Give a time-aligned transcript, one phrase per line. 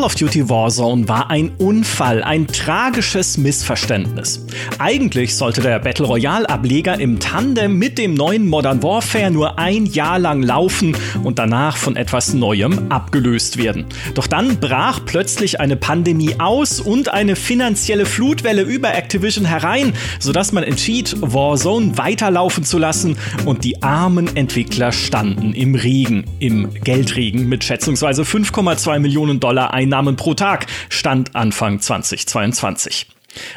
[0.00, 4.46] Call of Duty Warzone war ein Unfall, ein tragisches Missverständnis.
[4.78, 9.84] Eigentlich sollte der Battle Royale Ableger im Tandem mit dem neuen Modern Warfare nur ein
[9.84, 13.84] Jahr lang laufen und danach von etwas Neuem abgelöst werden.
[14.14, 20.52] Doch dann brach plötzlich eine Pandemie aus und eine finanzielle Flutwelle über Activision herein, sodass
[20.52, 27.50] man entschied, Warzone weiterlaufen zu lassen und die armen Entwickler standen im Regen, im Geldregen
[27.50, 33.08] mit schätzungsweise 5,2 Millionen Dollar Einnahmen pro Tag, stand Anfang 2022.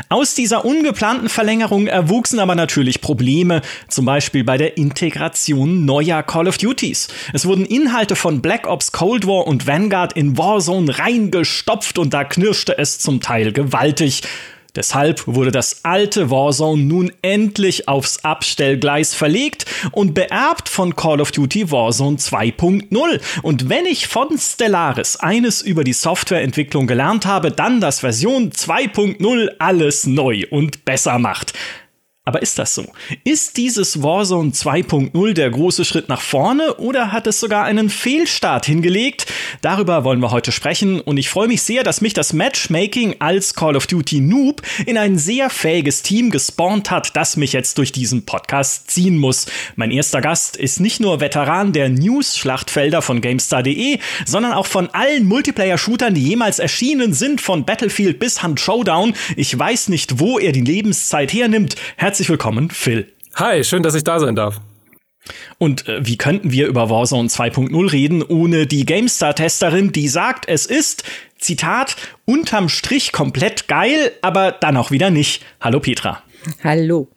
[0.10, 6.48] Aus dieser ungeplanten Verlängerung erwuchsen aber natürlich Probleme, zum Beispiel bei der Integration neuer Call
[6.48, 7.08] of Duties.
[7.34, 12.24] Es wurden Inhalte von Black Ops Cold War und Vanguard in Warzone reingestopft und da
[12.24, 14.24] knirschte es zum Teil gewaltig.
[14.76, 21.32] Deshalb wurde das alte Warzone nun endlich aufs Abstellgleis verlegt und beerbt von Call of
[21.32, 23.21] Duty Warzone 2.0.
[23.44, 29.49] Und wenn ich von Stellaris eines über die Softwareentwicklung gelernt habe, dann, dass Version 2.0
[29.60, 31.54] alles neu und besser macht.
[32.26, 32.85] Aber ist das so?
[33.26, 38.66] Ist dieses Warzone 2.0 der große Schritt nach vorne oder hat es sogar einen Fehlstart
[38.66, 39.26] hingelegt?
[39.60, 43.55] Darüber wollen wir heute sprechen und ich freue mich sehr, dass mich das Matchmaking als
[43.55, 47.91] Call of Duty Noob in ein sehr fähiges Team gespawnt hat, das mich jetzt durch
[47.91, 49.48] diesen Podcast ziehen muss.
[49.76, 55.26] Mein erster Gast ist nicht nur Veteran der News-Schlachtfelder von GameStar.de, sondern auch von allen
[55.26, 59.13] Multiplayer-Shootern, die jemals erschienen sind, von Battlefield bis Hunt Showdown.
[59.35, 61.76] Ich weiß nicht, wo er die Lebenszeit hernimmt.
[61.98, 63.12] Herzlich willkommen, Phil.
[63.36, 64.62] Hi, schön, dass ich da sein darf.
[65.58, 70.66] Und äh, wie könnten wir über Warzone 2.0 reden, ohne die GameStar-Testerin, die sagt, es
[70.66, 71.03] ist,
[71.38, 75.44] Zitat, unterm Strich komplett geil, aber dann auch wieder nicht.
[75.59, 76.22] Hallo Petra.
[76.64, 77.08] Hallo.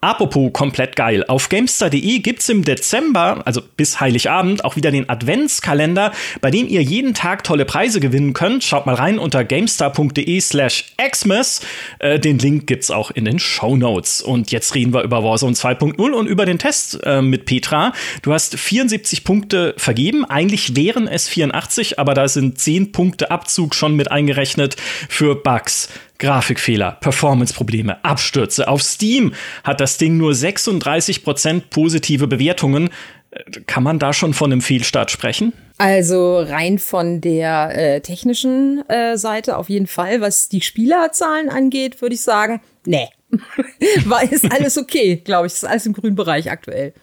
[0.00, 1.24] Apropos komplett geil.
[1.26, 6.84] Auf Gamestar.de gibt's im Dezember, also bis Heiligabend, auch wieder den Adventskalender, bei dem ihr
[6.84, 8.62] jeden Tag tolle Preise gewinnen könnt.
[8.62, 11.62] Schaut mal rein unter gamestar.de slash Xmas.
[11.98, 14.22] Äh, den Link gibt's auch in den Show Notes.
[14.22, 17.92] Und jetzt reden wir über Warzone 2.0 und über den Test äh, mit Petra.
[18.22, 20.24] Du hast 74 Punkte vergeben.
[20.24, 24.76] Eigentlich wären es 84, aber da sind 10 Punkte Abzug schon mit eingerechnet
[25.08, 25.88] für Bugs.
[26.18, 28.68] Grafikfehler, Performance-Probleme, Abstürze.
[28.68, 29.32] Auf Steam
[29.64, 32.90] hat das Ding nur 36% positive Bewertungen.
[33.66, 35.52] Kann man da schon von einem Fehlstart sprechen?
[35.76, 40.20] Also rein von der äh, technischen äh, Seite auf jeden Fall.
[40.20, 43.08] Was die Spielerzahlen angeht, würde ich sagen, nee.
[44.06, 45.52] War ist alles okay, glaube ich.
[45.52, 46.94] Ist alles im grünen Bereich aktuell.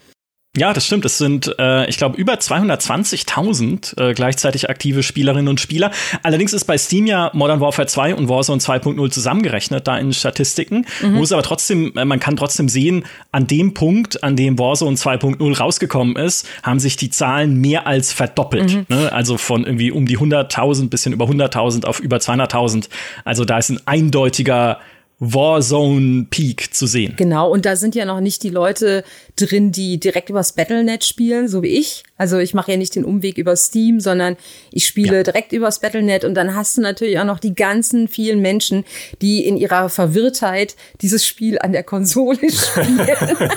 [0.57, 1.05] Ja, das stimmt.
[1.05, 5.91] Es sind, äh, ich glaube, über 220.000 äh, gleichzeitig aktive Spielerinnen und Spieler.
[6.23, 10.85] Allerdings ist bei Steam ja Modern Warfare 2 und Warzone 2.0 zusammengerechnet, da in Statistiken.
[11.01, 11.13] Mhm.
[11.13, 15.57] Muss aber trotzdem, äh, man kann trotzdem sehen, an dem Punkt, an dem Warzone 2.0
[15.57, 18.73] rausgekommen ist, haben sich die Zahlen mehr als verdoppelt.
[18.73, 18.85] Mhm.
[18.89, 19.11] Ne?
[19.11, 22.89] Also von irgendwie um die 100.000, bisschen über 100.000 auf über 200.000.
[23.25, 24.79] Also da ist ein eindeutiger
[25.19, 27.13] Warzone Peak zu sehen.
[27.15, 29.03] Genau, und da sind ja noch nicht die Leute
[29.37, 32.03] drin, die direkt übers Battlenet spielen, so wie ich.
[32.17, 34.35] Also ich mache ja nicht den Umweg über Steam, sondern
[34.71, 35.23] ich spiele ja.
[35.23, 38.83] direkt übers Battlenet und dann hast du natürlich auch noch die ganzen vielen Menschen,
[39.21, 43.51] die in ihrer Verwirrtheit dieses Spiel an der Konsole spielen.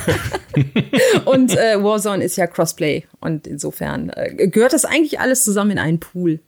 [1.25, 5.79] und äh, Warzone ist ja Crossplay und insofern äh, gehört das eigentlich alles zusammen in
[5.79, 6.39] einen Pool.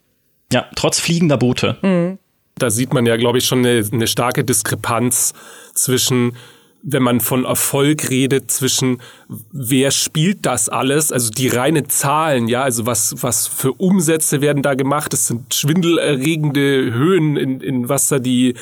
[0.53, 1.77] Ja, trotz fliegender Boote.
[1.81, 2.17] Mhm
[2.61, 5.33] da sieht man ja, glaube ich, schon eine, eine starke Diskrepanz
[5.73, 6.33] zwischen
[6.83, 9.01] wenn man von Erfolg redet zwischen
[9.51, 14.63] wer spielt das alles, also die reine Zahlen, ja, also was, was für Umsätze werden
[14.63, 18.55] da gemacht, das sind schwindelerregende Höhen, in, in was da die,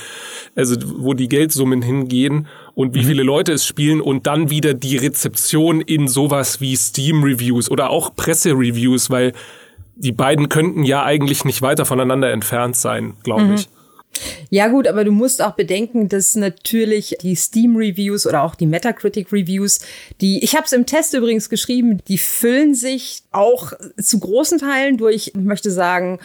[0.55, 3.07] also wo die Geldsummen hingehen und wie mhm.
[3.07, 8.15] viele Leute es spielen und dann wieder die Rezeption in sowas wie Steam-Reviews oder auch
[8.15, 9.33] Presse-Reviews, weil
[9.95, 13.53] die beiden könnten ja eigentlich nicht weiter voneinander entfernt sein, glaube mhm.
[13.55, 13.69] ich.
[14.49, 19.79] Ja gut, aber du musst auch bedenken, dass natürlich die Steam-Reviews oder auch die Metacritic-Reviews,
[20.21, 24.97] die, ich habe es im Test übrigens geschrieben, die füllen sich auch zu großen Teilen
[24.97, 26.19] durch, ich möchte sagen,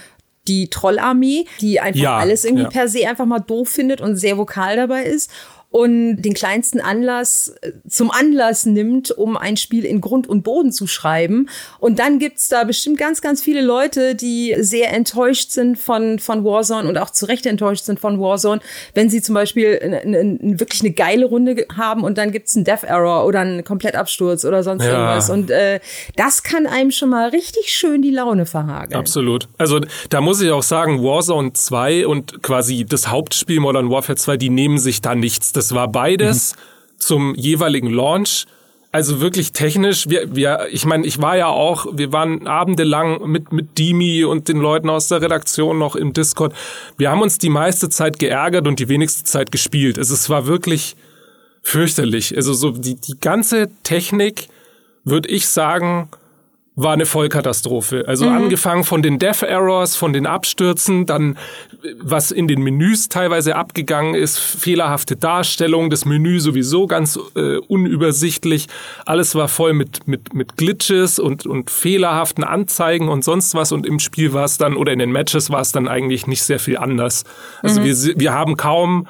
[0.48, 2.70] die Trollarmee, die einfach ja, alles irgendwie ja.
[2.70, 5.30] per se einfach mal doof findet und sehr vokal dabei ist
[5.74, 10.70] und den kleinsten Anlass äh, zum Anlass nimmt, um ein Spiel in Grund und Boden
[10.70, 11.48] zu schreiben.
[11.80, 16.44] Und dann gibt's da bestimmt ganz, ganz viele Leute, die sehr enttäuscht sind von, von
[16.44, 18.60] Warzone und auch zu Recht enttäuscht sind von Warzone,
[18.94, 22.64] wenn sie zum Beispiel eine, eine, wirklich eine geile Runde haben und dann gibt's einen
[22.64, 24.92] Death Error oder einen Komplettabsturz oder sonst ja.
[24.92, 25.28] irgendwas.
[25.28, 25.80] Und äh,
[26.14, 29.00] das kann einem schon mal richtig schön die Laune verhageln.
[29.00, 29.48] Absolut.
[29.58, 34.36] Also da muss ich auch sagen, Warzone 2 und quasi das Hauptspiel Modern Warfare 2,
[34.36, 35.50] die nehmen sich da nichts.
[35.50, 37.00] Das das war beides mhm.
[37.00, 38.46] zum jeweiligen Launch
[38.92, 43.52] Also wirklich technisch, wir, wir, ich meine, ich war ja auch, wir waren abendelang mit,
[43.52, 46.54] mit Dimi und den Leuten aus der Redaktion noch im Discord.
[46.96, 49.98] Wir haben uns die meiste Zeit geärgert und die wenigste Zeit gespielt.
[49.98, 50.94] Also es war wirklich
[51.62, 52.36] fürchterlich.
[52.36, 54.48] Also so die, die ganze Technik,
[55.02, 56.08] würde ich sagen,
[56.76, 58.04] war eine Vollkatastrophe.
[58.08, 58.36] Also mhm.
[58.36, 61.38] angefangen von den Death Errors, von den Abstürzen, dann
[62.00, 68.66] was in den Menüs teilweise abgegangen ist, fehlerhafte Darstellung, das Menü sowieso ganz äh, unübersichtlich.
[69.06, 73.70] Alles war voll mit, mit, mit Glitches und, und fehlerhaften Anzeigen und sonst was.
[73.70, 76.42] Und im Spiel war es dann, oder in den Matches war es dann eigentlich nicht
[76.42, 77.24] sehr viel anders.
[77.62, 77.84] Also mhm.
[77.84, 79.06] wir, wir haben kaum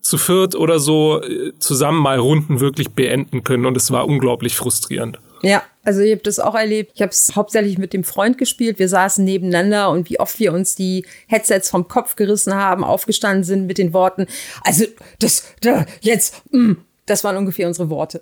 [0.00, 4.56] zu viert oder so äh, zusammen mal Runden wirklich beenden können und es war unglaublich
[4.56, 5.18] frustrierend.
[5.42, 6.92] Ja, also ich habe das auch erlebt.
[6.94, 8.78] Ich habe es hauptsächlich mit dem Freund gespielt.
[8.78, 13.44] Wir saßen nebeneinander und wie oft wir uns die Headsets vom Kopf gerissen haben, aufgestanden
[13.44, 14.26] sind mit den Worten.
[14.62, 14.84] Also
[15.18, 16.72] das, da, jetzt, mm,
[17.06, 18.20] das waren ungefähr unsere Worte.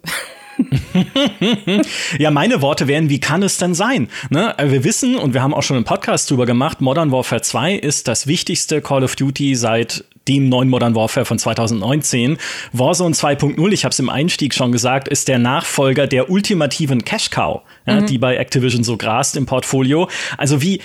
[2.18, 4.08] ja, meine Worte wären, wie kann es denn sein?
[4.30, 4.54] Ne?
[4.62, 8.08] Wir wissen, und wir haben auch schon einen Podcast drüber gemacht, Modern Warfare 2 ist
[8.08, 12.38] das wichtigste Call of Duty seit dem neuen Modern Warfare von 2019.
[12.72, 17.30] Warzone 2.0, ich habe es im Einstieg schon gesagt, ist der Nachfolger der ultimativen Cash
[17.30, 18.06] Cow, ja, mhm.
[18.06, 20.08] die bei Activision so grast im Portfolio.
[20.36, 20.80] Also wie,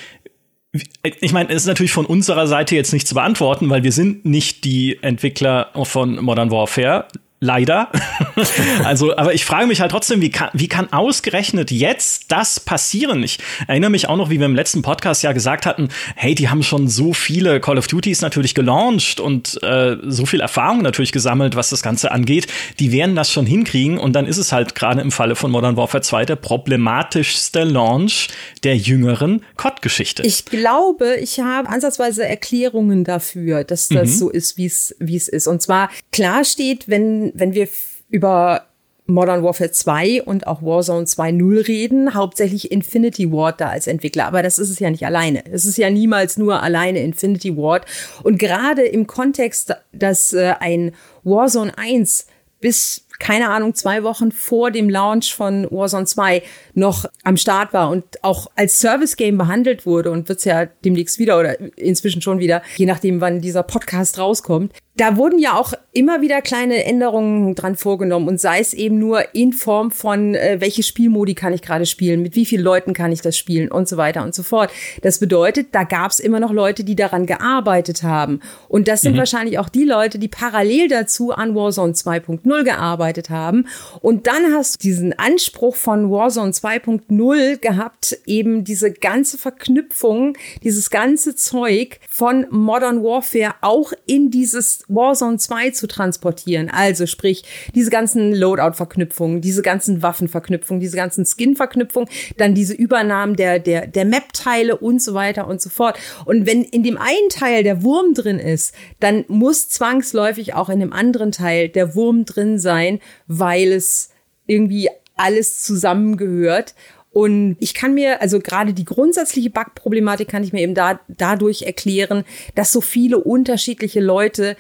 [1.03, 4.25] ich meine, es ist natürlich von unserer Seite jetzt nicht zu beantworten, weil wir sind
[4.25, 7.07] nicht die Entwickler von Modern Warfare.
[7.43, 7.89] Leider.
[8.83, 13.23] also, aber ich frage mich halt trotzdem, wie kann, wie kann ausgerechnet jetzt das passieren?
[13.23, 16.49] Ich erinnere mich auch noch, wie wir im letzten Podcast ja gesagt hatten, hey, die
[16.49, 21.11] haben schon so viele Call of Duties natürlich gelauncht und äh, so viel Erfahrung natürlich
[21.11, 22.45] gesammelt, was das Ganze angeht.
[22.79, 25.75] Die werden das schon hinkriegen und dann ist es halt gerade im Falle von Modern
[25.77, 28.27] Warfare 2 der problematischste Launch
[28.63, 30.21] der jüngeren COD-Geschichte.
[30.27, 34.13] Ich glaube, ich habe ansatzweise Erklärungen dafür, dass das mhm.
[34.13, 35.47] so ist, wie es wie es ist.
[35.47, 37.67] Und zwar klar steht, wenn wenn, wir
[38.09, 38.65] über
[39.07, 44.25] Modern Warfare 2 und auch Warzone 2.0 reden, hauptsächlich Infinity Ward da als Entwickler.
[44.25, 45.43] Aber das ist es ja nicht alleine.
[45.51, 47.85] Es ist ja niemals nur alleine Infinity Ward.
[48.23, 50.93] Und gerade im Kontext, dass äh, ein
[51.23, 52.27] Warzone 1
[52.61, 56.41] bis keine Ahnung, zwei Wochen vor dem Launch von Warzone 2
[56.73, 61.39] noch am Start war und auch als Service-Game behandelt wurde und wird's ja demnächst wieder
[61.39, 66.21] oder inzwischen schon wieder, je nachdem, wann dieser Podcast rauskommt, da wurden ja auch immer
[66.21, 70.83] wieder kleine Änderungen dran vorgenommen und sei es eben nur in Form von, äh, welche
[70.83, 73.97] Spielmodi kann ich gerade spielen, mit wie vielen Leuten kann ich das spielen und so
[73.97, 74.69] weiter und so fort.
[75.01, 78.41] Das bedeutet, da gab es immer noch Leute, die daran gearbeitet haben.
[78.67, 79.19] Und das sind mhm.
[79.19, 83.67] wahrscheinlich auch die Leute, die parallel dazu an Warzone 2.0 gearbeitet haben.
[84.01, 90.89] Und dann hast du diesen Anspruch von Warzone 2.0 gehabt, eben diese ganze Verknüpfung, dieses
[90.89, 96.69] ganze Zeug von Modern Warfare auch in dieses Warzone 2 zu transportieren.
[96.69, 97.43] Also sprich,
[97.75, 104.05] diese ganzen Loadout-Verknüpfungen, diese ganzen Waffenverknüpfungen, diese ganzen Skin-Verknüpfungen, dann diese Übernahmen der, der, der
[104.05, 105.97] Map-Teile und so weiter und so fort.
[106.25, 110.79] Und wenn in dem einen Teil der Wurm drin ist, dann muss zwangsläufig auch in
[110.79, 114.09] dem anderen Teil der Wurm drin sein, weil es
[114.47, 116.75] irgendwie alles zusammengehört.
[117.13, 121.63] Und ich kann mir, also gerade die grundsätzliche Bug-Problematik kann ich mir eben da, dadurch
[121.63, 122.23] erklären,
[122.55, 124.55] dass so viele unterschiedliche Leute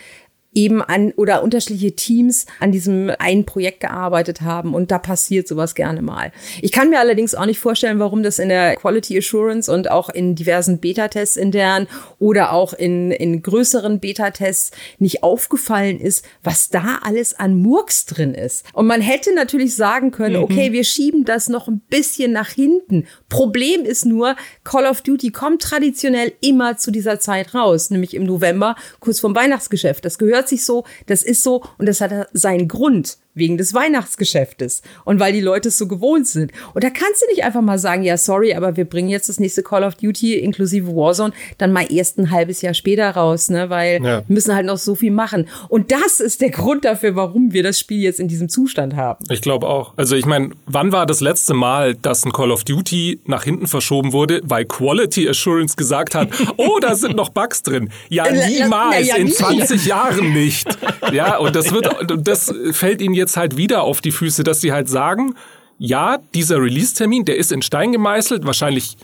[0.53, 5.75] eben an oder unterschiedliche Teams an diesem einen Projekt gearbeitet haben und da passiert sowas
[5.75, 6.31] gerne mal.
[6.61, 10.09] Ich kann mir allerdings auch nicht vorstellen, warum das in der Quality Assurance und auch
[10.09, 11.87] in diversen Beta-Tests intern
[12.19, 18.33] oder auch in, in größeren Beta-Tests nicht aufgefallen ist, was da alles an Murks drin
[18.33, 18.65] ist.
[18.73, 20.43] Und man hätte natürlich sagen können, mhm.
[20.43, 23.07] okay, wir schieben das noch ein bisschen nach hinten.
[23.29, 24.35] Problem ist nur,
[24.65, 29.35] Call of Duty kommt traditionell immer zu dieser Zeit raus, nämlich im November, kurz vorm
[29.35, 30.03] Weihnachtsgeschäft.
[30.03, 33.73] Das gehört hört sich so, das ist so und das hat seinen Grund wegen des
[33.73, 36.51] Weihnachtsgeschäftes und weil die Leute es so gewohnt sind.
[36.73, 39.39] Und da kannst du nicht einfach mal sagen, ja, sorry, aber wir bringen jetzt das
[39.39, 43.69] nächste Call of Duty inklusive Warzone dann mal erst ein halbes Jahr später raus, ne,
[43.69, 44.03] weil ja.
[44.03, 45.47] wir müssen halt noch so viel machen.
[45.69, 49.23] Und das ist der Grund dafür, warum wir das Spiel jetzt in diesem Zustand haben.
[49.29, 49.93] Ich glaube auch.
[49.95, 53.67] Also ich meine, wann war das letzte Mal, dass ein Call of Duty nach hinten
[53.67, 57.89] verschoben wurde, weil Quality Assurance gesagt hat, oh, da sind noch Bugs drin.
[58.09, 60.67] Ja, niemals, ja, in 20 Jahren nicht.
[61.13, 61.87] Ja, und das wird,
[62.25, 65.35] das fällt ihnen jetzt halt wieder auf die Füße, dass sie halt sagen,
[65.77, 68.97] ja, dieser Release-Termin, der ist in Stein gemeißelt, wahrscheinlich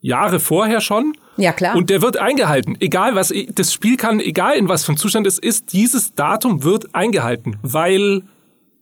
[0.00, 1.14] Jahre vorher schon.
[1.36, 1.76] Ja, klar.
[1.76, 2.76] Und der wird eingehalten.
[2.80, 6.64] Egal was, das Spiel kann, egal in was für einem Zustand es ist, dieses Datum
[6.64, 8.22] wird eingehalten, weil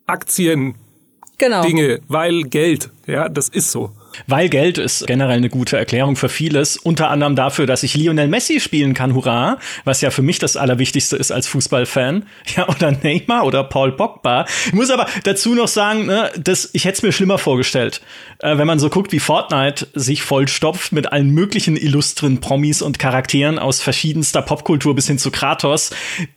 [0.06, 0.74] Aktien,
[1.38, 1.62] genau.
[1.62, 2.90] Dinge, weil Geld.
[3.06, 3.92] Ja, das ist so.
[4.26, 6.76] Weil Geld ist generell eine gute Erklärung für vieles.
[6.76, 9.58] Unter anderem dafür, dass ich Lionel Messi spielen kann, hurra.
[9.84, 12.24] Was ja für mich das Allerwichtigste ist als Fußballfan.
[12.56, 14.44] Ja, oder Neymar oder Paul Pogba.
[14.66, 18.00] Ich muss aber dazu noch sagen, ne, dass ich hätte es mir schlimmer vorgestellt.
[18.40, 22.98] Äh, wenn man so guckt, wie Fortnite sich vollstopft mit allen möglichen illustren Promis und
[22.98, 25.90] Charakteren aus verschiedenster Popkultur bis hin zu Kratos.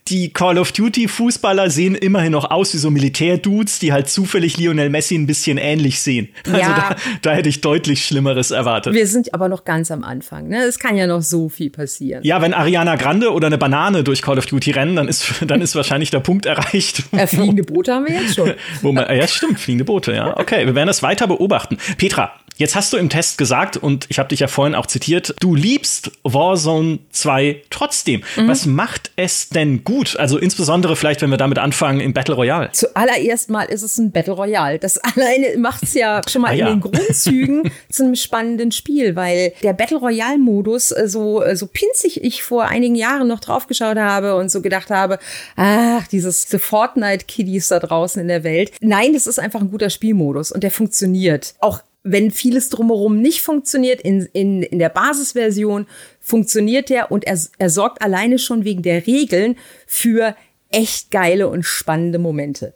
[0.08, 4.56] Die Call of Duty Fußballer sehen immerhin noch aus wie so Militärdudes, die halt zufällig
[4.56, 6.28] Lionel Messi ein bisschen ähnlich sehen.
[6.46, 6.90] Also Ja.
[6.90, 7.73] da, da hätte ich deutlich
[8.04, 8.94] Schlimmeres erwartet.
[8.94, 10.48] Wir sind aber noch ganz am Anfang.
[10.48, 10.62] Ne?
[10.64, 12.22] Es kann ja noch so viel passieren.
[12.24, 15.60] Ja, wenn Ariana Grande oder eine Banane durch Call of Duty rennen, dann ist, dann
[15.60, 17.02] ist wahrscheinlich der Punkt erreicht.
[17.12, 18.52] Äh, fliegende Boote haben wir jetzt schon.
[18.82, 20.38] Wo man, ja, stimmt, fliegende Boote, ja.
[20.38, 21.78] Okay, wir werden das weiter beobachten.
[21.98, 25.34] Petra, jetzt hast du im Test gesagt, und ich habe dich ja vorhin auch zitiert,
[25.40, 28.22] du liebst Warzone 2 trotzdem.
[28.46, 30.16] Was macht es denn gut?
[30.18, 32.70] Also insbesondere vielleicht, wenn wir damit anfangen im Battle Royale.
[32.72, 34.78] Zuallererst mal ist es ein Battle Royale.
[34.78, 36.68] Das alleine macht's ja schon mal Ah, ja.
[36.68, 41.56] in den Grundzügen zu einem spannenden Spiel, weil der Battle Royale Modus äh, so äh,
[41.56, 45.18] so pinzig ich vor einigen Jahren noch draufgeschaut habe und so gedacht habe,
[45.56, 48.72] ach, dieses diese Fortnite Kiddies da draußen in der Welt.
[48.80, 51.54] Nein, das ist einfach ein guter Spielmodus und der funktioniert.
[51.60, 55.86] Auch wenn vieles drumherum nicht funktioniert, in, in, in der Basisversion
[56.20, 59.56] funktioniert der und er, er sorgt alleine schon wegen der Regeln
[59.86, 60.36] für
[60.70, 62.74] echt geile und spannende Momente.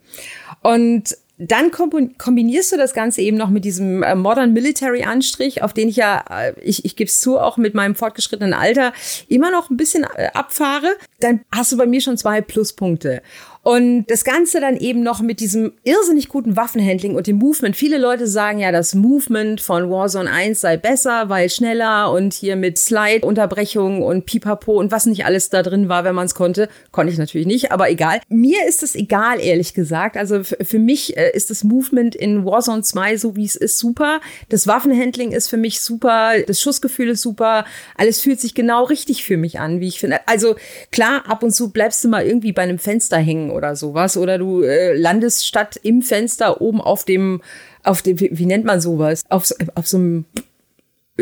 [0.62, 5.73] Und dann kombinierst du das Ganze eben noch mit diesem äh, Modern Military Anstrich, auf
[5.73, 8.92] den ich ja, äh, ich, ich gebe es zu, auch mit meinem fortgeschrittenen Alter
[9.28, 10.88] immer noch ein bisschen äh, abfahre.
[11.20, 13.23] Dann hast du bei mir schon zwei Pluspunkte.
[13.62, 17.77] Und das Ganze dann eben noch mit diesem irrsinnig guten Waffenhandling und dem Movement.
[17.77, 22.57] Viele Leute sagen ja, das Movement von Warzone 1 sei besser, weil schneller und hier
[22.57, 26.69] mit Slide-Unterbrechung und Pipapo und was nicht alles da drin war, wenn man es konnte.
[26.93, 28.21] Konnte ich natürlich nicht, aber egal.
[28.29, 30.17] Mir ist es egal, ehrlich gesagt.
[30.17, 34.21] Also für mich äh, ist das Movement in Warzone 2, so wie es ist, super.
[34.49, 36.33] Das Waffenhandling ist für mich super.
[36.47, 37.65] Das Schussgefühl ist super.
[37.97, 40.21] Alles fühlt sich genau richtig für mich an, wie ich finde.
[40.27, 40.57] Also
[40.91, 44.17] klar, ab und zu bleibst du mal irgendwie bei einem Fenster hängen oder sowas.
[44.17, 47.43] Oder du äh, landest statt im Fenster oben auf dem,
[47.83, 49.23] auf dem, wie, wie nennt man sowas?
[49.28, 50.25] Auf, auf so einem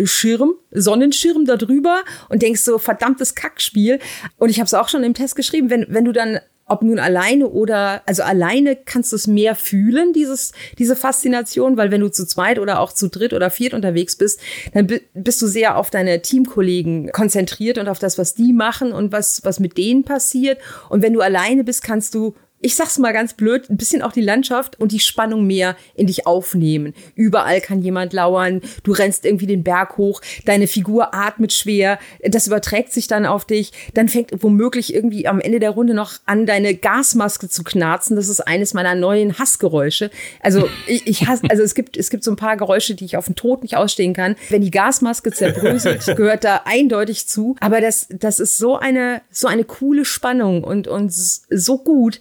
[0.05, 3.99] Schirm, Sonnenschirm da drüber und denkst so, verdammtes Kackspiel.
[4.37, 6.99] Und ich habe es auch schon im Test geschrieben, wenn, wenn du dann, ob nun
[6.99, 12.09] alleine oder, also alleine kannst du es mehr fühlen, dieses, diese Faszination, weil wenn du
[12.11, 14.41] zu zweit oder auch zu dritt oder viert unterwegs bist,
[14.75, 18.93] dann bi- bist du sehr auf deine Teamkollegen konzentriert und auf das, was die machen
[18.93, 20.59] und was, was mit denen passiert.
[20.89, 24.13] Und wenn du alleine bist, kannst du ich sag's mal ganz blöd, ein bisschen auch
[24.13, 26.95] die Landschaft und die Spannung mehr in dich aufnehmen.
[27.15, 32.47] Überall kann jemand lauern, du rennst irgendwie den Berg hoch, deine Figur atmet schwer, das
[32.47, 36.47] überträgt sich dann auf dich, dann fängt womöglich irgendwie am Ende der Runde noch an,
[36.47, 38.17] deine Gasmaske zu knarzen.
[38.17, 40.11] Das ist eines meiner neuen Hassgeräusche.
[40.41, 43.17] Also ich, ich hasse, also es gibt, es gibt so ein paar Geräusche, die ich
[43.17, 44.35] auf den Tod nicht ausstehen kann.
[44.49, 47.57] Wenn die Gasmaske zerbröselt, gehört da eindeutig zu.
[47.61, 52.21] Aber das, das ist so eine, so eine coole Spannung und, und so gut.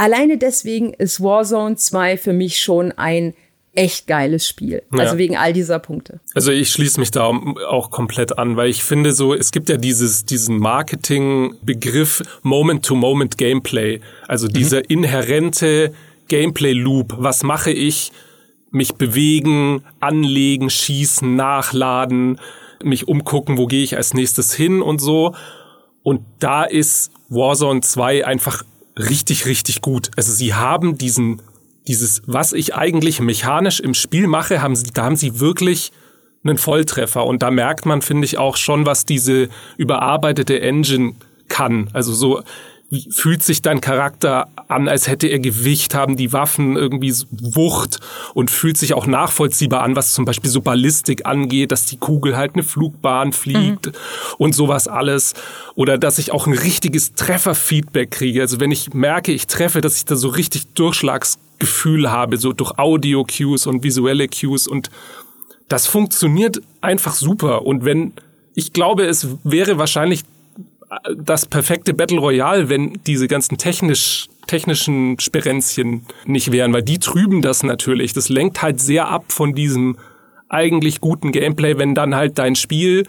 [0.00, 3.34] Alleine deswegen ist Warzone 2 für mich schon ein
[3.74, 4.82] echt geiles Spiel.
[4.94, 5.00] Ja.
[5.00, 6.20] Also wegen all dieser Punkte.
[6.34, 7.30] Also ich schließe mich da
[7.68, 14.00] auch komplett an, weil ich finde so, es gibt ja dieses, diesen Marketing-Begriff Moment-to-Moment-Gameplay.
[14.26, 15.92] Also dieser inhärente
[16.28, 17.16] Gameplay-Loop.
[17.18, 18.10] Was mache ich?
[18.70, 22.40] Mich bewegen, anlegen, schießen, nachladen,
[22.82, 25.34] mich umgucken, wo gehe ich als nächstes hin und so.
[26.02, 28.64] Und da ist Warzone 2 einfach
[29.08, 30.10] richtig, richtig gut.
[30.16, 31.42] Also sie haben diesen,
[31.86, 35.92] dieses, was ich eigentlich mechanisch im Spiel mache, haben sie, da haben sie wirklich
[36.44, 37.24] einen Volltreffer.
[37.26, 41.14] Und da merkt man, finde ich, auch schon, was diese überarbeitete Engine
[41.48, 41.90] kann.
[41.92, 42.42] Also so
[43.10, 48.00] fühlt sich dein Charakter an, als hätte er Gewicht, haben die Waffen irgendwie Wucht
[48.34, 52.36] und fühlt sich auch nachvollziehbar an, was zum Beispiel so Ballistik angeht, dass die Kugel
[52.36, 53.92] halt eine Flugbahn fliegt
[54.38, 55.34] und sowas alles.
[55.76, 58.40] Oder dass ich auch ein richtiges Trefferfeedback kriege.
[58.40, 62.76] Also wenn ich merke, ich treffe, dass ich da so richtig Durchschlagsgefühl habe, so durch
[62.76, 64.90] Audio-Cues und visuelle Cues und
[65.68, 67.64] das funktioniert einfach super.
[67.64, 68.12] Und wenn,
[68.56, 70.24] ich glaube, es wäre wahrscheinlich
[71.16, 77.42] das perfekte Battle Royale, wenn diese ganzen technisch, technischen Sperenzchen nicht wären, weil die trüben
[77.42, 78.12] das natürlich.
[78.12, 79.96] Das lenkt halt sehr ab von diesem
[80.48, 83.06] eigentlich guten Gameplay, wenn dann halt dein Spiel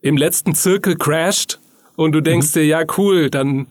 [0.00, 1.60] im letzten Zirkel crasht
[1.96, 3.66] und du denkst dir, ja cool, dann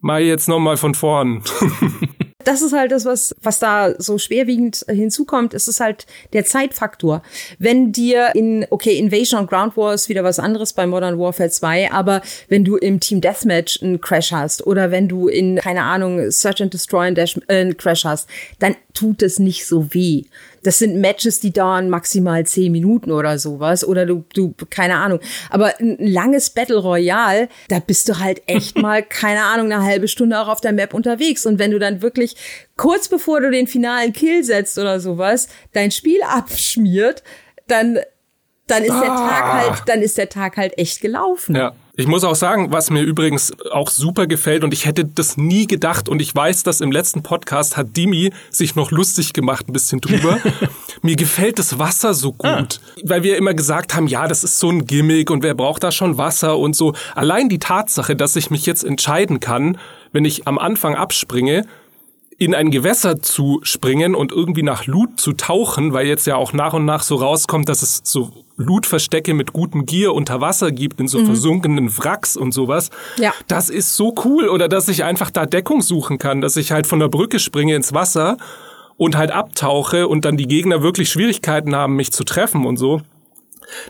[0.00, 1.42] mach ich jetzt nochmal von vorn.
[2.44, 5.54] das ist halt das, was, was da so schwerwiegend hinzukommt.
[5.54, 7.22] Es ist halt der Zeitfaktor.
[7.58, 11.50] Wenn dir in, okay, Invasion und Ground War ist wieder was anderes bei Modern Warfare
[11.50, 15.82] 2, aber wenn du im Team Deathmatch einen Crash hast oder wenn du in, keine
[15.82, 17.14] Ahnung, Search and Destroy
[17.48, 18.28] einen Crash hast,
[18.58, 20.24] dann tut es nicht so weh.
[20.62, 23.84] Das sind Matches, die dauern maximal zehn Minuten oder sowas.
[23.84, 25.20] Oder du, du, keine Ahnung.
[25.48, 30.08] Aber ein langes Battle Royale, da bist du halt echt mal, keine Ahnung, eine halbe
[30.08, 31.46] Stunde auch auf der Map unterwegs.
[31.46, 32.36] Und wenn du dann wirklich
[32.76, 37.22] kurz bevor du den finalen Kill setzt oder sowas, dein Spiel abschmiert,
[37.66, 37.98] dann,
[38.66, 39.52] dann ist der Tag ah.
[39.52, 41.56] halt, dann ist der Tag halt echt gelaufen.
[41.56, 41.74] Ja.
[42.00, 45.66] Ich muss auch sagen, was mir übrigens auch super gefällt und ich hätte das nie
[45.66, 49.74] gedacht und ich weiß, dass im letzten Podcast hat Dimi sich noch lustig gemacht ein
[49.74, 50.38] bisschen drüber.
[51.02, 52.68] mir gefällt das Wasser so gut, ah.
[53.04, 55.92] weil wir immer gesagt haben, ja, das ist so ein Gimmick und wer braucht da
[55.92, 56.94] schon Wasser und so.
[57.14, 59.76] Allein die Tatsache, dass ich mich jetzt entscheiden kann,
[60.12, 61.66] wenn ich am Anfang abspringe,
[62.40, 66.54] in ein Gewässer zu springen und irgendwie nach Loot zu tauchen, weil jetzt ja auch
[66.54, 71.00] nach und nach so rauskommt, dass es so Loot-Verstecke mit gutem Gear unter Wasser gibt,
[71.00, 71.26] in so mhm.
[71.26, 72.88] versunkenen Wracks und sowas.
[73.18, 73.34] Ja.
[73.46, 74.48] Das ist so cool.
[74.48, 77.74] Oder dass ich einfach da Deckung suchen kann, dass ich halt von der Brücke springe
[77.74, 78.38] ins Wasser
[78.96, 83.02] und halt abtauche und dann die Gegner wirklich Schwierigkeiten haben, mich zu treffen und so.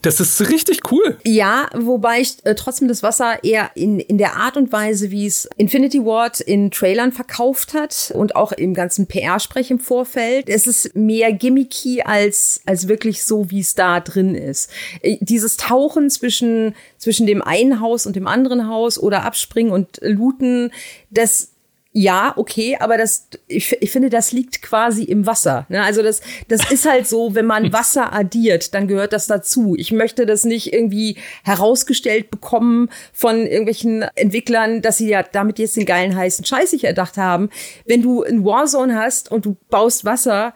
[0.03, 1.19] Das ist richtig cool.
[1.25, 5.27] Ja, wobei ich äh, trotzdem das Wasser eher in, in der Art und Weise, wie
[5.27, 10.67] es Infinity Ward in Trailern verkauft hat und auch im ganzen PR-Sprech im Vorfeld, es
[10.67, 14.71] ist mehr gimmicky als, als wirklich so, wie es da drin ist.
[15.03, 19.99] Äh, dieses Tauchen zwischen, zwischen dem einen Haus und dem anderen Haus oder abspringen und
[20.03, 20.73] looten,
[21.11, 21.51] das
[21.93, 25.67] ja, okay, aber das, ich, ich finde, das liegt quasi im Wasser.
[25.69, 25.83] Ne?
[25.83, 29.75] Also das, das ist halt so, wenn man Wasser addiert, dann gehört das dazu.
[29.77, 35.77] Ich möchte das nicht irgendwie herausgestellt bekommen von irgendwelchen Entwicklern, dass sie ja damit jetzt
[35.77, 37.51] den geilen heißen Scheiß sich erdacht haben.
[37.87, 40.55] Wenn du ein Warzone hast und du baust Wasser,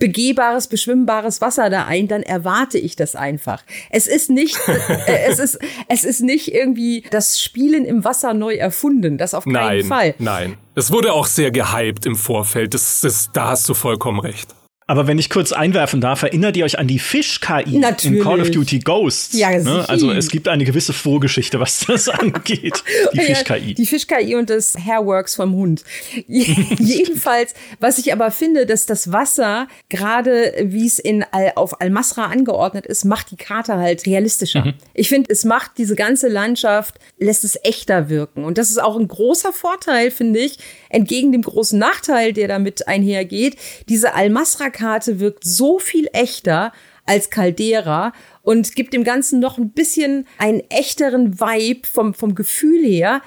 [0.00, 3.62] begehbares, beschwimmbares Wasser da ein, dann erwarte ich das einfach.
[3.90, 4.58] Es ist nicht,
[5.06, 9.16] äh, es ist, es ist nicht irgendwie das Spielen im Wasser neu erfunden.
[9.16, 10.14] Das auf keinen nein, Fall.
[10.18, 12.74] Nein, es wurde auch sehr gehypt im Vorfeld.
[12.74, 14.48] Das, das, da hast du vollkommen recht.
[14.90, 18.50] Aber wenn ich kurz einwerfen darf, erinnert ihr euch an die Fisch-KI in Call of
[18.50, 19.38] Duty Ghosts?
[19.38, 19.88] Ja, ne?
[19.88, 22.82] Also es gibt eine gewisse Vorgeschichte, was das angeht.
[23.12, 23.74] Die Fisch-KI.
[23.74, 25.84] die Fisch-KI und das Hairworks vom Hund.
[26.26, 32.24] Jedenfalls, was ich aber finde, dass das Wasser, gerade wie es in Al auf Al-Masra
[32.24, 34.64] angeordnet ist, macht die Karte halt realistischer.
[34.64, 34.74] Mhm.
[34.92, 38.42] Ich finde, es macht diese ganze Landschaft, lässt es echter wirken.
[38.42, 40.58] Und das ist auch ein großer Vorteil, finde ich,
[40.90, 43.56] entgegen dem großen Nachteil, der damit einhergeht.
[43.88, 46.72] Diese Al-Masra-Karte wirkt so viel echter
[47.06, 52.84] als Caldera und gibt dem Ganzen noch ein bisschen einen echteren Vibe vom, vom Gefühl
[52.84, 53.22] her,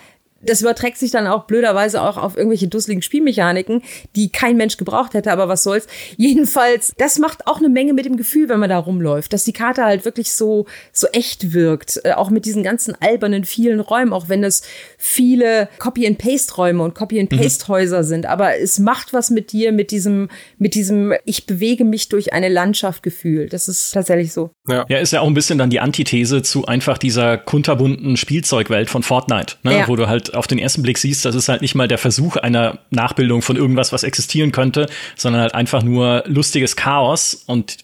[0.46, 3.82] das überträgt sich dann auch blöderweise auch auf irgendwelche dusseligen Spielmechaniken,
[4.16, 5.88] die kein Mensch gebraucht hätte, aber was soll's.
[6.18, 9.54] Jedenfalls, das macht auch eine Menge mit dem Gefühl, wenn man da rumläuft, dass die
[9.54, 12.02] Karte halt wirklich so, so echt wirkt.
[12.04, 14.64] Äh, auch mit diesen ganzen albernen vielen Räumen, auch wenn es
[14.98, 18.04] viele Copy-and-Paste-Räume und Copy-and-Paste-Häuser mhm.
[18.04, 18.26] sind.
[18.26, 22.50] Aber es macht was mit dir, mit diesem, mit diesem, ich bewege mich durch eine
[22.50, 23.48] Landschaft Gefühl.
[23.50, 24.52] Das ist tatsächlich so.
[24.68, 24.86] Ja.
[24.90, 29.04] ja, ist ja auch ein bisschen dann die Antithese zu einfach dieser kunterbunten Spielzeugwelt von
[29.04, 29.80] Fortnite, ne?
[29.80, 29.88] Ja.
[29.88, 32.38] wo du halt auf den ersten Blick siehst, das ist halt nicht mal der Versuch
[32.38, 37.44] einer Nachbildung von irgendwas, was existieren könnte, sondern halt einfach nur lustiges Chaos.
[37.46, 37.78] Und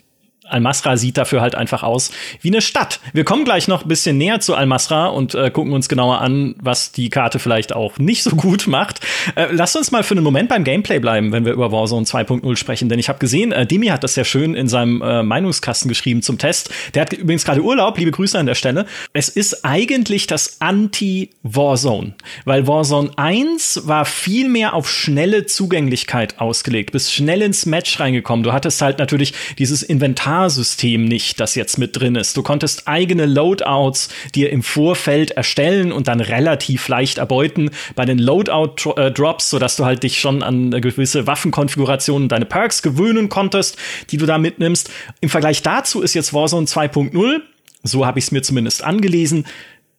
[0.52, 3.00] Al-Masra sieht dafür halt einfach aus wie eine Stadt.
[3.14, 6.56] Wir kommen gleich noch ein bisschen näher zu Al-Masra und äh, gucken uns genauer an,
[6.62, 9.02] was die Karte vielleicht auch nicht so gut macht.
[9.36, 12.56] Äh, lasst uns mal für einen Moment beim Gameplay bleiben, wenn wir über Warzone 2.0
[12.56, 15.90] sprechen, denn ich habe gesehen, äh, Demi hat das sehr schön in seinem äh, Meinungskasten
[15.90, 16.72] geschrieben zum Test.
[16.94, 18.86] Der hat übrigens gerade Urlaub, liebe Grüße an der Stelle.
[19.14, 22.14] Es ist eigentlich das Anti-Warzone,
[22.46, 28.44] weil Warzone 1 war viel mehr auf schnelle Zugänglichkeit ausgelegt, bist schnell ins Match reingekommen.
[28.44, 32.38] Du hattest halt natürlich dieses Inventar Inventarsystem nicht, das jetzt mit drin ist.
[32.38, 38.20] Du konntest eigene Loadouts dir im Vorfeld erstellen und dann relativ leicht erbeuten bei den
[38.20, 43.78] Loadout-Drops, sodass du halt dich schon an gewisse Waffenkonfigurationen, deine Perks gewöhnen konntest,
[44.12, 44.90] die du da mitnimmst.
[45.20, 47.42] Im Vergleich dazu ist jetzt Warzone 2.0,
[47.84, 49.46] so habe ich es mir zumindest angelesen,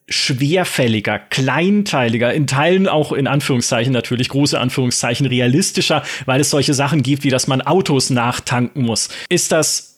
[0.08, 7.02] schwerfälliger, kleinteiliger, in Teilen auch in Anführungszeichen natürlich große Anführungszeichen realistischer, weil es solche Sachen
[7.02, 9.08] gibt, wie dass man Autos nachtanken muss.
[9.28, 9.89] Ist das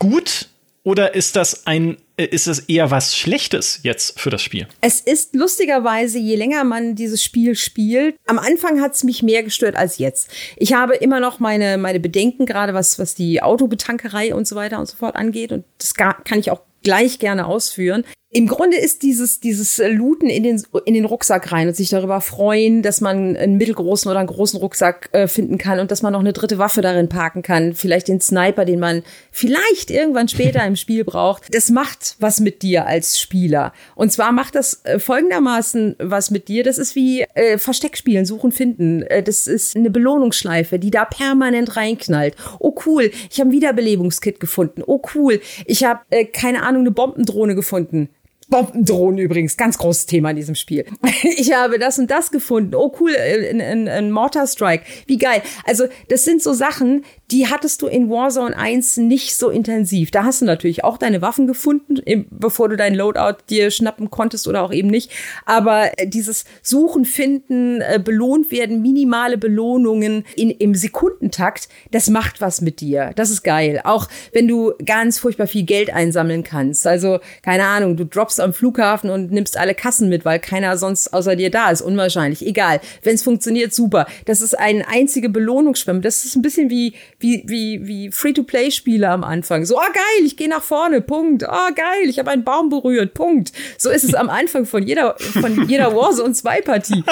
[0.00, 0.48] gut
[0.82, 4.66] oder ist das ein äh, ist das eher was Schlechtes jetzt für das Spiel?
[4.80, 9.42] Es ist lustigerweise, je länger man dieses Spiel spielt, am Anfang hat es mich mehr
[9.42, 10.30] gestört als jetzt.
[10.56, 14.78] Ich habe immer noch meine, meine Bedenken, gerade was, was die Autobetankerei und so weiter
[14.78, 15.52] und so fort angeht.
[15.52, 18.04] Und das kann ich auch gleich gerne ausführen.
[18.32, 22.20] Im Grunde ist dieses, dieses Looten in den, in den Rucksack rein und sich darüber
[22.20, 26.12] freuen, dass man einen mittelgroßen oder einen großen Rucksack äh, finden kann und dass man
[26.12, 27.74] noch eine dritte Waffe darin parken kann.
[27.74, 31.52] Vielleicht den Sniper, den man vielleicht irgendwann später im Spiel braucht.
[31.52, 33.72] Das macht was mit dir als Spieler.
[33.96, 36.62] Und zwar macht das äh, folgendermaßen was mit dir.
[36.62, 39.02] Das ist wie äh, Versteckspielen, suchen, finden.
[39.02, 42.36] Äh, das ist eine Belohnungsschleife, die da permanent reinknallt.
[42.60, 44.84] Oh cool, ich habe ein Wiederbelebungskit gefunden.
[44.86, 48.08] Oh cool, ich habe, äh, keine Ahnung, eine Bombendrohne gefunden
[48.50, 50.84] Bombendrohnen übrigens, ganz großes Thema in diesem Spiel.
[51.22, 52.74] Ich habe das und das gefunden.
[52.74, 54.84] Oh cool, ein, ein Mortar Strike.
[55.06, 55.42] Wie geil.
[55.64, 60.10] Also das sind so Sachen, die hattest du in Warzone 1 nicht so intensiv.
[60.10, 64.48] Da hast du natürlich auch deine Waffen gefunden, bevor du dein Loadout dir schnappen konntest
[64.48, 65.10] oder auch eben nicht.
[65.46, 72.40] Aber äh, dieses Suchen, Finden, äh, belohnt werden, minimale Belohnungen in, im Sekundentakt, das macht
[72.40, 73.12] was mit dir.
[73.14, 73.80] Das ist geil.
[73.84, 76.86] Auch wenn du ganz furchtbar viel Geld einsammeln kannst.
[76.86, 81.12] Also, keine Ahnung, du droppst am Flughafen und nimmst alle Kassen mit, weil keiner sonst
[81.12, 81.82] außer dir da ist.
[81.82, 82.46] Unwahrscheinlich.
[82.46, 82.80] Egal.
[83.02, 84.06] Wenn es funktioniert, super.
[84.24, 86.00] Das ist eine einzige Belohnungsschwemme.
[86.00, 89.64] Das ist ein bisschen wie, wie, wie, wie Free-to-Play-Spiele am Anfang.
[89.64, 91.48] So, ah oh, geil, ich gehe nach vorne, Punkt.
[91.48, 93.52] Ah oh, geil, ich habe einen Baum berührt, Punkt.
[93.78, 97.04] So ist es am Anfang von jeder, von jeder Warzone 2 Partie.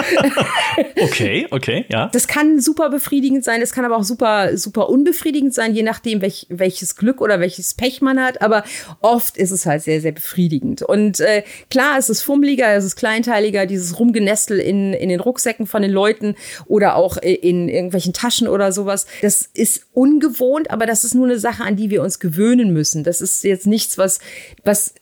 [1.01, 2.09] okay, okay, ja.
[2.12, 6.23] Das kann super befriedigend sein, es kann aber auch super, super unbefriedigend sein, je nachdem,
[6.23, 8.43] welch, welches Glück oder welches Pech man hat.
[8.43, 8.64] Aber
[9.01, 10.83] oft ist es halt sehr, sehr befriedigend.
[10.83, 15.66] Und äh, klar, es ist fummeliger, es ist kleinteiliger, dieses Rumgenestel in, in den Rucksäcken
[15.66, 16.35] von den Leuten
[16.66, 19.07] oder auch in irgendwelchen Taschen oder sowas.
[19.22, 23.04] Das ist ungewohnt, aber das ist nur eine Sache, an die wir uns gewöhnen müssen.
[23.04, 24.20] Das ist jetzt nichts, was,
[24.64, 24.94] was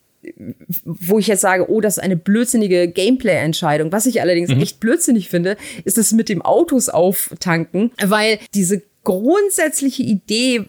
[0.85, 3.93] wo ich jetzt sage, oh, das ist eine blödsinnige Gameplay-Entscheidung.
[3.93, 4.61] Was ich allerdings mhm.
[4.61, 10.65] echt blödsinnig finde, ist es mit dem Autos auftanken, weil diese grundsätzliche Idee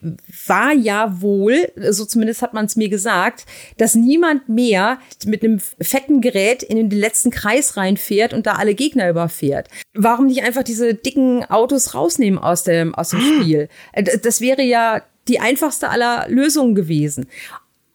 [0.45, 3.47] war ja wohl, so zumindest hat man es mir gesagt,
[3.77, 8.75] dass niemand mehr mit einem fetten Gerät in den letzten Kreis reinfährt und da alle
[8.75, 9.69] Gegner überfährt.
[9.95, 13.69] Warum nicht einfach diese dicken Autos rausnehmen aus dem, aus dem Spiel?
[13.91, 17.27] Äh, das wäre ja die einfachste aller Lösungen gewesen.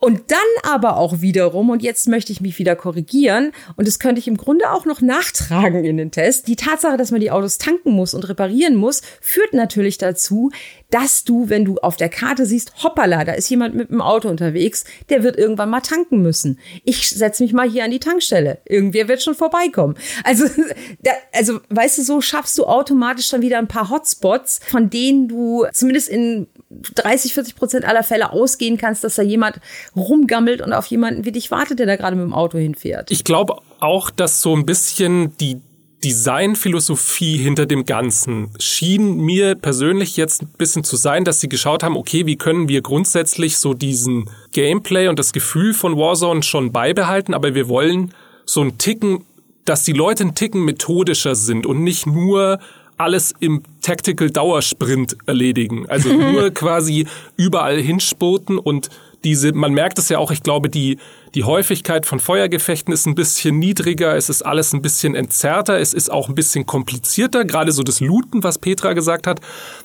[0.04, 0.38] Und dann
[0.72, 4.36] aber auch wiederum, und jetzt möchte ich mich wieder korrigieren, und das könnte ich im
[4.36, 8.12] Grunde auch noch nachtragen in den Test, die Tatsache, dass man die Autos tanken muss
[8.12, 10.50] und reparieren muss, führt natürlich dazu,
[10.92, 14.28] dass du, wenn du auf der Karte siehst, hoppala, da ist jemand mit dem Auto
[14.28, 16.58] unterwegs, der wird irgendwann mal tanken müssen.
[16.84, 18.58] Ich setze mich mal hier an die Tankstelle.
[18.66, 19.96] Irgendwer wird schon vorbeikommen.
[20.22, 20.44] Also,
[21.02, 25.28] da, also, weißt du, so schaffst du automatisch dann wieder ein paar Hotspots, von denen
[25.28, 26.46] du zumindest in
[26.94, 29.60] 30, 40 Prozent aller Fälle ausgehen kannst, dass da jemand
[29.96, 33.10] rumgammelt und auf jemanden wie dich wartet, der da gerade mit dem Auto hinfährt.
[33.10, 35.60] Ich glaube auch, dass so ein bisschen die
[36.04, 41.82] Designphilosophie hinter dem Ganzen schien mir persönlich jetzt ein bisschen zu sein, dass sie geschaut
[41.82, 46.72] haben, okay, wie können wir grundsätzlich so diesen Gameplay und das Gefühl von Warzone schon
[46.72, 48.12] beibehalten, aber wir wollen
[48.44, 49.24] so einen Ticken,
[49.64, 52.58] dass die Leute einen Ticken methodischer sind und nicht nur
[52.96, 55.86] alles im Tactical Dauersprint erledigen.
[55.88, 58.90] Also nur quasi überall hinspurten und
[59.24, 60.98] diese, man merkt es ja auch, ich glaube, die,
[61.34, 65.94] die Häufigkeit von Feuergefechten ist ein bisschen niedriger, es ist alles ein bisschen entzerrter, es
[65.94, 69.40] ist auch ein bisschen komplizierter, gerade so das Looten, was Petra gesagt hat,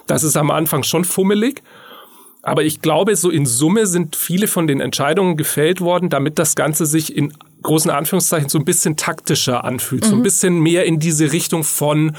[0.08, 1.62] das ist am Anfang schon fummelig.
[2.44, 6.56] Aber ich glaube, so in Summe sind viele von den Entscheidungen gefällt worden, damit das
[6.56, 10.08] Ganze sich in großen Anführungszeichen so ein bisschen taktischer anfühlt, mhm.
[10.08, 10.24] so ein mhm.
[10.24, 12.16] bisschen mehr in diese Richtung von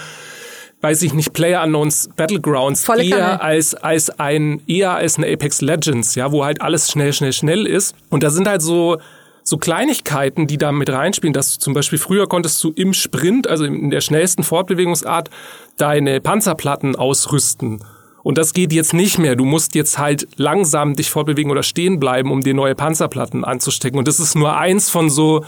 [0.81, 3.41] weiß ich nicht, Player Unknowns Battlegrounds Volle eher Kanne.
[3.41, 7.67] als, als ein, eher als eine Apex Legends, ja, wo halt alles schnell, schnell, schnell
[7.67, 7.95] ist.
[8.11, 8.99] Und da sind halt so,
[9.43, 13.47] so Kleinigkeiten, die da mit reinspielen, dass du zum Beispiel früher konntest du im Sprint,
[13.47, 15.31] also in der schnellsten Fortbewegungsart,
[15.77, 17.83] deine Panzerplatten ausrüsten.
[18.23, 19.37] Und das geht jetzt nicht mehr.
[19.37, 23.99] Du musst jetzt halt langsam dich fortbewegen oder stehen bleiben, um dir neue Panzerplatten anzustecken.
[23.99, 25.45] Und das ist nur eins von so,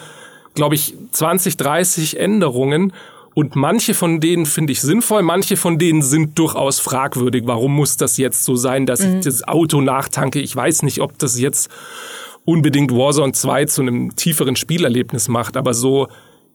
[0.55, 2.93] glaube ich, 20, 30 Änderungen.
[3.41, 7.45] Und manche von denen finde ich sinnvoll, manche von denen sind durchaus fragwürdig.
[7.47, 9.17] Warum muss das jetzt so sein, dass mhm.
[9.17, 10.41] ich das Auto nachtanke?
[10.41, 11.71] Ich weiß nicht, ob das jetzt
[12.45, 16.09] unbedingt Warzone 2 zu einem tieferen Spielerlebnis macht, aber so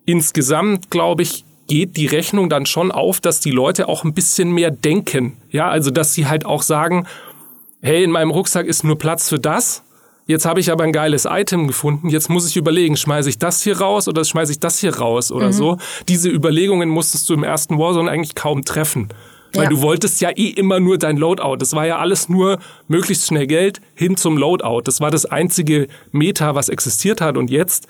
[0.06, 4.52] insgesamt, glaube ich, geht die Rechnung dann schon auf, dass die Leute auch ein bisschen
[4.52, 5.38] mehr denken.
[5.50, 7.08] Ja, also dass sie halt auch sagen,
[7.82, 9.82] hey, in meinem Rucksack ist nur Platz für das
[10.28, 12.10] Jetzt habe ich aber ein geiles Item gefunden.
[12.10, 15.32] Jetzt muss ich überlegen, schmeiße ich das hier raus oder schmeiße ich das hier raus
[15.32, 15.54] oder mhm.
[15.54, 15.78] so.
[16.08, 19.10] Diese Überlegungen musstest du im ersten Warzone eigentlich kaum treffen.
[19.54, 19.70] Weil ja.
[19.70, 21.58] du wolltest ja eh immer nur dein Loadout.
[21.58, 24.82] Das war ja alles nur möglichst schnell Geld hin zum Loadout.
[24.86, 27.38] Das war das einzige Meta, was existiert hat.
[27.38, 27.88] Und jetzt,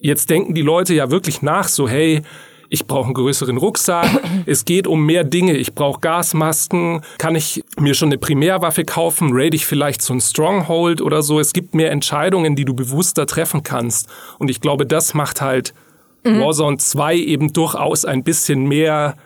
[0.00, 2.22] jetzt denken die Leute ja wirklich nach, so, hey,
[2.72, 4.08] ich brauche einen größeren Rucksack,
[4.46, 9.28] es geht um mehr Dinge, ich brauche Gasmasken, kann ich mir schon eine Primärwaffe kaufen,
[9.30, 11.38] raid ich vielleicht so ein Stronghold oder so.
[11.38, 14.08] Es gibt mehr Entscheidungen, die du bewusster treffen kannst.
[14.38, 15.74] Und ich glaube, das macht halt
[16.24, 16.40] mhm.
[16.40, 19.16] Warzone 2 eben durchaus ein bisschen mehr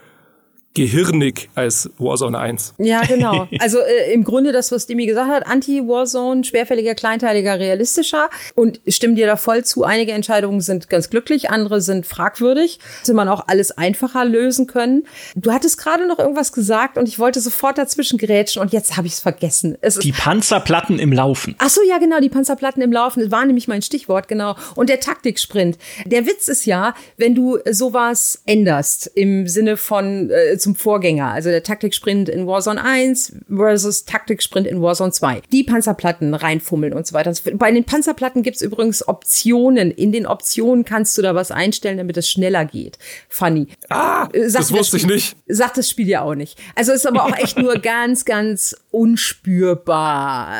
[0.76, 2.74] gehirnig als Warzone 1.
[2.78, 3.48] Ja, genau.
[3.58, 8.28] Also äh, im Grunde das, was Demi gesagt hat, Anti-Warzone, schwerfälliger, kleinteiliger, realistischer.
[8.54, 9.84] Und ich stimme dir da voll zu.
[9.84, 12.78] Einige Entscheidungen sind ganz glücklich, andere sind fragwürdig.
[13.00, 15.04] Hätte man auch alles einfacher lösen können.
[15.34, 19.06] Du hattest gerade noch irgendwas gesagt und ich wollte sofort dazwischen gerätschen und jetzt habe
[19.06, 19.78] ich es vergessen.
[20.02, 21.54] die Panzerplatten im Laufen.
[21.58, 23.20] Ach so, ja, genau, die Panzerplatten im Laufen.
[23.20, 24.54] Das war nämlich mein Stichwort, genau.
[24.74, 25.78] Und der Taktiksprint.
[26.04, 31.48] Der Witz ist ja, wenn du sowas änderst im Sinne von äh, zum Vorgänger, also
[31.48, 35.42] der Taktiksprint in Warzone 1 versus Taktiksprint in Warzone 2.
[35.52, 37.32] Die Panzerplatten reinfummeln und so weiter.
[37.54, 39.92] Bei den Panzerplatten gibt's übrigens Optionen.
[39.92, 42.98] In den Optionen kannst du da was einstellen, damit es schneller geht.
[43.28, 43.68] Funny.
[43.90, 45.36] Ah, äh, sagt das wusste das ich nicht.
[45.46, 46.58] Sagt das Spiel ja auch nicht.
[46.74, 50.52] Also ist aber auch echt nur ganz, ganz unspürbar.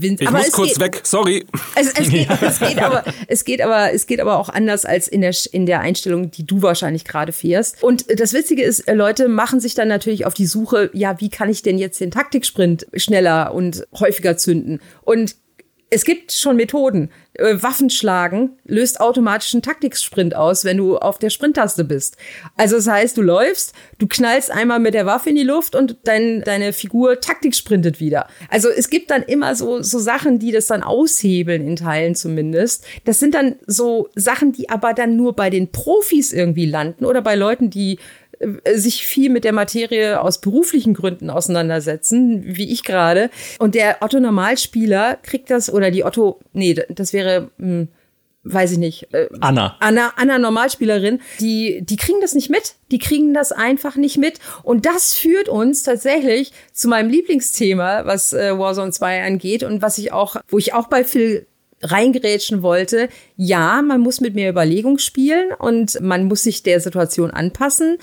[0.00, 1.44] Ich aber muss kurz geht, weg, sorry.
[1.74, 5.08] Es, es, geht, es, geht, aber, es geht aber, es geht aber auch anders als
[5.08, 7.82] in der, in der Einstellung, die du wahrscheinlich gerade fährst.
[7.82, 11.30] Und das Witzige ist, Leute machen machen sich dann natürlich auf die Suche, ja, wie
[11.30, 14.80] kann ich denn jetzt den Taktiksprint schneller und häufiger zünden?
[15.02, 15.36] Und
[15.96, 17.08] es gibt schon Methoden.
[17.32, 22.18] Äh, Waffen schlagen löst automatisch einen Taktiksprint aus, wenn du auf der Sprinttaste bist.
[22.54, 25.96] Also das heißt, du läufst, du knallst einmal mit der Waffe in die Luft und
[26.04, 28.28] dein, deine Figur taktiksprintet wieder.
[28.50, 32.84] Also es gibt dann immer so, so Sachen, die das dann aushebeln, in Teilen zumindest.
[33.06, 37.22] Das sind dann so Sachen, die aber dann nur bei den Profis irgendwie landen oder
[37.22, 37.98] bei Leuten, die
[38.74, 43.30] sich viel mit der Materie aus beruflichen Gründen auseinandersetzen, wie ich gerade.
[43.58, 47.88] Und der Otto Normalspieler kriegt das, oder die Otto, nee, das wäre, hm,
[48.44, 49.12] weiß ich nicht.
[49.12, 49.76] Äh, Anna.
[49.80, 52.74] Anna, Anna Normalspielerin, die, die kriegen das nicht mit.
[52.90, 54.38] Die kriegen das einfach nicht mit.
[54.62, 59.98] Und das führt uns tatsächlich zu meinem Lieblingsthema, was äh, Warzone 2 angeht und was
[59.98, 61.46] ich auch, wo ich auch bei Phil
[61.82, 63.08] reingerätschen wollte.
[63.36, 67.98] Ja, man muss mit mehr Überlegung spielen und man muss sich der Situation anpassen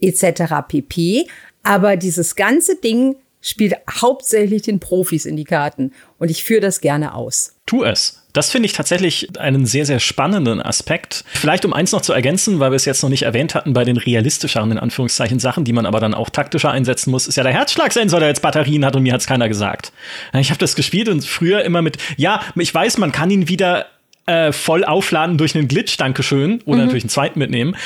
[0.00, 0.54] etc.
[0.68, 1.26] pp.
[1.62, 6.80] Aber dieses ganze Ding spielt hauptsächlich den Profis in die Karten und ich führe das
[6.80, 7.54] gerne aus.
[7.66, 8.22] Tu es.
[8.32, 11.24] Das finde ich tatsächlich einen sehr, sehr spannenden Aspekt.
[11.28, 13.84] Vielleicht um eins noch zu ergänzen, weil wir es jetzt noch nicht erwähnt hatten, bei
[13.84, 17.44] den realistischeren, in Anführungszeichen, Sachen, die man aber dann auch taktischer einsetzen muss, ist ja
[17.44, 19.92] der Herzschlagsensor, der jetzt Batterien hat und mir hat es keiner gesagt.
[20.32, 23.86] Ich habe das gespielt und früher immer mit, ja, ich weiß, man kann ihn wieder
[24.26, 26.84] äh, voll aufladen durch einen Glitch, Dankeschön, oder mhm.
[26.84, 27.76] natürlich einen zweiten mitnehmen.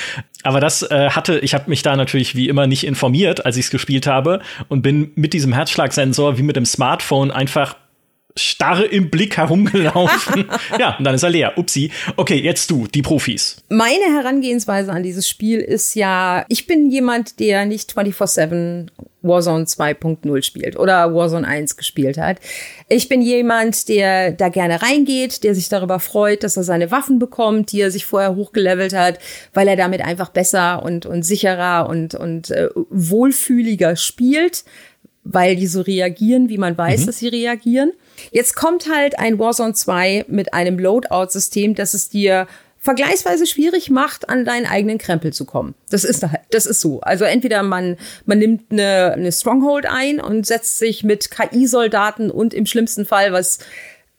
[0.45, 3.67] Aber das äh, hatte, ich habe mich da natürlich wie immer nicht informiert, als ich
[3.67, 7.77] es gespielt habe und bin mit diesem Herzschlagsensor wie mit dem Smartphone einfach
[8.39, 10.47] starre im Blick herumgelaufen.
[10.79, 11.57] ja, und dann ist er leer.
[11.57, 11.91] Upsi.
[12.17, 13.63] Okay, jetzt du, die Profis.
[13.69, 18.89] Meine Herangehensweise an dieses Spiel ist ja, ich bin jemand, der nicht 24-7
[19.23, 22.39] Warzone 2.0 spielt oder Warzone 1 gespielt hat.
[22.89, 27.19] Ich bin jemand, der da gerne reingeht, der sich darüber freut, dass er seine Waffen
[27.19, 29.19] bekommt, die er sich vorher hochgelevelt hat,
[29.55, 34.65] weil er damit einfach besser und, und sicherer und, und äh, wohlfühliger spielt,
[35.31, 37.07] weil die so reagieren, wie man weiß, mhm.
[37.07, 37.93] dass sie reagieren.
[38.33, 42.47] Jetzt kommt halt ein Warzone 2 mit einem Loadout-System, das es dir
[42.81, 45.75] vergleichsweise schwierig macht, an deinen eigenen Krempel zu kommen.
[45.91, 47.01] Das ist halt, das ist so.
[47.01, 52.55] Also entweder man, man nimmt eine, eine Stronghold ein und setzt sich mit KI-Soldaten und
[52.55, 53.59] im schlimmsten Fall, was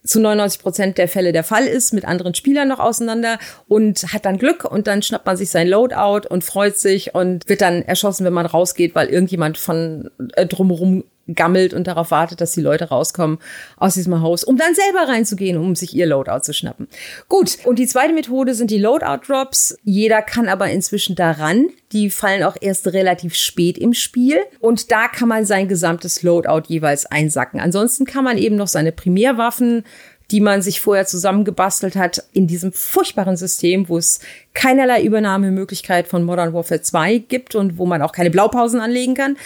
[0.03, 4.25] zu 99 Prozent der Fälle der Fall ist, mit anderen Spielern noch auseinander und hat
[4.25, 7.81] dann Glück und dann schnappt man sich sein Loadout und freut sich und wird dann
[7.83, 11.03] erschossen, wenn man rausgeht, weil irgendjemand von äh, drumherum
[11.35, 13.39] gammelt und darauf wartet, dass die Leute rauskommen
[13.77, 16.87] aus diesem Haus, um dann selber reinzugehen, um sich ihr Loadout zu schnappen.
[17.27, 19.77] Gut, und die zweite Methode sind die Loadout-Drops.
[19.83, 21.67] Jeder kann aber inzwischen daran.
[21.91, 24.39] Die fallen auch erst relativ spät im Spiel.
[24.59, 27.59] Und da kann man sein gesamtes Loadout jeweils einsacken.
[27.59, 29.83] Ansonsten kann man eben noch seine Primärwaffen
[30.31, 34.19] die man sich vorher zusammengebastelt hat in diesem furchtbaren System, wo es
[34.53, 39.37] keinerlei Übernahmemöglichkeit von Modern Warfare 2 gibt und wo man auch keine Blaupausen anlegen kann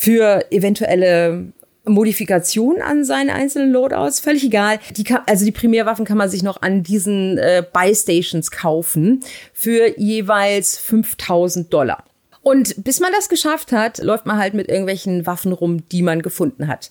[0.00, 1.52] für eventuelle
[1.84, 4.78] Modifikationen an seinen einzelnen Loadouts, völlig egal.
[4.96, 9.20] Die kann, also die Primärwaffen kann man sich noch an diesen äh, Buy-Stations kaufen
[9.52, 12.02] für jeweils 5000 Dollar.
[12.40, 16.22] Und bis man das geschafft hat, läuft man halt mit irgendwelchen Waffen rum, die man
[16.22, 16.90] gefunden hat.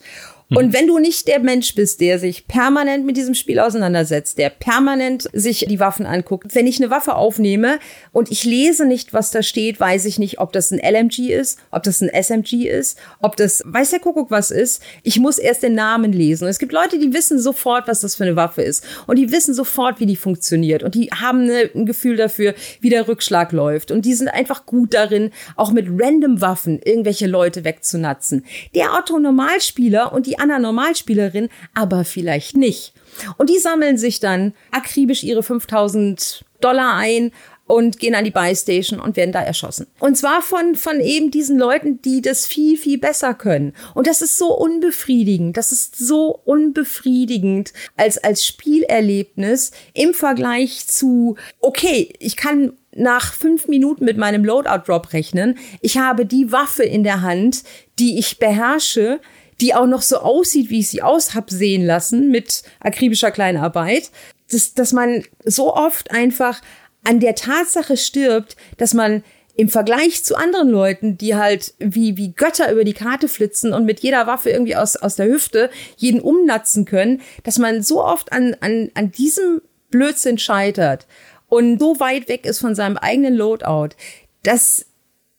[0.51, 4.49] Und wenn du nicht der Mensch bist, der sich permanent mit diesem Spiel auseinandersetzt, der
[4.49, 7.77] permanent sich die Waffen anguckt, wenn ich eine Waffe aufnehme
[8.13, 11.59] und ich lese nicht, was da steht, weiß ich nicht, ob das ein LMG ist,
[11.69, 14.81] ob das ein SMG ist, ob das weiß der Kuckuck was ist.
[15.03, 16.45] Ich muss erst den Namen lesen.
[16.45, 19.31] Und es gibt Leute, die wissen sofort, was das für eine Waffe ist und die
[19.31, 23.51] wissen sofort, wie die funktioniert und die haben eine, ein Gefühl dafür, wie der Rückschlag
[23.51, 28.45] läuft und die sind einfach gut darin, auch mit random Waffen irgendwelche Leute wegzunatzen.
[28.73, 32.93] Der Otto Normalspieler und die Anna Normalspielerin, aber vielleicht nicht.
[33.37, 37.31] Und die sammeln sich dann akribisch ihre 5000 Dollar ein
[37.69, 39.85] und gehen an die Buy Station und werden da erschossen.
[39.99, 43.73] Und zwar von, von eben diesen Leuten, die das viel, viel besser können.
[43.93, 45.55] Und das ist so unbefriedigend.
[45.55, 53.67] Das ist so unbefriedigend als, als Spielerlebnis im Vergleich zu, okay, ich kann nach fünf
[53.67, 55.59] Minuten mit meinem Loadout Drop rechnen.
[55.81, 57.63] Ich habe die Waffe in der Hand,
[57.99, 59.21] die ich beherrsche,
[59.61, 64.11] die auch noch so aussieht, wie ich sie aus hab sehen lassen, mit akribischer Kleinarbeit,
[64.51, 66.61] dass, dass man so oft einfach
[67.03, 69.23] an der Tatsache stirbt, dass man
[69.55, 73.85] im Vergleich zu anderen Leuten, die halt wie, wie Götter über die Karte flitzen und
[73.85, 78.31] mit jeder Waffe irgendwie aus, aus der Hüfte jeden umnatzen können, dass man so oft
[78.31, 81.07] an, an, an diesem Blödsinn scheitert
[81.49, 83.95] und so weit weg ist von seinem eigenen Loadout.
[84.43, 84.85] Das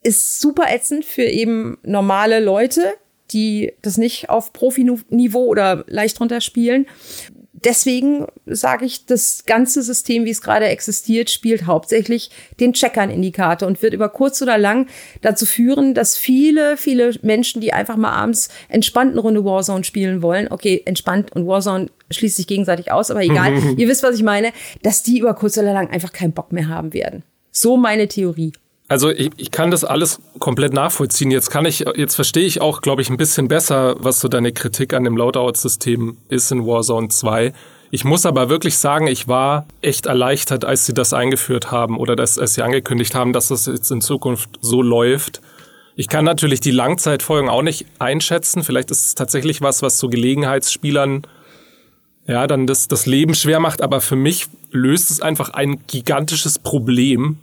[0.02, 2.92] ist super ätzend für eben normale Leute,
[3.32, 6.86] die das nicht auf Profiniveau oder leicht drunter spielen.
[7.52, 13.20] Deswegen sage ich, das ganze System, wie es gerade existiert, spielt hauptsächlich den Checkern in
[13.20, 14.86] die Karte und wird über kurz oder lang
[15.20, 20.22] dazu führen, dass viele, viele Menschen, die einfach mal abends entspannt eine Runde Warzone spielen
[20.22, 24.22] wollen, okay, entspannt und Warzone schließt sich gegenseitig aus, aber egal, ihr wisst, was ich
[24.22, 27.24] meine, dass die über kurz oder lang einfach keinen Bock mehr haben werden.
[27.50, 28.52] So meine Theorie.
[28.90, 31.30] Also ich, ich kann das alles komplett nachvollziehen.
[31.30, 34.50] Jetzt kann ich, jetzt verstehe ich auch, glaube ich, ein bisschen besser, was so deine
[34.50, 37.52] Kritik an dem Loadout-System ist in Warzone 2.
[37.92, 42.16] Ich muss aber wirklich sagen, ich war echt erleichtert, als sie das eingeführt haben oder
[42.16, 45.40] dass, als sie angekündigt haben, dass das jetzt in Zukunft so läuft.
[45.94, 48.64] Ich kann natürlich die Langzeitfolgen auch nicht einschätzen.
[48.64, 51.28] Vielleicht ist es tatsächlich was, was so Gelegenheitsspielern
[52.26, 53.82] ja, dann das, das Leben schwer macht.
[53.82, 57.38] Aber für mich löst es einfach ein gigantisches Problem,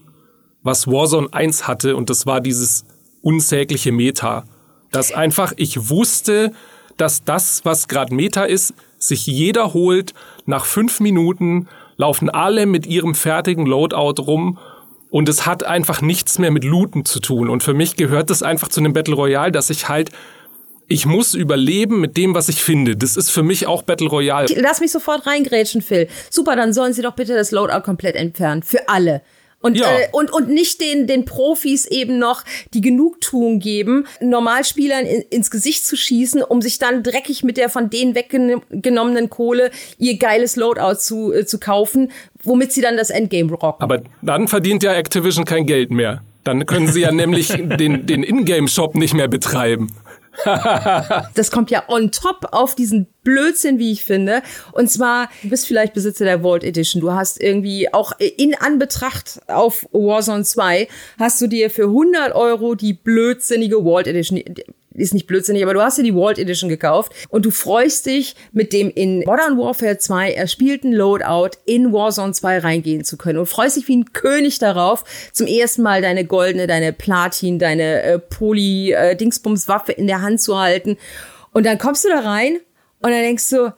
[0.64, 2.86] was Warzone 1 hatte und das war dieses
[3.22, 4.46] unsägliche Meta.
[4.92, 6.52] Dass einfach ich wusste,
[6.98, 10.14] dass das, was gerade Meta ist, sich jeder holt.
[10.46, 11.68] Nach fünf Minuten
[11.98, 14.58] laufen alle mit ihrem fertigen Loadout rum
[15.10, 17.50] und es hat einfach nichts mehr mit Looten zu tun.
[17.50, 20.12] Und für mich gehört das einfach zu einem Battle Royale, dass ich halt
[20.90, 22.96] ich muss überleben mit dem, was ich finde.
[22.96, 24.48] Das ist für mich auch Battle Royale.
[24.56, 26.08] Lass mich sofort reingrätschen, Phil.
[26.30, 28.64] Super, dann sollen sie doch bitte das Loadout komplett entfernen.
[28.64, 29.22] Für alle.
[29.62, 29.88] Und, ja.
[29.92, 32.44] äh, und, und nicht den, den Profis eben noch
[32.74, 37.70] die Genugtuung geben, Normalspielern in, ins Gesicht zu schießen, um sich dann dreckig mit der
[37.70, 42.12] von denen weggenommenen Kohle ihr geiles Loadout zu, äh, zu kaufen,
[42.44, 43.84] womit sie dann das Endgame rocken.
[43.84, 46.22] Aber dann verdient ja Activision kein Geld mehr.
[46.44, 49.92] Dann können sie ja nämlich den, den Ingame-Shop nicht mehr betreiben.
[51.36, 54.42] Das kommt ja on top auf diesen Blödsinn, wie ich finde.
[54.72, 57.02] Und zwar, du bist vielleicht Besitzer der Vault Edition.
[57.02, 60.88] Du hast irgendwie auch in Anbetracht auf Warzone 2
[61.20, 64.42] hast du dir für 100 Euro die blödsinnige Vault Edition
[65.04, 68.36] ist nicht blödsinnig, aber du hast dir die Vault Edition gekauft und du freust dich,
[68.52, 73.46] mit dem in Modern Warfare 2 erspielten Loadout in Warzone 2 reingehen zu können und
[73.46, 78.20] freust dich wie ein König darauf, zum ersten Mal deine goldene, deine Platin, deine äh,
[78.20, 80.98] Poly-Dingsbums-Waffe äh, in der Hand zu halten.
[81.52, 82.60] Und dann kommst du da rein
[83.02, 83.74] und dann denkst du,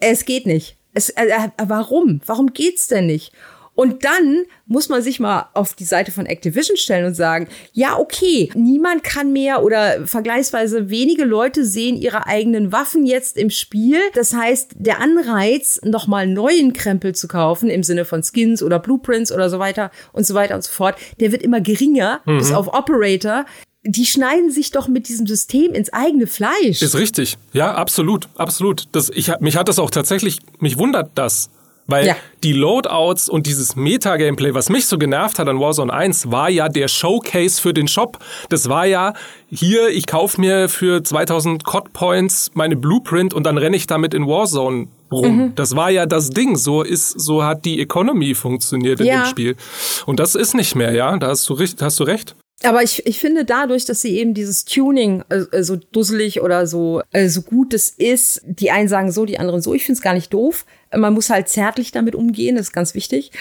[0.00, 0.76] es geht nicht.
[0.94, 2.20] Es, äh, äh warum?
[2.26, 3.32] Warum geht's denn nicht?
[3.78, 7.96] Und dann muss man sich mal auf die Seite von Activision stellen und sagen, ja,
[7.96, 14.00] okay, niemand kann mehr oder vergleichsweise wenige Leute sehen ihre eigenen Waffen jetzt im Spiel.
[14.14, 19.30] Das heißt, der Anreiz, nochmal neuen Krempel zu kaufen, im Sinne von Skins oder Blueprints
[19.30, 22.38] oder so weiter und so weiter und so fort, der wird immer geringer, mhm.
[22.38, 23.44] bis auf Operator
[23.84, 26.82] die schneiden sich doch mit diesem System ins eigene Fleisch.
[26.82, 27.38] Ist richtig.
[27.52, 28.88] Ja, absolut, absolut.
[28.90, 31.48] Das, ich, mich hat das auch tatsächlich, mich wundert das.
[31.88, 32.16] Weil ja.
[32.44, 36.68] die Loadouts und dieses Meta-Gameplay, was mich so genervt hat an Warzone 1, war ja
[36.68, 38.18] der Showcase für den Shop.
[38.50, 39.14] Das war ja,
[39.50, 44.12] hier, ich kaufe mir für 2000 COD Points meine Blueprint und dann renne ich damit
[44.12, 45.36] in Warzone rum.
[45.36, 45.54] Mhm.
[45.54, 46.56] Das war ja das Ding.
[46.56, 49.22] So ist, so hat die Economy funktioniert in ja.
[49.22, 49.56] dem Spiel.
[50.04, 51.16] Und das ist nicht mehr, ja.
[51.16, 52.36] Da hast du, hast du recht.
[52.64, 57.02] Aber ich, ich finde dadurch, dass sie eben dieses Tuning äh, so dusselig oder so,
[57.12, 60.02] äh, so gut es ist, die einen sagen so, die anderen so, ich finde es
[60.02, 60.66] gar nicht doof.
[60.94, 63.30] Man muss halt zärtlich damit umgehen, das ist ganz wichtig.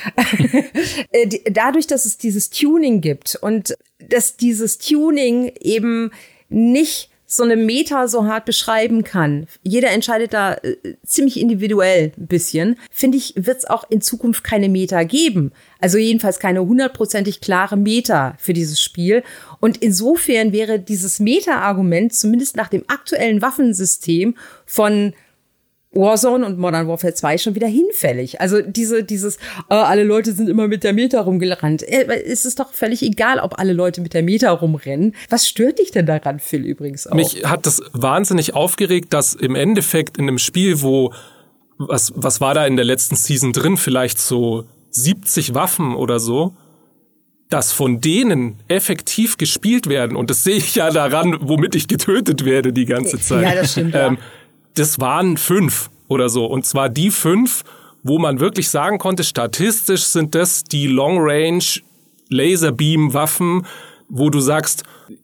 [1.12, 6.12] Äh, dadurch, dass es dieses Tuning gibt und dass dieses Tuning eben
[6.49, 12.27] nicht so eine Meta so hart beschreiben kann, jeder entscheidet da äh, ziemlich individuell ein
[12.27, 15.51] bisschen, finde ich, wird es auch in Zukunft keine Meta geben.
[15.79, 19.23] Also jedenfalls keine hundertprozentig klare Meta für dieses Spiel.
[19.59, 24.35] Und insofern wäre dieses Meta-Argument zumindest nach dem aktuellen Waffensystem
[24.65, 25.13] von
[25.97, 28.39] Warzone und Modern Warfare 2 schon wieder hinfällig.
[28.39, 29.38] Also diese, dieses,
[29.69, 31.83] äh, alle Leute sind immer mit der Meta rumgerannt.
[31.83, 35.15] Äh, es ist doch völlig egal, ob alle Leute mit der Meta rumrennen.
[35.29, 37.15] Was stört dich denn daran, Phil, übrigens auch?
[37.15, 41.13] Mich hat das wahnsinnig aufgeregt, dass im Endeffekt in einem Spiel, wo,
[41.77, 43.77] was, was war da in der letzten Season drin?
[43.77, 46.56] Vielleicht so 70 Waffen oder so,
[47.50, 50.17] dass von denen effektiv gespielt werden.
[50.17, 53.43] Und das sehe ich ja daran, womit ich getötet werde die ganze Zeit.
[53.43, 53.93] Ja, das stimmt.
[53.93, 54.08] Ja.
[54.08, 54.17] Ähm,
[54.78, 56.46] das waren fünf oder so.
[56.46, 57.63] Und zwar die fünf,
[58.04, 61.63] wo man wirklich sagen konnte, statistisch sind das die Long Range
[62.30, 63.65] Laserbeam Waffen,
[64.10, 64.84] wo du sagst,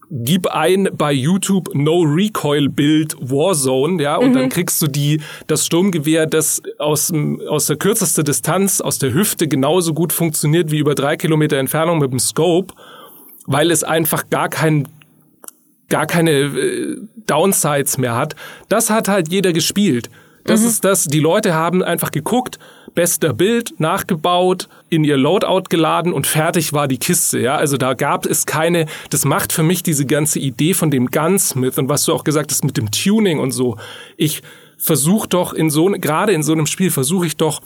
[0.09, 4.33] gib ein bei YouTube No Recoil Build Warzone, ja, und mhm.
[4.33, 7.11] dann kriegst du die, das Sturmgewehr, das aus,
[7.49, 11.99] aus der kürzester Distanz, aus der Hüfte genauso gut funktioniert wie über drei Kilometer Entfernung
[11.99, 12.73] mit dem Scope,
[13.45, 14.87] weil es einfach gar kein
[15.89, 18.35] gar keine äh, Downsides mehr hat.
[18.69, 20.09] Das hat halt jeder gespielt.
[20.45, 20.67] Das mhm.
[20.67, 22.59] ist das, die Leute haben einfach geguckt,
[22.93, 27.55] bester Bild, nachgebaut, in ihr Loadout geladen und fertig war die Kiste, ja.
[27.55, 31.77] Also da gab es keine, das macht für mich diese ganze Idee von dem Gunsmith
[31.77, 33.77] und was du auch gesagt hast mit dem Tuning und so.
[34.17, 34.43] Ich
[34.77, 37.61] versuche doch in so, gerade in so einem Spiel versuche ich doch,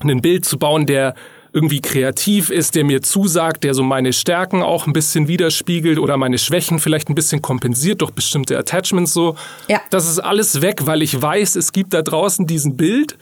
[0.00, 1.14] ein Bild zu bauen, der
[1.54, 6.16] irgendwie kreativ ist, der mir zusagt, der so meine Stärken auch ein bisschen widerspiegelt oder
[6.16, 9.36] meine Schwächen vielleicht ein bisschen kompensiert durch bestimmte Attachments so.
[9.68, 9.80] Ja.
[9.90, 13.16] Das ist alles weg, weil ich weiß, es gibt da draußen diesen Bild,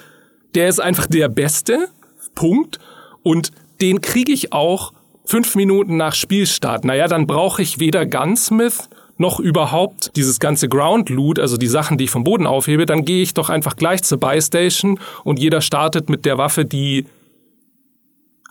[0.54, 1.88] der ist einfach der beste,
[2.34, 2.78] Punkt.
[3.22, 4.92] Und den kriege ich auch
[5.24, 6.84] fünf Minuten nach Spielstart.
[6.84, 11.98] Naja, dann brauche ich weder Gunsmith noch überhaupt dieses ganze Ground Loot, also die Sachen,
[11.98, 15.38] die ich vom Boden aufhebe, dann gehe ich doch einfach gleich zur Buy Station und
[15.38, 17.06] jeder startet mit der Waffe, die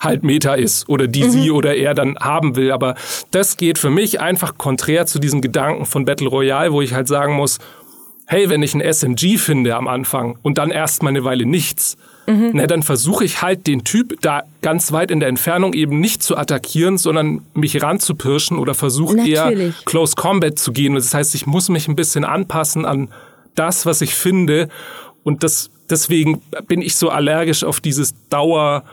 [0.01, 1.29] halt Meta ist oder die mhm.
[1.29, 2.71] sie oder er dann haben will.
[2.71, 2.95] Aber
[3.29, 7.07] das geht für mich einfach konträr zu diesem Gedanken von Battle Royale, wo ich halt
[7.07, 7.59] sagen muss,
[8.25, 11.97] hey, wenn ich ein SMG finde am Anfang und dann erst mal eine Weile nichts,
[12.25, 12.51] mhm.
[12.53, 16.23] na, dann versuche ich halt den Typ da ganz weit in der Entfernung eben nicht
[16.23, 20.95] zu attackieren, sondern mich ranzupirschen oder versuche eher Close Combat zu gehen.
[20.95, 23.09] Das heißt, ich muss mich ein bisschen anpassen an
[23.55, 24.69] das, was ich finde.
[25.23, 28.83] Und das, deswegen bin ich so allergisch auf dieses Dauer-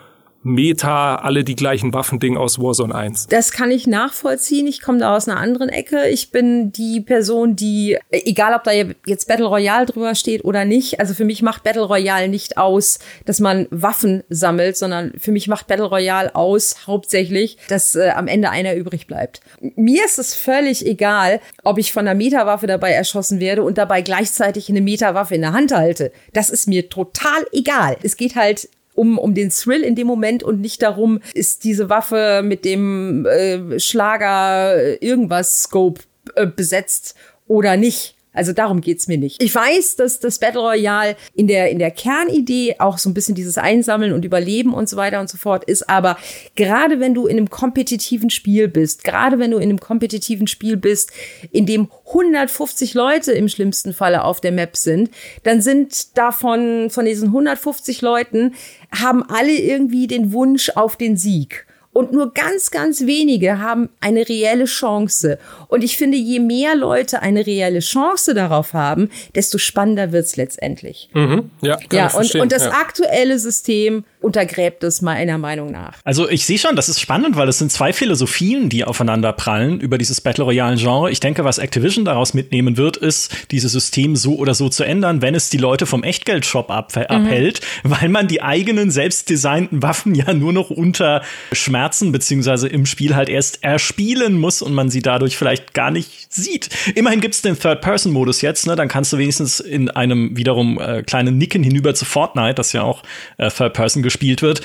[0.43, 3.26] Meta, alle die gleichen Waffending aus Warzone 1.
[3.26, 4.66] Das kann ich nachvollziehen.
[4.66, 6.09] Ich komme da aus einer anderen Ecke.
[6.09, 11.01] Ich bin die Person, die, egal ob da jetzt Battle Royale drüber steht oder nicht,
[11.01, 15.49] also für mich macht Battle Royale nicht aus, dass man Waffen sammelt, sondern für mich
[15.49, 19.41] macht Battle Royale aus hauptsächlich, dass äh, am Ende einer übrig bleibt.
[19.61, 24.03] Mir ist es völlig egal, ob ich von einer Metawaffe dabei erschossen werde und dabei
[24.03, 26.12] gleichzeitig eine Metawaffe in der Hand halte.
[26.32, 27.97] Das ist mir total egal.
[28.03, 28.68] Es geht halt
[28.99, 33.24] um, um den Thrill in dem Moment und nicht darum, ist diese Waffe mit dem
[33.26, 36.03] äh, Schlager äh, irgendwas Scope
[36.34, 37.14] äh, besetzt
[37.46, 38.17] oder nicht.
[38.39, 39.43] Also darum geht's mir nicht.
[39.43, 43.34] Ich weiß, dass das Battle Royale in der, in der Kernidee auch so ein bisschen
[43.34, 45.89] dieses Einsammeln und Überleben und so weiter und so fort ist.
[45.91, 46.16] Aber
[46.55, 50.76] gerade wenn du in einem kompetitiven Spiel bist, gerade wenn du in einem kompetitiven Spiel
[50.76, 51.11] bist,
[51.51, 55.11] in dem 150 Leute im schlimmsten Falle auf der Map sind,
[55.43, 58.55] dann sind davon, von diesen 150 Leuten,
[58.93, 61.66] haben alle irgendwie den Wunsch auf den Sieg.
[61.99, 65.36] Und nur ganz, ganz wenige haben eine reelle Chance.
[65.66, 71.11] Und ich finde, je mehr Leute eine reelle Chance darauf haben, desto spannender wird's letztendlich.
[71.12, 71.51] Mhm.
[71.61, 72.70] Ja, ja und, und das ja.
[72.70, 75.94] aktuelle System untergräbt es meiner Meinung nach.
[76.04, 79.80] Also ich sehe schon, das ist spannend, weil es sind zwei Philosophien, die aufeinander prallen
[79.80, 81.10] über dieses Battle Royale Genre.
[81.10, 85.22] Ich denke, was Activision daraus mitnehmen wird, ist, dieses System so oder so zu ändern,
[85.22, 87.02] wenn es die Leute vom Echtgeldshop ab mhm.
[87.02, 92.86] abhält, weil man die eigenen selbst designten Waffen ja nur noch unter Schmerzen beziehungsweise im
[92.86, 96.68] Spiel halt erst erspielen muss und man sie dadurch vielleicht gar nicht sieht.
[96.94, 98.76] Immerhin gibt es den Third-Person-Modus jetzt, ne?
[98.76, 102.82] Dann kannst du wenigstens in einem wiederum äh, kleinen Nicken hinüber zu Fortnite, das ja
[102.82, 103.02] auch
[103.38, 104.62] äh, Third-Person gespielt wird,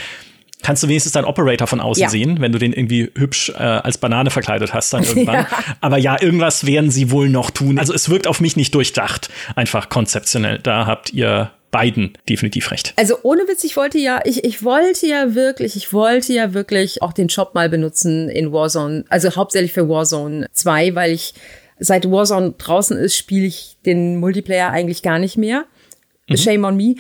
[0.64, 2.10] kannst du wenigstens deinen Operator von außen ja.
[2.10, 5.36] sehen, wenn du den irgendwie hübsch äh, als Banane verkleidet hast dann irgendwann.
[5.36, 5.48] Ja.
[5.82, 7.78] Aber ja, irgendwas werden sie wohl noch tun.
[7.78, 10.60] Also es wirkt auf mich nicht durchdacht, einfach konzeptionell.
[10.60, 12.94] Da habt ihr beiden definitiv recht.
[12.96, 17.02] Also ohne Witz, ich wollte ja, ich, ich wollte ja wirklich, ich wollte ja wirklich
[17.02, 21.34] auch den Shop mal benutzen in Warzone, also hauptsächlich für Warzone 2, weil ich
[21.80, 25.66] seit Warzone draußen ist, spiele ich den Multiplayer eigentlich gar nicht mehr.
[26.30, 26.38] Mhm.
[26.38, 26.96] Shame on me.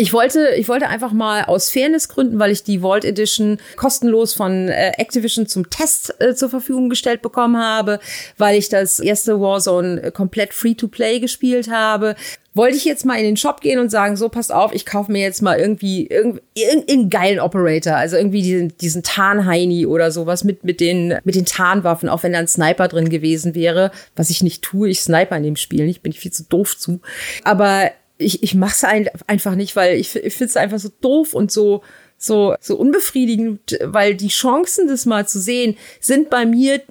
[0.00, 4.68] Ich wollte, ich wollte einfach mal aus Fairnessgründen, weil ich die Vault Edition kostenlos von
[4.68, 8.00] äh, Activision zum Test äh, zur Verfügung gestellt bekommen habe,
[8.38, 12.16] weil ich das erste Warzone äh, komplett free to play gespielt habe,
[12.54, 15.12] wollte ich jetzt mal in den Shop gehen und sagen, so passt auf, ich kaufe
[15.12, 16.08] mir jetzt mal irgendwie
[16.54, 21.44] irgendeinen geilen Operator, also irgendwie diesen, diesen Tarnheini oder sowas mit mit den mit den
[21.44, 25.36] Tarnwaffen, auch wenn da ein Sniper drin gewesen wäre, was ich nicht tue, ich sniper
[25.36, 27.00] in dem Spiel nicht, bin ich viel zu doof zu.
[27.44, 27.90] Aber
[28.20, 28.84] ich, ich mache es
[29.26, 31.82] einfach nicht, weil ich, ich finde es einfach so doof und so,
[32.18, 36.82] so, so unbefriedigend, weil die Chancen, das mal zu sehen, sind bei mir,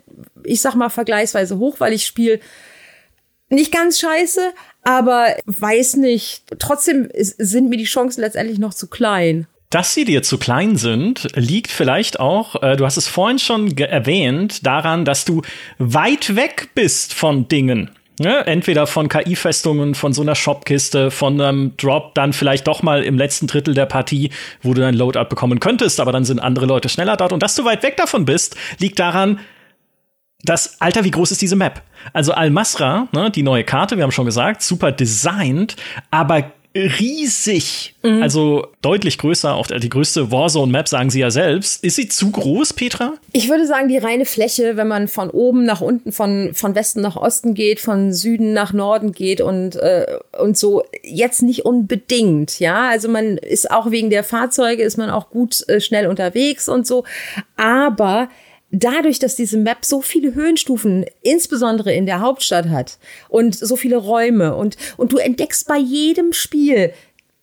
[0.44, 2.40] ich sag mal, vergleichsweise hoch, weil ich spiele
[3.50, 4.54] nicht ganz scheiße,
[4.84, 6.44] aber weiß nicht.
[6.60, 9.48] Trotzdem sind mir die Chancen letztendlich noch zu klein.
[9.70, 13.78] Dass sie dir zu klein sind, liegt vielleicht auch, äh, du hast es vorhin schon
[13.78, 15.44] erwähnt, daran, dass du
[15.78, 17.92] weit weg bist von Dingen.
[18.20, 18.46] Ne?
[18.46, 23.18] Entweder von KI-Festungen, von so einer Shopkiste, von einem Drop, dann vielleicht doch mal im
[23.18, 24.30] letzten Drittel der Partie,
[24.62, 27.32] wo du dein Loadout bekommen könntest, aber dann sind andere Leute schneller dort.
[27.32, 29.40] Und dass du weit weg davon bist, liegt daran,
[30.44, 31.82] dass, Alter, wie groß ist diese Map?
[32.14, 35.76] Also Al-Masra, ne, die neue Karte, wir haben schon gesagt, super designt,
[36.12, 37.96] aber riesig.
[38.04, 38.22] Mhm.
[38.22, 41.84] Also deutlich größer, auch die größte Warzone-Map, sagen sie ja selbst.
[41.84, 43.14] Ist sie zu groß, Petra?
[43.32, 47.02] Ich würde sagen, die reine Fläche, wenn man von oben nach unten, von, von Westen
[47.02, 50.06] nach Osten geht, von Süden nach Norden geht und, äh,
[50.40, 52.90] und so, jetzt nicht unbedingt, ja.
[52.90, 56.88] Also man ist auch wegen der Fahrzeuge, ist man auch gut äh, schnell unterwegs und
[56.88, 57.04] so.
[57.58, 58.30] Aber
[58.72, 62.98] dadurch, dass diese Map so viele Höhenstufen, insbesondere in der Hauptstadt hat
[63.28, 66.94] und so viele Räume und, und du entdeckst bei jedem Spiel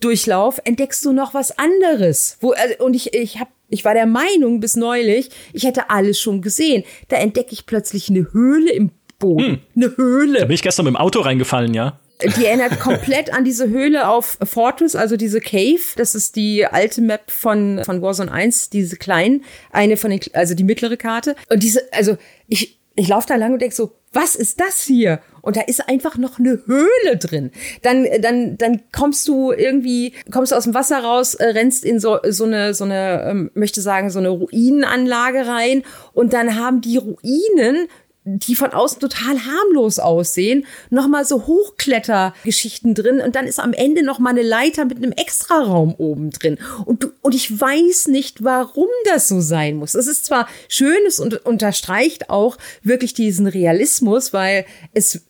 [0.01, 2.37] Durchlauf, entdeckst du noch was anderes.
[2.41, 6.21] Wo, also, und ich, ich hab, ich war der Meinung bis neulich, ich hätte alles
[6.21, 6.85] schon gesehen.
[7.09, 9.45] Da entdecke ich plötzlich eine Höhle im Boden.
[9.45, 9.59] Hm.
[9.75, 10.41] Eine Höhle.
[10.41, 11.99] Da bin ich gestern mit dem Auto reingefallen, ja.
[12.23, 15.81] Die erinnert komplett an diese Höhle auf Fortress, also diese Cave.
[15.97, 20.55] Das ist die alte Map von, von Warzone 1, diese kleinen, eine von den, also
[20.55, 21.37] die mittlere Karte.
[21.51, 22.17] Und diese, also
[22.49, 25.21] ich, ich laufe da lang und denk so, was ist das hier?
[25.43, 27.53] Und da ist einfach noch eine Höhle drin.
[27.83, 32.01] Dann, dann, dann kommst du irgendwie, kommst du aus dem Wasser raus, äh, rennst in
[32.01, 35.83] so, so eine, so eine, ähm, möchte sagen, so eine Ruinenanlage rein
[36.15, 37.89] und dann haben die Ruinen
[38.29, 44.03] die von außen total harmlos aussehen, nochmal so Hochklettergeschichten drin und dann ist am Ende
[44.03, 46.59] nochmal eine Leiter mit einem Extraraum oben drin.
[46.85, 49.95] Und, du, und ich weiß nicht, warum das so sein muss.
[49.95, 55.23] Es ist zwar schön, es unterstreicht auch wirklich diesen Realismus, weil es,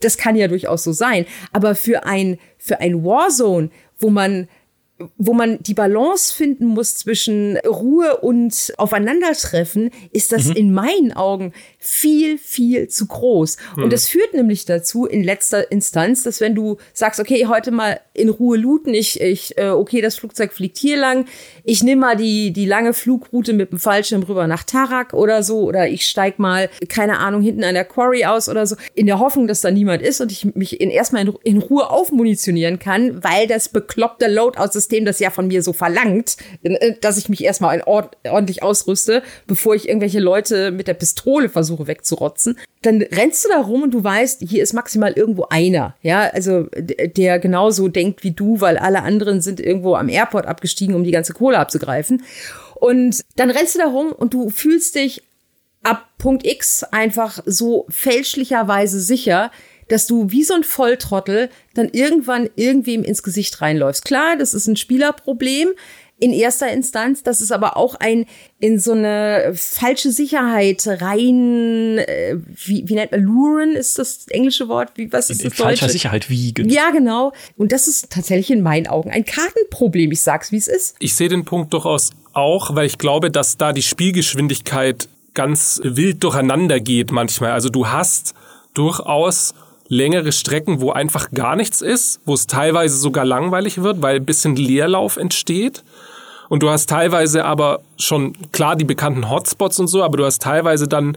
[0.00, 3.68] das kann ja durchaus so sein, aber für ein, für ein Warzone,
[3.98, 4.48] wo man
[5.16, 10.56] wo man die Balance finden muss zwischen Ruhe und Aufeinandertreffen, ist das mhm.
[10.56, 13.58] in meinen Augen viel, viel zu groß.
[13.76, 13.84] Mhm.
[13.84, 18.00] Und das führt nämlich dazu in letzter Instanz, dass wenn du sagst, okay, heute mal
[18.12, 21.26] in Ruhe looten, ich, ich, äh, okay, das Flugzeug fliegt hier lang,
[21.62, 25.60] ich nehme mal die, die lange Flugroute mit dem Fallschirm rüber nach Tarak oder so,
[25.60, 29.20] oder ich steig mal, keine Ahnung, hinten an der Quarry aus oder so, in der
[29.20, 33.22] Hoffnung, dass da niemand ist und ich mich in, erstmal in, in Ruhe aufmunitionieren kann,
[33.22, 34.26] weil das bekloppte
[34.88, 39.74] Loadout-System das ja von mir so verlangt, äh, dass ich mich erstmal ordentlich ausrüste, bevor
[39.74, 43.92] ich irgendwelche Leute mit der Pistole versuche versuche wegzurotzen, dann rennst du da rum und
[43.92, 48.78] du weißt, hier ist maximal irgendwo einer, ja, also der genauso denkt wie du, weil
[48.78, 52.22] alle anderen sind irgendwo am Airport abgestiegen, um die ganze Kohle abzugreifen.
[52.76, 55.22] Und dann rennst du da rum und du fühlst dich
[55.82, 59.50] ab Punkt X einfach so fälschlicherweise sicher,
[59.88, 64.04] dass du wie so ein Volltrottel dann irgendwann irgendwem ins Gesicht reinläufst.
[64.04, 65.68] Klar, das ist ein Spielerproblem
[66.20, 67.22] in erster Instanz.
[67.22, 68.26] Das ist aber auch ein
[68.58, 74.68] in so eine falsche Sicherheit rein, äh, wie, wie nennt man, luren ist das englische
[74.68, 75.78] Wort, wie, was ist in, das in deutsche?
[75.78, 76.68] Falscher Sicherheit wiegen.
[76.68, 77.32] Ja, genau.
[77.56, 80.10] Und das ist tatsächlich in meinen Augen ein Kartenproblem.
[80.10, 80.96] Ich sag's, wie es ist.
[80.98, 86.24] Ich sehe den Punkt durchaus auch, weil ich glaube, dass da die Spielgeschwindigkeit ganz wild
[86.24, 87.52] durcheinander geht manchmal.
[87.52, 88.34] Also du hast
[88.74, 89.54] durchaus
[89.88, 94.26] längere Strecken, wo einfach gar nichts ist, wo es teilweise sogar langweilig wird, weil ein
[94.26, 95.82] bisschen Leerlauf entsteht.
[96.48, 100.42] Und du hast teilweise aber schon, klar, die bekannten Hotspots und so, aber du hast
[100.42, 101.16] teilweise dann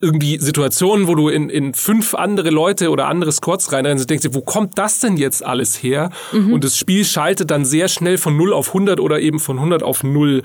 [0.00, 4.28] irgendwie Situationen, wo du in, in fünf andere Leute oder andere Squads reinrennst und denkst,
[4.32, 6.10] wo kommt das denn jetzt alles her?
[6.32, 6.52] Mhm.
[6.52, 9.82] Und das Spiel schaltet dann sehr schnell von 0 auf 100 oder eben von 100
[9.82, 10.42] auf 0.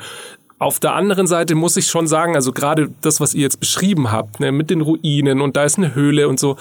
[0.57, 4.12] Auf der anderen Seite muss ich schon sagen, also gerade das, was ihr jetzt beschrieben
[4.12, 6.55] habt, ne, mit den Ruinen und da ist eine Höhle und so,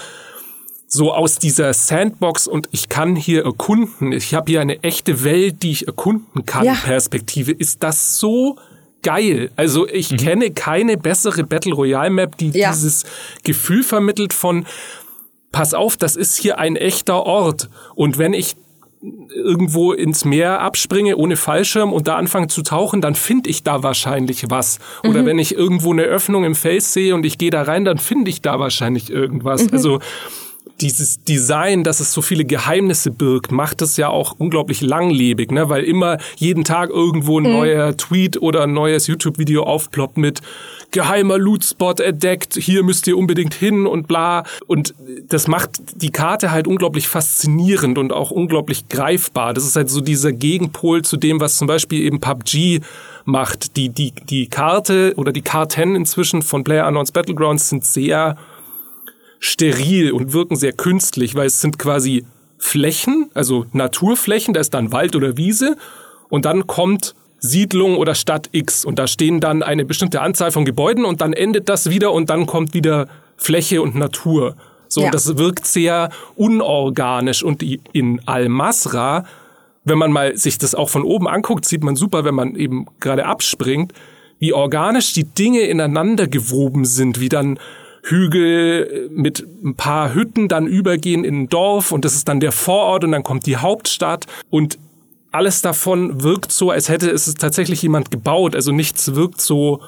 [0.92, 5.62] so aus dieser Sandbox und ich kann hier erkunden, ich habe hier eine echte Welt,
[5.62, 6.74] die ich erkunden kann, ja.
[6.74, 8.56] Perspektive, ist das so
[9.02, 9.52] geil.
[9.54, 10.16] Also ich mhm.
[10.16, 12.72] kenne keine bessere Battle Royale Map, die ja.
[12.72, 13.04] dieses
[13.44, 14.66] Gefühl vermittelt von,
[15.52, 17.70] pass auf, das ist hier ein echter Ort.
[17.94, 18.56] Und wenn ich
[19.32, 23.84] irgendwo ins Meer abspringe ohne Fallschirm und da anfange zu tauchen, dann finde ich da
[23.84, 24.80] wahrscheinlich was.
[25.04, 25.26] Oder mhm.
[25.26, 28.28] wenn ich irgendwo eine Öffnung im Fels sehe und ich gehe da rein, dann finde
[28.28, 29.66] ich da wahrscheinlich irgendwas.
[29.66, 29.72] Mhm.
[29.72, 30.00] Also
[30.80, 35.68] dieses Design, dass es so viele Geheimnisse birgt, macht es ja auch unglaublich langlebig, ne?
[35.68, 37.52] weil immer jeden Tag irgendwo ein mhm.
[37.52, 40.40] neuer Tweet oder ein neues YouTube-Video aufploppt mit
[40.90, 44.44] geheimer Loot-Spot entdeckt, hier müsst ihr unbedingt hin und bla.
[44.66, 44.94] Und
[45.28, 49.54] das macht die Karte halt unglaublich faszinierend und auch unglaublich greifbar.
[49.54, 52.80] Das ist halt so dieser Gegenpol zu dem, was zum Beispiel eben PUBG
[53.24, 53.76] macht.
[53.76, 58.36] Die, die, die Karte oder die Karten inzwischen von PlayerUnknown's Battlegrounds sind sehr
[59.40, 62.24] steril und wirken sehr künstlich, weil es sind quasi
[62.58, 65.76] Flächen, also Naturflächen, da ist dann Wald oder Wiese
[66.28, 70.66] und dann kommt Siedlung oder Stadt X und da stehen dann eine bestimmte Anzahl von
[70.66, 74.56] Gebäuden und dann endet das wieder und dann kommt wieder Fläche und Natur.
[74.88, 75.10] So, ja.
[75.10, 79.24] das wirkt sehr unorganisch und in Al-Masra,
[79.84, 82.86] wenn man mal sich das auch von oben anguckt, sieht man super, wenn man eben
[83.00, 83.94] gerade abspringt,
[84.38, 87.58] wie organisch die Dinge ineinander gewoben sind, wie dann
[88.02, 92.52] Hügel mit ein paar Hütten dann übergehen in ein Dorf und das ist dann der
[92.52, 94.78] Vorort und dann kommt die Hauptstadt und
[95.32, 98.56] alles davon wirkt so, als hätte es tatsächlich jemand gebaut.
[98.56, 99.80] Also nichts wirkt so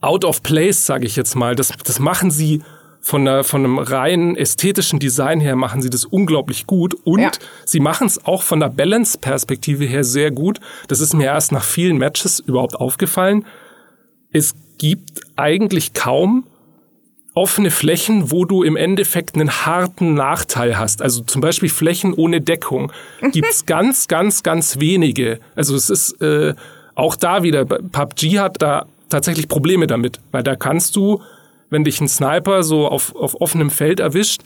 [0.00, 1.54] out of place, sage ich jetzt mal.
[1.54, 2.62] Das, das machen sie
[3.00, 7.30] von, einer, von einem rein ästhetischen Design her machen sie das unglaublich gut und ja.
[7.66, 10.58] sie machen es auch von der Balance-Perspektive her sehr gut.
[10.88, 13.44] Das ist mir erst nach vielen Matches überhaupt aufgefallen.
[14.32, 16.44] Es gibt eigentlich kaum
[17.34, 21.02] offene Flächen, wo du im Endeffekt einen harten Nachteil hast.
[21.02, 22.92] Also zum Beispiel Flächen ohne Deckung
[23.32, 25.40] gibt's ganz, ganz, ganz wenige.
[25.56, 26.54] Also es ist äh,
[26.94, 31.20] auch da wieder, PUBG hat da tatsächlich Probleme damit, weil da kannst du,
[31.70, 34.42] wenn dich ein Sniper so auf, auf offenem Feld erwischt,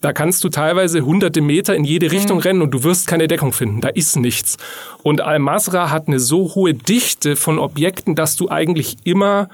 [0.00, 2.42] da kannst du teilweise hunderte Meter in jede Richtung mhm.
[2.42, 3.80] rennen und du wirst keine Deckung finden.
[3.80, 4.56] Da ist nichts.
[5.04, 9.48] Und Al-Masra hat eine so hohe Dichte von Objekten, dass du eigentlich immer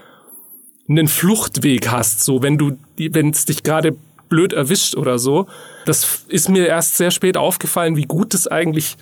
[0.88, 3.96] einen Fluchtweg hast, so wenn du, wenn es dich gerade
[4.28, 5.46] blöd erwischt oder so.
[5.86, 8.96] Das ist mir erst sehr spät aufgefallen, wie gut das eigentlich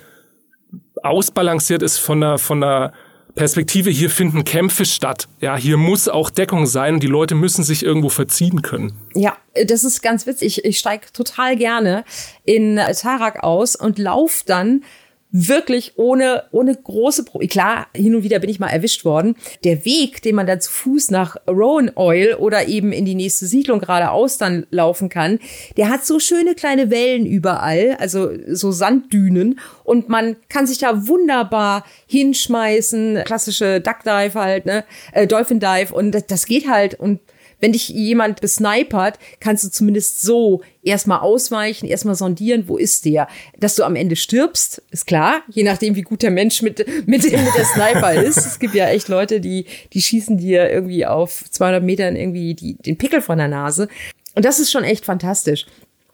[1.03, 2.93] ausbalanciert ist von der, von der
[3.35, 3.89] Perspektive.
[3.89, 5.27] Hier finden Kämpfe statt.
[5.39, 8.93] Ja, hier muss auch Deckung sein und die Leute müssen sich irgendwo verziehen können.
[9.13, 10.65] Ja, das ist ganz witzig.
[10.65, 12.03] Ich steige total gerne
[12.45, 14.83] in Tarak aus und lauf dann
[15.31, 17.49] wirklich ohne, ohne große Probleme.
[17.49, 19.35] Klar, hin und wieder bin ich mal erwischt worden.
[19.63, 23.45] Der Weg, den man dann zu Fuß nach Rowan Oil oder eben in die nächste
[23.45, 25.39] Siedlung geradeaus dann laufen kann,
[25.75, 31.07] der hat so schöne kleine Wellen überall, also so Sanddünen und man kann sich da
[31.07, 36.95] wunderbar hinschmeißen, klassische Duck Dive halt, ne, äh, Dolphin Dive und das, das geht halt
[36.95, 37.19] und
[37.59, 43.27] wenn dich jemand besnipert, kannst du zumindest so erstmal ausweichen, erstmal sondieren, wo ist der?
[43.57, 47.23] Dass du am Ende stirbst, ist klar, je nachdem, wie gut der Mensch mit, mit,
[47.23, 48.37] mit der Sniper ist.
[48.37, 52.75] Es gibt ja echt Leute, die, die schießen dir irgendwie auf 200 Metern irgendwie die,
[52.75, 53.87] den Pickel von der Nase.
[54.35, 55.65] Und das ist schon echt fantastisch.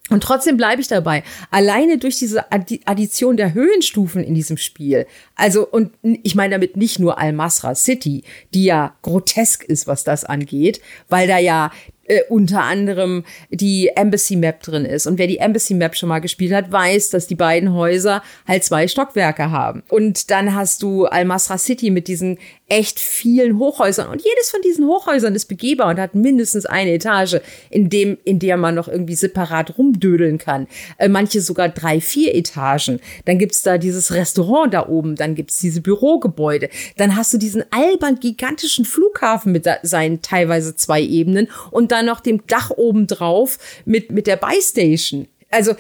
[0.10, 1.24] Und trotzdem bleibe ich dabei.
[1.50, 5.08] Alleine durch diese Addition der Höhenstufen in diesem Spiel.
[5.36, 8.24] Also, und ich meine damit nicht nur Al-Masra City,
[8.54, 11.72] die ja grotesk ist, was das angeht, weil da ja
[12.06, 15.08] äh, unter anderem die Embassy Map drin ist.
[15.08, 18.66] Und wer die Embassy Map schon mal gespielt hat, weiß, dass die beiden Häuser halt
[18.66, 19.84] zwei Stockwerke haben.
[19.88, 22.40] Und dann hast du Al-Masra City mit diesen
[22.74, 24.10] echt vielen Hochhäusern.
[24.10, 27.38] Und jedes von diesen Hochhäusern ist begehbar und hat mindestens eine Etage,
[27.70, 30.68] in dem, in der man noch irgendwie separat rumdödeln kann.
[30.98, 33.00] Äh, manche sogar drei, vier Etagen.
[33.26, 36.70] Dann gibt's da dieses Restaurant da oben, dann gibt's diese Bürogebäude.
[36.98, 42.22] Dann hast du diesen albern gigantischen Flughafen mit seinen teilweise zwei Ebenen und dann noch
[42.22, 45.28] dem Dach oben drauf mit, mit der Buy Station.
[45.52, 45.76] Also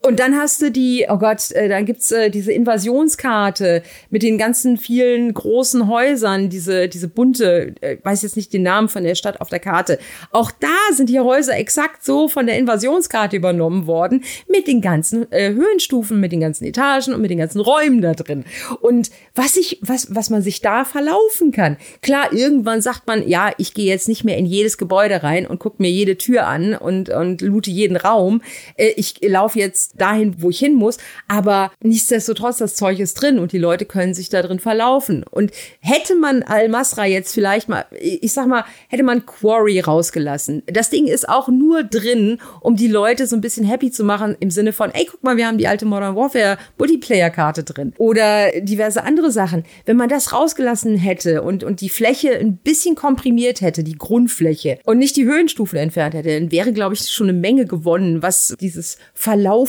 [0.00, 4.38] und dann hast du die, oh Gott, äh, dann gibt's äh, diese Invasionskarte mit den
[4.38, 9.16] ganzen vielen großen Häusern, diese, diese bunte, äh, weiß jetzt nicht den Namen von der
[9.16, 9.98] Stadt auf der Karte.
[10.30, 15.30] Auch da sind die Häuser exakt so von der Invasionskarte übernommen worden, mit den ganzen
[15.32, 18.44] äh, Höhenstufen, mit den ganzen Etagen und mit den ganzen Räumen da drin.
[18.80, 21.76] Und was ich, was, was man sich da verlaufen kann.
[22.02, 25.58] Klar, irgendwann sagt man, ja, ich gehe jetzt nicht mehr in jedes Gebäude rein und
[25.58, 28.42] gucke mir jede Tür an und, und loote jeden Raum.
[28.76, 30.98] Äh, ich laufe jetzt dahin, wo ich hin muss.
[31.28, 35.24] Aber nichtsdestotrotz, das Zeug ist drin und die Leute können sich da drin verlaufen.
[35.30, 40.62] Und hätte man Al-Masra jetzt vielleicht mal, ich sag mal, hätte man Quarry rausgelassen.
[40.66, 44.36] Das Ding ist auch nur drin, um die Leute so ein bisschen happy zu machen
[44.40, 47.92] im Sinne von, ey, guck mal, wir haben die alte Modern Warfare Multiplayer-Karte drin.
[47.98, 49.64] Oder diverse andere Sachen.
[49.86, 54.78] Wenn man das rausgelassen hätte und, und die Fläche ein bisschen komprimiert hätte, die Grundfläche,
[54.84, 58.54] und nicht die Höhenstufen entfernt hätte, dann wäre, glaube ich, schon eine Menge gewonnen, was
[58.60, 58.98] dieses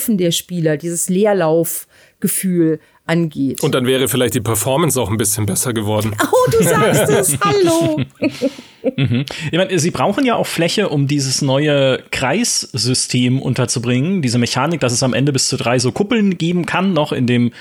[0.09, 1.87] Verlaufen der Spieler, dieses Leerlauf
[2.19, 3.63] Spielgefühl angeht.
[3.63, 6.15] Und dann wäre vielleicht die Performance auch ein bisschen besser geworden.
[6.31, 8.01] Oh, du sagst es, hallo.
[8.95, 9.25] mhm.
[9.51, 14.21] Ich meine, sie brauchen ja auch Fläche, um dieses neue Kreissystem unterzubringen.
[14.21, 17.25] Diese Mechanik, dass es am Ende bis zu drei so Kuppeln geben kann, noch in
[17.25, 17.51] dem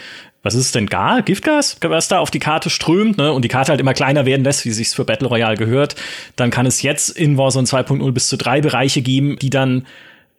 [0.42, 1.22] was ist es denn, Gar?
[1.22, 3.32] Giftgas, was da auf die Karte strömt, ne?
[3.32, 5.96] Und die Karte halt immer kleiner werden lässt, wie sich's für Battle Royale gehört.
[6.36, 9.84] Dann kann es jetzt in Warzone 2.0 bis zu drei Bereiche geben, die dann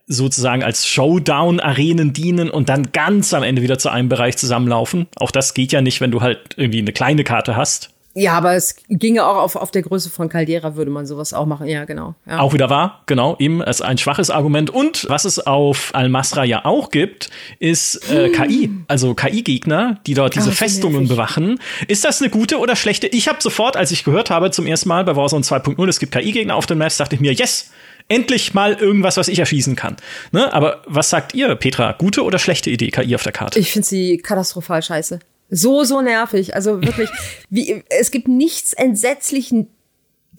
[0.10, 5.08] sozusagen als Showdown-Arenen dienen und dann ganz am Ende wieder zu einem Bereich zusammenlaufen.
[5.16, 7.92] Auch das geht ja nicht, wenn du halt irgendwie eine kleine Karte hast.
[8.16, 11.46] Ja, aber es ginge auch auf, auf der Größe von Caldera, würde man sowas auch
[11.46, 11.68] machen.
[11.68, 12.16] Ja, genau.
[12.28, 12.40] Ja.
[12.40, 14.72] Auch wieder wahr, genau, eben als ein schwaches Argument.
[14.72, 17.30] Und was es auf Al-Masra ja auch gibt,
[17.60, 21.60] ist äh, KI, also KI-Gegner, die dort diese Ach, Festungen bewachen.
[21.88, 23.06] Ist das eine gute oder schlechte?
[23.08, 26.12] Ich habe sofort, als ich gehört habe zum ersten Mal bei Warzone 2.0, es gibt
[26.12, 27.70] KI-Gegner auf den Maps, dachte ich mir, yes,
[28.10, 29.96] endlich mal irgendwas, was ich erschießen kann.
[30.32, 30.52] Ne?
[30.52, 31.94] Aber was sagt ihr, Petra?
[31.94, 33.60] Gute oder schlechte Idee, KI auf der Karte?
[33.60, 35.20] Ich finde sie katastrophal scheiße.
[35.50, 36.56] So, so nervig.
[36.56, 37.10] Also wirklich,
[37.50, 39.68] wie, es gibt nichts entsetzlichen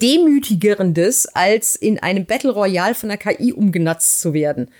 [0.02, 4.70] demütigerendes, als in einem Battle Royale von der KI umgenutzt zu werden.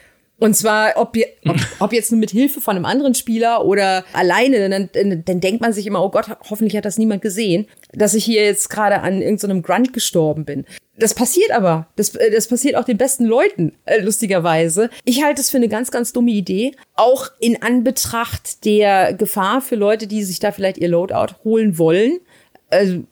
[0.41, 1.17] Und zwar, ob,
[1.47, 5.61] ob, ob jetzt nur mit Hilfe von einem anderen Spieler oder alleine, dann, dann denkt
[5.61, 9.01] man sich immer, oh Gott, hoffentlich hat das niemand gesehen, dass ich hier jetzt gerade
[9.01, 10.65] an irgendeinem so Grunt gestorben bin.
[10.97, 11.89] Das passiert aber.
[11.97, 14.91] Das, äh, das passiert auch den besten Leuten, äh, lustigerweise.
[15.05, 16.73] Ich halte es für eine ganz, ganz dumme Idee.
[16.95, 22.21] Auch in Anbetracht der Gefahr für Leute, die sich da vielleicht ihr Loadout holen wollen.
[22.69, 23.05] Also,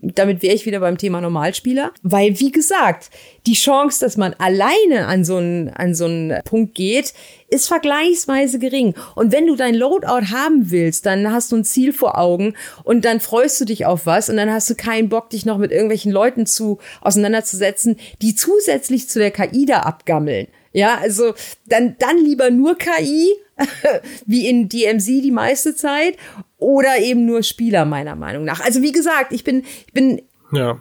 [0.00, 1.92] damit wäre ich wieder beim Thema Normalspieler.
[2.02, 3.10] Weil, wie gesagt,
[3.46, 7.14] die Chance, dass man alleine an so einen, an so einen Punkt geht,
[7.48, 8.94] ist vergleichsweise gering.
[9.14, 12.54] Und wenn du dein Loadout haben willst, dann hast du ein Ziel vor Augen
[12.84, 15.58] und dann freust du dich auf was und dann hast du keinen Bock, dich noch
[15.58, 20.48] mit irgendwelchen Leuten zu auseinanderzusetzen, die zusätzlich zu der KI da abgammeln.
[20.72, 21.34] Ja, also
[21.66, 23.34] dann, dann lieber nur KI,
[24.26, 26.16] wie in DMZ die meiste Zeit,
[26.58, 28.60] oder eben nur Spieler, meiner Meinung nach.
[28.60, 30.78] Also wie gesagt, ich bin, ich bin ja.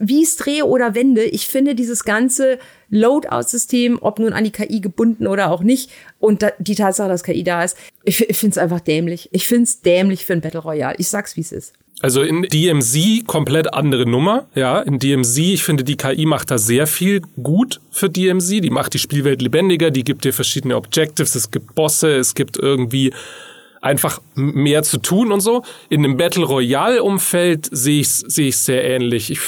[0.00, 2.58] wie es drehe oder wende, ich finde dieses ganze
[2.90, 7.24] Loadout-System, ob nun an die KI gebunden oder auch nicht, und da, die Tatsache, dass
[7.24, 9.28] KI da ist, ich, ich finde es einfach dämlich.
[9.32, 10.96] Ich finde es dämlich für ein Battle Royale.
[10.98, 11.74] Ich sag's, wie es ist.
[12.00, 14.80] Also in DMZ komplett andere Nummer, ja.
[14.80, 18.62] In DMZ, ich finde, die KI macht da sehr viel gut für DMZ.
[18.62, 22.56] Die macht die Spielwelt lebendiger, die gibt dir verschiedene Objectives, es gibt Bosse, es gibt
[22.56, 23.12] irgendwie
[23.80, 25.62] einfach mehr zu tun und so.
[25.88, 29.30] In einem Battle Royale Umfeld sehe ich sehe sehr ähnlich.
[29.30, 29.40] Ich,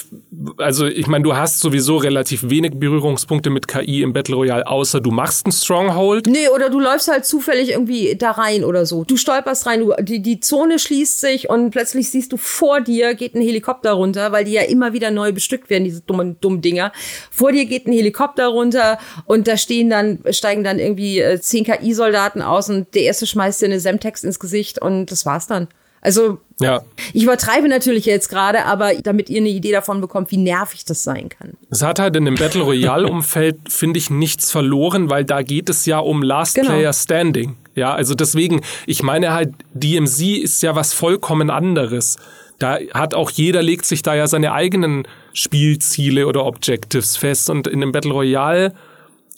[0.58, 5.00] also ich meine, du hast sowieso relativ wenig Berührungspunkte mit KI im Battle Royale, außer
[5.00, 6.26] du machst einen Stronghold.
[6.26, 9.04] Nee, oder du läufst halt zufällig irgendwie da rein oder so.
[9.04, 13.14] Du stolperst rein, du, die, die Zone schließt sich und plötzlich siehst du vor dir
[13.14, 16.60] geht ein Helikopter runter, weil die ja immer wieder neu bestückt werden, diese dummen, dummen
[16.60, 16.92] Dinger.
[17.30, 21.64] Vor dir geht ein Helikopter runter und da stehen dann, steigen dann irgendwie äh, zehn
[21.64, 25.68] KI-Soldaten aus und der erste schmeißt dir eine Semtex ins Gesicht und das war's dann.
[26.02, 26.80] Also, ja.
[27.12, 31.04] ich übertreibe natürlich jetzt gerade, aber damit ihr eine Idee davon bekommt, wie nervig das
[31.04, 31.52] sein kann.
[31.70, 35.84] Es hat halt in dem Battle Royale-Umfeld, finde ich, nichts verloren, weil da geht es
[35.84, 36.70] ja um Last genau.
[36.70, 37.56] Player Standing.
[37.74, 42.16] Ja, also deswegen, ich meine halt, DMZ ist ja was vollkommen anderes.
[42.58, 47.66] Da hat auch jeder legt sich da ja seine eigenen Spielziele oder Objectives fest und
[47.66, 48.74] in dem Battle Royale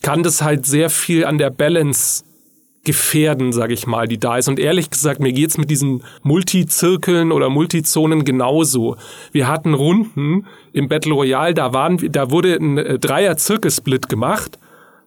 [0.03, 2.25] kann das halt sehr viel an der Balance
[2.85, 4.49] gefährden, sage ich mal, die da ist.
[4.49, 8.97] Und ehrlich gesagt, mir geht's mit diesen Multizirkeln oder Multizonen genauso.
[9.31, 14.59] Wir hatten Runden im Battle Royale, da waren, da wurde ein äh, Dreier-Zirkelsplit gemacht,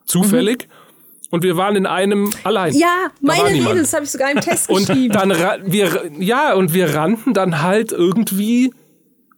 [0.06, 0.68] zufällig.
[0.68, 0.86] Mhm.
[1.32, 2.74] Und wir waren in einem allein.
[2.74, 5.12] Ja, meine Rede, das habe ich sogar im Test geschrieben.
[5.12, 5.32] Und dann
[5.66, 8.72] wir ja und wir rannten dann halt irgendwie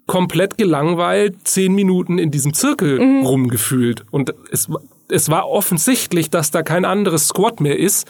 [0.06, 3.26] komplett gelangweilt zehn Minuten in diesem Zirkel mhm.
[3.26, 4.06] rumgefühlt.
[4.12, 4.70] Und es
[5.10, 8.08] es war offensichtlich, dass da kein anderes Squad mehr ist.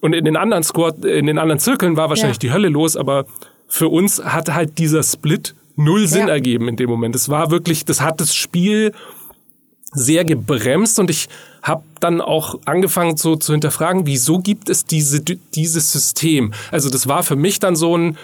[0.00, 2.48] Und in den anderen Squad, in den anderen Zirkeln war wahrscheinlich ja.
[2.48, 3.24] die Hölle los, aber
[3.66, 6.34] für uns hat halt dieser Split null Sinn ja.
[6.34, 7.16] ergeben in dem Moment.
[7.16, 8.92] Es war wirklich, das hat das Spiel
[9.92, 11.28] sehr gebremst und ich
[11.62, 16.52] habe dann auch angefangen so zu hinterfragen, wieso gibt es diese, dieses System?
[16.70, 18.18] Also das war für mich dann so ein,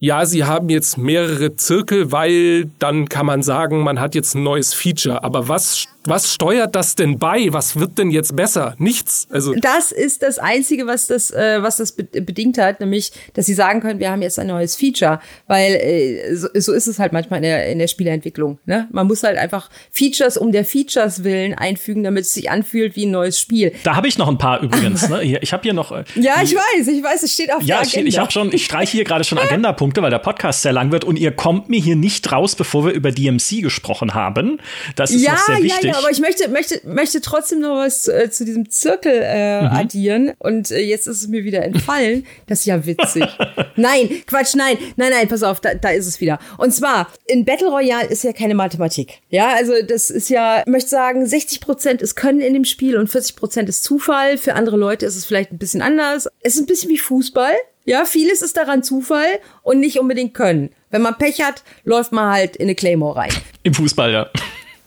[0.00, 4.44] ja, sie haben jetzt mehrere Zirkel, weil dann kann man sagen, man hat jetzt ein
[4.44, 5.24] neues Feature.
[5.24, 7.52] Aber was was steuert das denn bei?
[7.52, 8.74] Was wird denn jetzt besser?
[8.78, 9.26] Nichts.
[9.30, 13.54] Also das ist das Einzige, was das, äh, was das bedingt hat, nämlich, dass sie
[13.54, 17.12] sagen können, wir haben jetzt ein neues Feature, weil äh, so, so ist es halt
[17.12, 18.58] manchmal in der, in der Spieleentwicklung.
[18.66, 18.88] Ne?
[18.92, 23.06] Man muss halt einfach Features um der Features willen einfügen, damit es sich anfühlt wie
[23.06, 23.72] ein neues Spiel.
[23.84, 25.08] Da habe ich noch ein paar übrigens.
[25.08, 25.22] Ne?
[25.22, 25.92] Ich habe hier noch.
[25.92, 28.00] Äh, ja, ich weiß, ich weiß, es steht auf ja, der Agenda.
[28.00, 30.92] Ja, ich habe schon, ich streiche hier gerade schon Agendapunkte, weil der Podcast sehr lang
[30.92, 34.60] wird und ihr kommt mir hier nicht raus, bevor wir über DMC gesprochen haben.
[34.96, 35.92] Das ist ja, noch sehr wichtig.
[35.92, 39.68] Ja, aber ich möchte, möchte, möchte trotzdem noch was äh, zu diesem Zirkel äh, mhm.
[39.68, 40.32] addieren.
[40.38, 42.26] Und äh, jetzt ist es mir wieder entfallen.
[42.46, 43.24] Das ist ja witzig.
[43.76, 46.38] nein, Quatsch, nein, nein, nein, pass auf, da, da ist es wieder.
[46.56, 49.20] Und zwar, in Battle Royale ist ja keine Mathematik.
[49.28, 52.96] Ja, also das ist ja, ich möchte sagen, 60 Prozent ist Können in dem Spiel
[52.96, 54.38] und 40 Prozent ist Zufall.
[54.38, 56.28] Für andere Leute ist es vielleicht ein bisschen anders.
[56.42, 57.54] Es ist ein bisschen wie Fußball.
[57.84, 60.70] Ja, vieles ist daran Zufall und nicht unbedingt Können.
[60.90, 63.32] Wenn man Pech hat, läuft man halt in eine Claymore rein.
[63.62, 64.30] Im Fußball, ja.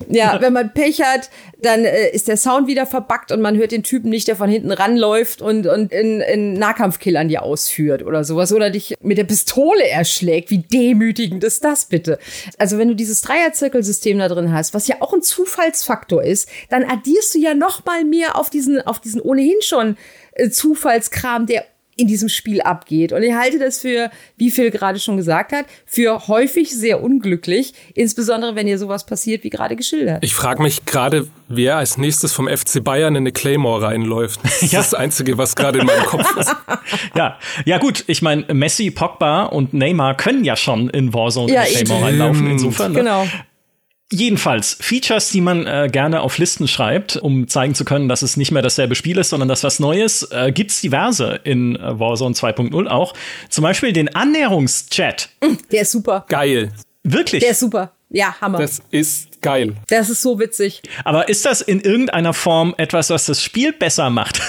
[0.09, 1.29] Ja, wenn man Pech hat,
[1.61, 4.49] dann äh, ist der Sound wieder verbackt und man hört den Typen nicht, der von
[4.49, 9.17] hinten ranläuft und, und in, in Nahkampfkill an dir ausführt oder sowas oder dich mit
[9.17, 10.49] der Pistole erschlägt.
[10.49, 12.19] Wie demütigend ist das bitte?
[12.57, 16.83] Also wenn du dieses Dreierzirkelsystem da drin hast, was ja auch ein Zufallsfaktor ist, dann
[16.83, 19.97] addierst du ja noch mal mehr auf diesen, auf diesen ohnehin schon
[20.33, 21.65] äh, Zufallskram, der
[22.01, 23.13] in diesem Spiel abgeht.
[23.13, 27.73] Und ich halte das für, wie Phil gerade schon gesagt hat, für häufig sehr unglücklich,
[27.93, 30.23] insbesondere wenn ihr sowas passiert, wie gerade geschildert.
[30.23, 34.39] Ich frage mich gerade, wer als nächstes vom FC Bayern in eine Claymore reinläuft.
[34.43, 34.79] Das ist ja.
[34.79, 36.55] das Einzige, was gerade in meinem Kopf ist.
[37.15, 41.61] ja, ja gut, ich meine, Messi, Pogba und Neymar können ja schon in Warzone ja,
[41.61, 42.93] in Claymore reinlaufen, insofern.
[42.93, 42.99] Ne?
[42.99, 43.27] Genau.
[44.13, 48.35] Jedenfalls, Features, die man äh, gerne auf Listen schreibt, um zeigen zu können, dass es
[48.35, 52.35] nicht mehr dasselbe Spiel ist, sondern das was Neues, äh, gibt's diverse in äh, Warzone
[52.35, 53.13] 2.0 auch.
[53.47, 55.29] Zum Beispiel den Annäherungschat.
[55.71, 56.25] Der ist super.
[56.27, 56.73] Geil.
[57.03, 57.41] Wirklich?
[57.41, 57.93] Der ist super.
[58.13, 58.59] Ja, Hammer.
[58.59, 59.75] Das ist geil.
[59.87, 60.81] Das ist so witzig.
[61.05, 64.41] Aber ist das in irgendeiner Form etwas, was das Spiel besser macht?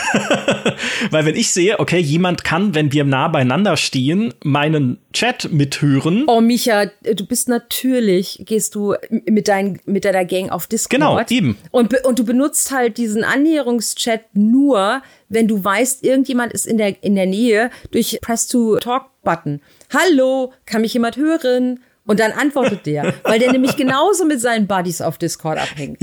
[1.11, 6.25] Weil wenn ich sehe, okay, jemand kann, wenn wir nah beieinander stehen, meinen Chat mithören.
[6.27, 8.97] Oh, Micha, du bist natürlich, gehst du
[9.27, 10.91] mit, dein, mit deiner Gang auf Discord.
[10.91, 11.57] Genau, eben.
[11.71, 17.03] Und, und du benutzt halt diesen Annäherungschat nur, wenn du weißt, irgendjemand ist in der,
[17.03, 19.61] in der Nähe durch Press to Talk Button.
[19.93, 21.79] Hallo, kann mich jemand hören?
[22.07, 25.99] Und dann antwortet der, weil der nämlich genauso mit seinen Buddies auf Discord abhängt.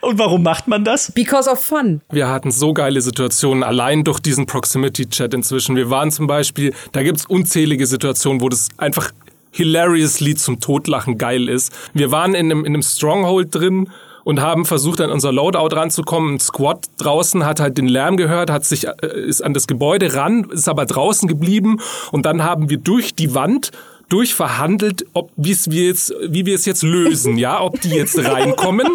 [0.00, 1.10] Und warum macht man das?
[1.10, 2.02] Because of fun.
[2.10, 5.74] Wir hatten so geile Situationen, allein durch diesen Proximity-Chat inzwischen.
[5.74, 9.10] Wir waren zum Beispiel, da gibt's unzählige Situationen, wo das einfach
[9.52, 11.72] hilariously zum Totlachen geil ist.
[11.94, 13.90] Wir waren in einem, in einem Stronghold drin
[14.22, 16.34] und haben versucht, an unser Loadout ranzukommen.
[16.34, 18.92] Ein Squad draußen hat halt den Lärm gehört, hat sich, äh,
[19.26, 21.80] ist an das Gebäude ran, ist aber draußen geblieben
[22.12, 23.72] und dann haben wir durch die Wand
[24.10, 28.86] durchverhandelt, ob wie's wir jetzt, wie wir es jetzt lösen, ja, ob die jetzt reinkommen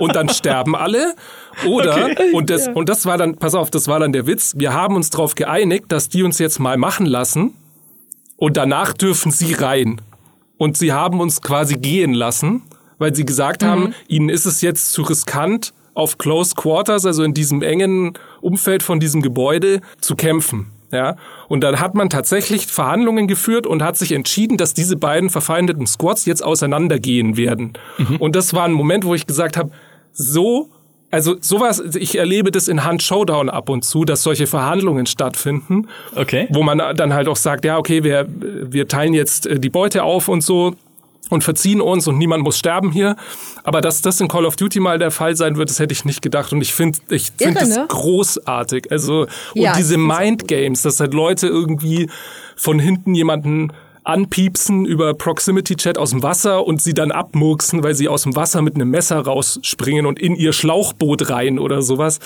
[0.00, 1.14] und dann sterben alle
[1.66, 2.32] oder okay.
[2.32, 2.72] und das ja.
[2.72, 4.54] und das war dann, pass auf, das war dann der Witz.
[4.56, 7.54] Wir haben uns darauf geeinigt, dass die uns jetzt mal machen lassen
[8.42, 10.00] und danach dürfen sie rein.
[10.58, 12.62] Und sie haben uns quasi gehen lassen,
[12.98, 13.66] weil sie gesagt mhm.
[13.66, 18.82] haben, ihnen ist es jetzt zu riskant auf Close Quarters, also in diesem engen Umfeld
[18.82, 20.71] von diesem Gebäude zu kämpfen.
[20.92, 21.16] Ja,
[21.48, 25.86] und dann hat man tatsächlich Verhandlungen geführt und hat sich entschieden, dass diese beiden verfeindeten
[25.86, 27.72] Squads jetzt auseinandergehen werden.
[27.96, 28.16] Mhm.
[28.16, 29.70] Und das war ein Moment, wo ich gesagt habe,
[30.12, 30.70] so
[31.10, 35.88] also sowas, ich erlebe das in Hand Showdown ab und zu, dass solche Verhandlungen stattfinden,
[36.16, 36.48] okay.
[36.50, 40.04] wo man dann halt auch sagt, ja okay, wir wir teilen jetzt äh, die Beute
[40.04, 40.74] auf und so
[41.32, 43.16] und verziehen uns und niemand muss sterben hier.
[43.64, 46.04] Aber dass das in Call of Duty mal der Fall sein wird, das hätte ich
[46.04, 46.52] nicht gedacht.
[46.52, 47.86] Und ich finde ich finde das ne?
[47.88, 48.90] großartig.
[48.90, 52.08] Also, und ja, diese Mind Games, dass halt Leute irgendwie
[52.56, 53.72] von hinten jemanden
[54.04, 58.34] anpiepsen über Proximity Chat aus dem Wasser und sie dann abmurksen, weil sie aus dem
[58.34, 62.18] Wasser mit einem Messer rausspringen und in ihr Schlauchboot rein oder sowas.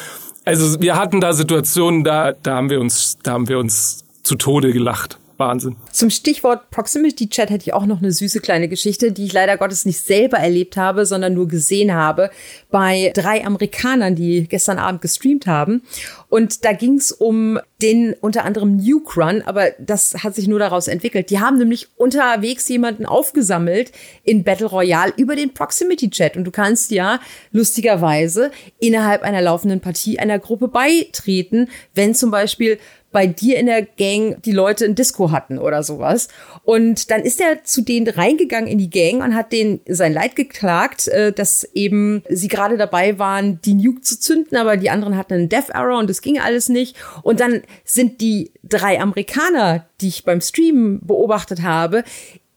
[0.44, 4.36] Also wir hatten da Situationen, da, da haben wir uns, da haben wir uns zu
[4.36, 5.18] Tode gelacht.
[5.38, 5.76] Wahnsinn.
[5.92, 9.56] Zum Stichwort Proximity Chat hätte ich auch noch eine süße kleine Geschichte, die ich leider
[9.56, 12.30] Gottes nicht selber erlebt habe, sondern nur gesehen habe
[12.70, 15.82] bei drei Amerikanern, die gestern Abend gestreamt haben.
[16.28, 20.58] Und da ging es um den unter anderem Nuke Run, aber das hat sich nur
[20.58, 21.30] daraus entwickelt.
[21.30, 23.92] Die haben nämlich unterwegs jemanden aufgesammelt
[24.24, 26.36] in Battle Royale über den Proximity Chat.
[26.36, 27.20] Und du kannst ja
[27.52, 32.78] lustigerweise innerhalb einer laufenden Partie einer Gruppe beitreten, wenn zum Beispiel
[33.12, 36.28] bei dir in der Gang die Leute ein Disco hatten oder sowas.
[36.64, 40.36] Und dann ist er zu denen reingegangen in die Gang und hat denen sein Leid
[40.36, 45.16] geklagt, äh, dass eben sie gerade dabei waren, die Nuke zu zünden, aber die anderen
[45.16, 46.96] hatten einen Death Arrow und das ging alles nicht.
[47.22, 52.04] Und dann sind die drei Amerikaner, die ich beim Streamen beobachtet habe,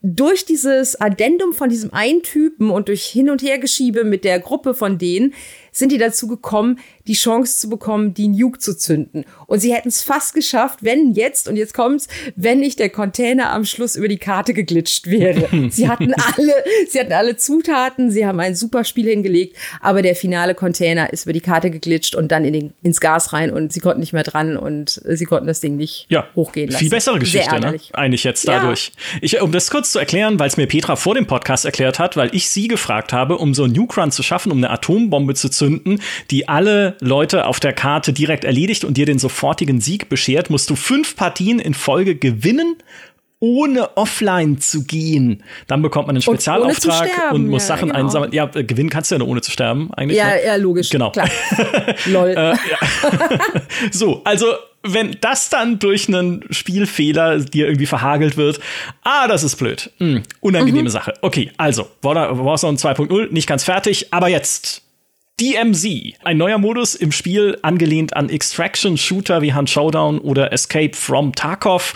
[0.02, 4.72] durch dieses Addendum von diesem einen Typen und durch Hin- und Hergeschiebe mit der Gruppe
[4.72, 5.34] von denen
[5.72, 9.24] sind die dazu gekommen, die Chance zu bekommen, die Nuke zu zünden.
[9.46, 12.06] Und sie hätten es fast geschafft, wenn jetzt, und jetzt kommt's,
[12.36, 15.48] wenn nicht der Container am Schluss über die Karte geglitscht wäre.
[15.70, 16.54] sie hatten alle,
[16.88, 21.24] sie hatten alle Zutaten, sie haben ein super Spiel hingelegt, aber der finale Container ist
[21.24, 24.12] über die Karte geglitscht und dann in den, ins Gas rein und sie konnten nicht
[24.12, 26.80] mehr dran und sie konnten das Ding nicht ja, hochgehen lassen.
[26.80, 27.76] Viel bessere Geschichte, ne?
[27.92, 28.92] Eigentlich jetzt dadurch.
[29.14, 29.18] Ja.
[29.22, 31.98] Ich, um das kurz kurz zu erklären, weil es mir Petra vor dem Podcast erklärt
[31.98, 34.68] hat, weil ich sie gefragt habe, um so einen Nuke Run zu schaffen, um eine
[34.68, 36.00] Atombombe zu zünden,
[36.30, 40.70] die alle Leute auf der Karte direkt erledigt und dir den sofortigen Sieg beschert, musst
[40.70, 42.76] du fünf Partien in Folge gewinnen
[43.42, 45.42] ohne offline zu gehen.
[45.66, 48.00] Dann bekommt man einen Spezialauftrag und, sterben, und muss ja, Sachen genau.
[48.00, 48.32] einsammeln.
[48.32, 50.18] Ja, äh, gewinnen kannst du ja nur ohne zu sterben, eigentlich.
[50.18, 50.44] Ja, ne?
[50.44, 50.90] ja, logisch.
[50.90, 51.10] Genau.
[51.10, 51.28] Klar.
[52.06, 52.34] Lol.
[52.36, 52.54] äh,
[53.90, 54.46] so, also
[54.82, 58.60] wenn das dann durch einen Spielfehler dir irgendwie verhagelt wird,
[59.02, 59.90] ah, das ist blöd.
[59.98, 60.92] Hm, unangenehme mhm.
[60.92, 61.14] Sache.
[61.22, 64.82] Okay, also, Warzone 2.0, nicht ganz fertig, aber jetzt
[65.40, 71.34] DMZ, ein neuer Modus im Spiel, angelehnt an Extraction-Shooter wie Hunt Showdown oder Escape from
[71.34, 71.94] Tarkov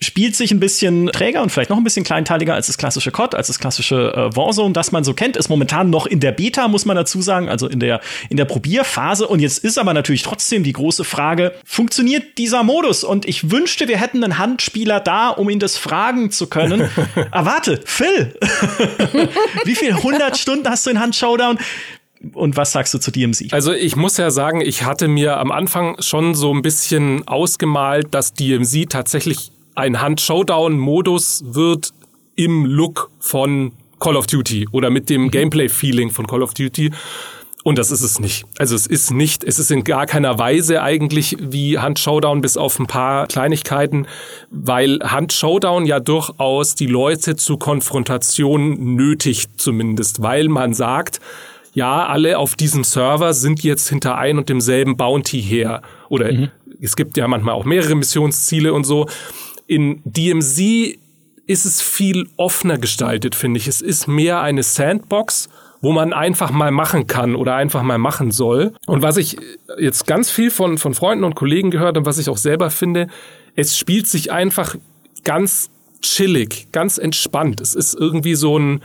[0.00, 3.34] spielt sich ein bisschen träger und vielleicht noch ein bisschen kleinteiliger als das klassische COD,
[3.34, 6.68] als das klassische äh, Warzone, das man so kennt, ist momentan noch in der Beta,
[6.68, 9.26] muss man dazu sagen, also in der, in der Probierphase.
[9.26, 13.02] Und jetzt ist aber natürlich trotzdem die große Frage, funktioniert dieser Modus?
[13.02, 16.88] Und ich wünschte, wir hätten einen Handspieler da, um ihn das fragen zu können.
[17.32, 18.36] Erwarte, Phil,
[19.64, 21.58] wie viel 100 Stunden hast du in Hand Showdown?
[22.32, 23.52] Und was sagst du zu DMZ?
[23.52, 28.08] Also ich muss ja sagen, ich hatte mir am Anfang schon so ein bisschen ausgemalt,
[28.12, 31.92] dass DMZ tatsächlich ein Hand-Showdown-Modus wird
[32.34, 36.90] im Look von Call of Duty oder mit dem Gameplay-Feeling von Call of Duty.
[37.64, 38.46] Und das ist es nicht.
[38.58, 42.56] Also es ist nicht, es ist in gar keiner Weise eigentlich wie Hand Showdown bis
[42.56, 44.06] auf ein paar Kleinigkeiten,
[44.50, 51.20] weil Hand Showdown ja durchaus die Leute zu Konfrontation nötigt zumindest, weil man sagt,
[51.78, 55.80] ja, alle auf diesem Server sind jetzt hinter ein und demselben Bounty her.
[56.08, 56.50] Oder mhm.
[56.80, 59.06] es gibt ja manchmal auch mehrere Missionsziele und so.
[59.68, 60.98] In DMZ
[61.46, 63.68] ist es viel offener gestaltet, finde ich.
[63.68, 65.48] Es ist mehr eine Sandbox,
[65.80, 68.74] wo man einfach mal machen kann oder einfach mal machen soll.
[68.86, 69.36] Und was ich
[69.78, 73.06] jetzt ganz viel von, von Freunden und Kollegen gehört und was ich auch selber finde,
[73.54, 74.74] es spielt sich einfach
[75.22, 75.70] ganz
[76.02, 77.60] chillig, ganz entspannt.
[77.60, 78.82] Es ist irgendwie so ein,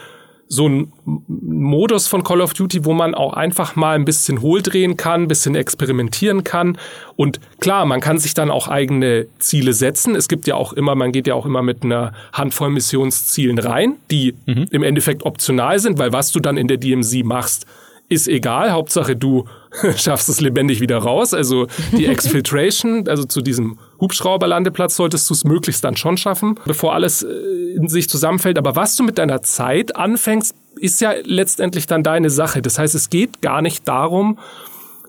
[0.53, 4.97] so ein Modus von Call of Duty, wo man auch einfach mal ein bisschen hohldrehen
[4.97, 6.77] kann, ein bisschen experimentieren kann.
[7.15, 10.15] Und klar, man kann sich dann auch eigene Ziele setzen.
[10.15, 13.95] Es gibt ja auch immer, man geht ja auch immer mit einer Handvoll Missionszielen rein,
[14.11, 14.67] die mhm.
[14.69, 17.65] im Endeffekt optional sind, weil was du dann in der DMZ machst,
[18.13, 18.71] ist egal.
[18.71, 19.45] Hauptsache du
[19.95, 21.33] schaffst es lebendig wieder raus.
[21.33, 26.93] Also die Exfiltration, also zu diesem Hubschrauberlandeplatz solltest du es möglichst dann schon schaffen, bevor
[26.93, 27.27] alles äh,
[27.75, 28.57] in sich zusammenfällt.
[28.57, 32.61] Aber was du mit deiner Zeit anfängst, ist ja letztendlich dann deine Sache.
[32.61, 34.39] Das heißt, es geht gar nicht darum,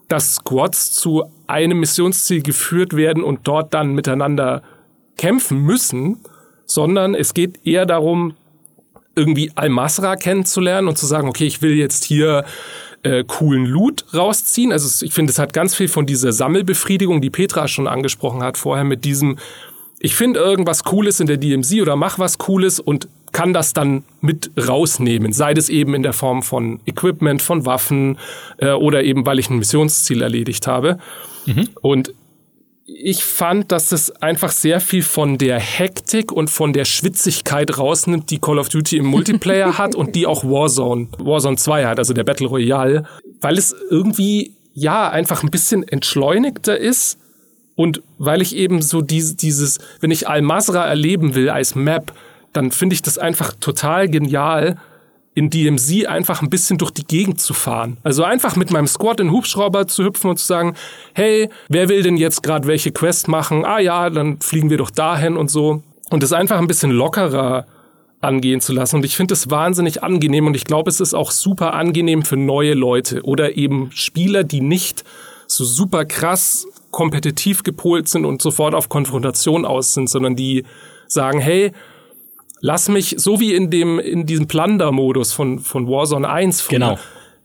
[0.09, 4.63] dass Squads zu einem Missionsziel geführt werden und dort dann miteinander
[5.17, 6.19] kämpfen müssen,
[6.67, 8.35] sondern es geht eher darum,
[9.17, 12.45] irgendwie Al-Masra kennenzulernen und zu sagen, okay, ich will jetzt hier
[13.05, 14.73] äh, coolen Loot rausziehen.
[14.73, 18.59] Also ich finde, es hat ganz viel von dieser Sammelbefriedigung, die Petra schon angesprochen hat
[18.59, 19.39] vorher mit diesem,
[20.01, 24.05] ich finde irgendwas Cooles in der DMZ oder mach was Cooles und kann das dann
[24.21, 28.19] mit rausnehmen, sei das eben in der Form von Equipment, von Waffen
[28.59, 30.99] äh, oder eben, weil ich ein Missionsziel erledigt habe.
[31.47, 31.69] Mhm.
[31.83, 32.15] Und
[32.87, 38.31] ich fand, dass es einfach sehr viel von der Hektik und von der Schwitzigkeit rausnimmt,
[38.31, 42.13] die Call of Duty im Multiplayer hat und die auch Warzone, Warzone 2 hat, also
[42.13, 43.05] der Battle Royale,
[43.41, 47.19] weil es irgendwie, ja, einfach ein bisschen entschleunigter ist
[47.75, 52.13] und weil ich eben so dieses, dieses wenn ich Al-Masra erleben will als Map,
[52.53, 54.77] dann finde ich das einfach total genial,
[55.35, 57.97] in DMZ einfach ein bisschen durch die Gegend zu fahren.
[58.05, 60.75] Also einfach mit meinem Squad in Hubschrauber zu hüpfen und zu sagen,
[61.13, 63.65] hey, wer will denn jetzt gerade welche Quest machen?
[63.65, 65.83] Ah ja, dann fliegen wir doch dahin und so.
[66.11, 67.67] Und das einfach ein bisschen lockerer
[68.21, 68.97] angehen zu lassen.
[68.97, 72.37] Und ich finde es wahnsinnig angenehm und ich glaube, es ist auch super angenehm für
[72.37, 75.05] neue Leute oder eben Spieler, die nicht
[75.47, 80.65] so super krass kompetitiv gepolt sind und sofort auf Konfrontation aus sind, sondern die
[81.07, 81.73] sagen, hey,
[82.65, 86.99] lass mich, so wie in dem, in diesem Plunder-Modus von, von Warzone 1 früher, genau.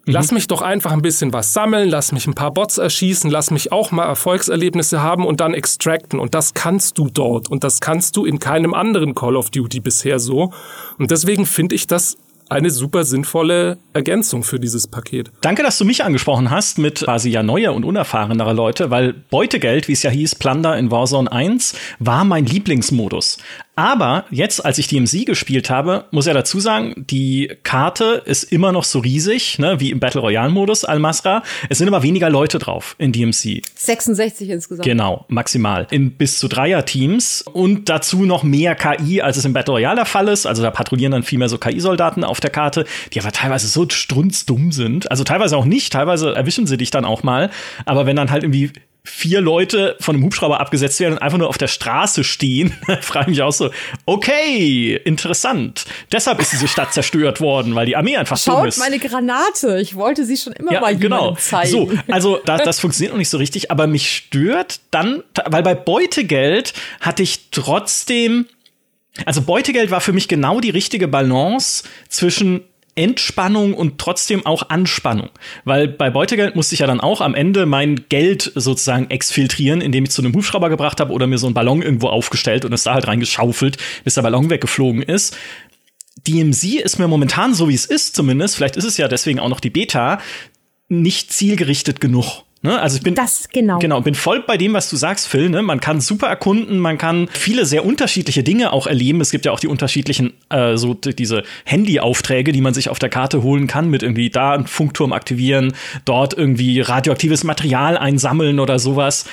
[0.06, 0.36] Lass mhm.
[0.36, 3.72] mich doch einfach ein bisschen was sammeln, lass mich ein paar Bots erschießen, lass mich
[3.74, 6.20] auch mal Erfolgserlebnisse haben und dann extracten.
[6.20, 7.52] Und das kannst du dort.
[7.52, 10.52] Und das kannst du in keinem anderen Call of Duty bisher so.
[10.98, 12.18] Und deswegen finde ich das
[12.50, 15.32] eine super sinnvolle Ergänzung für dieses Paket.
[15.42, 19.88] Danke, dass du mich angesprochen hast mit quasi ja neuer und unerfahrenerer Leute, weil Beutegeld,
[19.88, 23.38] wie es ja hieß, Plunder in Warzone 1, war mein Lieblingsmodus.
[23.80, 28.74] Aber jetzt, als ich DMZ gespielt habe, muss er dazu sagen, die Karte ist immer
[28.74, 31.44] noch so riesig, ne, wie im Battle Royale Modus Al-Masra.
[31.70, 33.62] Es sind aber weniger Leute drauf in DMC.
[33.76, 34.86] 66 insgesamt.
[34.86, 35.88] Genau, maximal.
[35.92, 40.06] In bis zu Dreier-Teams und dazu noch mehr KI, als es im Battle Royale der
[40.06, 40.46] Fall ist.
[40.46, 43.88] Also da patrouillieren dann viel mehr so KI-Soldaten auf der Karte, die aber teilweise so
[43.88, 45.10] strunzdumm sind.
[45.10, 47.50] Also teilweise auch nicht, teilweise erwischen sie dich dann auch mal.
[47.86, 48.74] Aber wenn dann halt irgendwie
[49.10, 53.32] vier Leute von einem Hubschrauber abgesetzt werden und einfach nur auf der Straße stehen, frage
[53.32, 53.72] ich mich auch so,
[54.06, 55.86] okay, interessant.
[56.12, 58.78] Deshalb ist diese Stadt zerstört worden, weil die Armee einfach Schaut dumm ist.
[58.78, 59.80] meine Granate.
[59.82, 61.36] Ich wollte sie schon immer Ja, mal genau.
[61.36, 61.70] zeigen.
[61.72, 65.76] So, also das, das funktioniert noch nicht so richtig, aber mich stört dann, weil bei
[65.76, 68.46] Beutegeld hatte ich trotzdem,
[69.26, 72.62] also Beutegeld war für mich genau die richtige Balance zwischen
[73.00, 75.30] Entspannung und trotzdem auch Anspannung.
[75.64, 80.04] Weil bei Beutegeld musste ich ja dann auch am Ende mein Geld sozusagen exfiltrieren, indem
[80.04, 82.84] ich zu einem Hubschrauber gebracht habe oder mir so einen Ballon irgendwo aufgestellt und es
[82.84, 85.38] da halt reingeschaufelt, bis der Ballon weggeflogen ist.
[86.28, 89.48] DMZ ist mir momentan, so wie es ist zumindest, vielleicht ist es ja deswegen auch
[89.48, 90.20] noch die Beta,
[90.90, 92.44] nicht zielgerichtet genug.
[92.62, 92.78] Ne?
[92.78, 93.80] Also ich bin Das genau.
[93.80, 95.50] Genau, bin voll bei dem, was du sagst, Phil.
[95.50, 95.62] Ne?
[95.62, 99.22] Man kann super erkunden, man kann viele sehr unterschiedliche Dinge auch erleben.
[99.22, 103.10] Es gibt ja auch die unterschiedlichen, äh, so diese Handy-Aufträge, die man sich auf der
[103.10, 108.78] Karte holen kann, mit irgendwie da einen Funkturm aktivieren, dort irgendwie radioaktives Material einsammeln oder
[108.78, 109.26] sowas.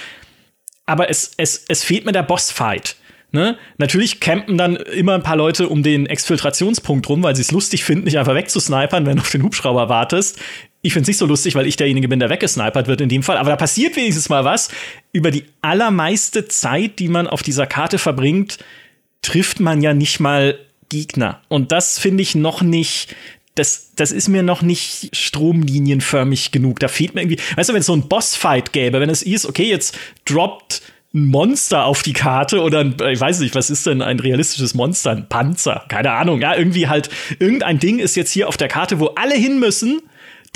[0.87, 2.95] Aber es, es, es fehlt mir der Bossfight.
[3.33, 3.59] Ne?
[3.77, 7.83] Natürlich campen dann immer ein paar Leute um den Exfiltrationspunkt rum, weil sie es lustig
[7.85, 10.39] finden, dich einfach wegzusnipern, wenn du auf den Hubschrauber wartest.
[10.87, 13.25] Ich finde es nicht so lustig, weil ich derjenige bin, der weggesnipert wird in dem
[13.25, 13.39] Fall.
[13.39, 14.69] Aber da passiert wenigstens mal was.
[15.11, 18.59] Über die allermeiste Zeit, die man auf dieser Karte verbringt,
[19.21, 20.57] trifft man ja nicht mal
[20.89, 21.43] Gegner.
[21.49, 23.17] Und das finde ich noch nicht.
[23.57, 26.79] Das, das ist mir noch nicht stromlinienförmig genug.
[26.79, 29.45] Da fehlt mir irgendwie, weißt du, wenn es so ein Bossfight gäbe, wenn es ist,
[29.45, 30.83] okay, jetzt droppt
[31.13, 34.75] ein Monster auf die Karte oder ein, ich weiß nicht, was ist denn ein realistisches
[34.75, 35.11] Monster?
[35.11, 37.11] Ein Panzer, keine Ahnung, ja, irgendwie halt,
[37.41, 40.03] irgendein Ding ist jetzt hier auf der Karte, wo alle hin müssen,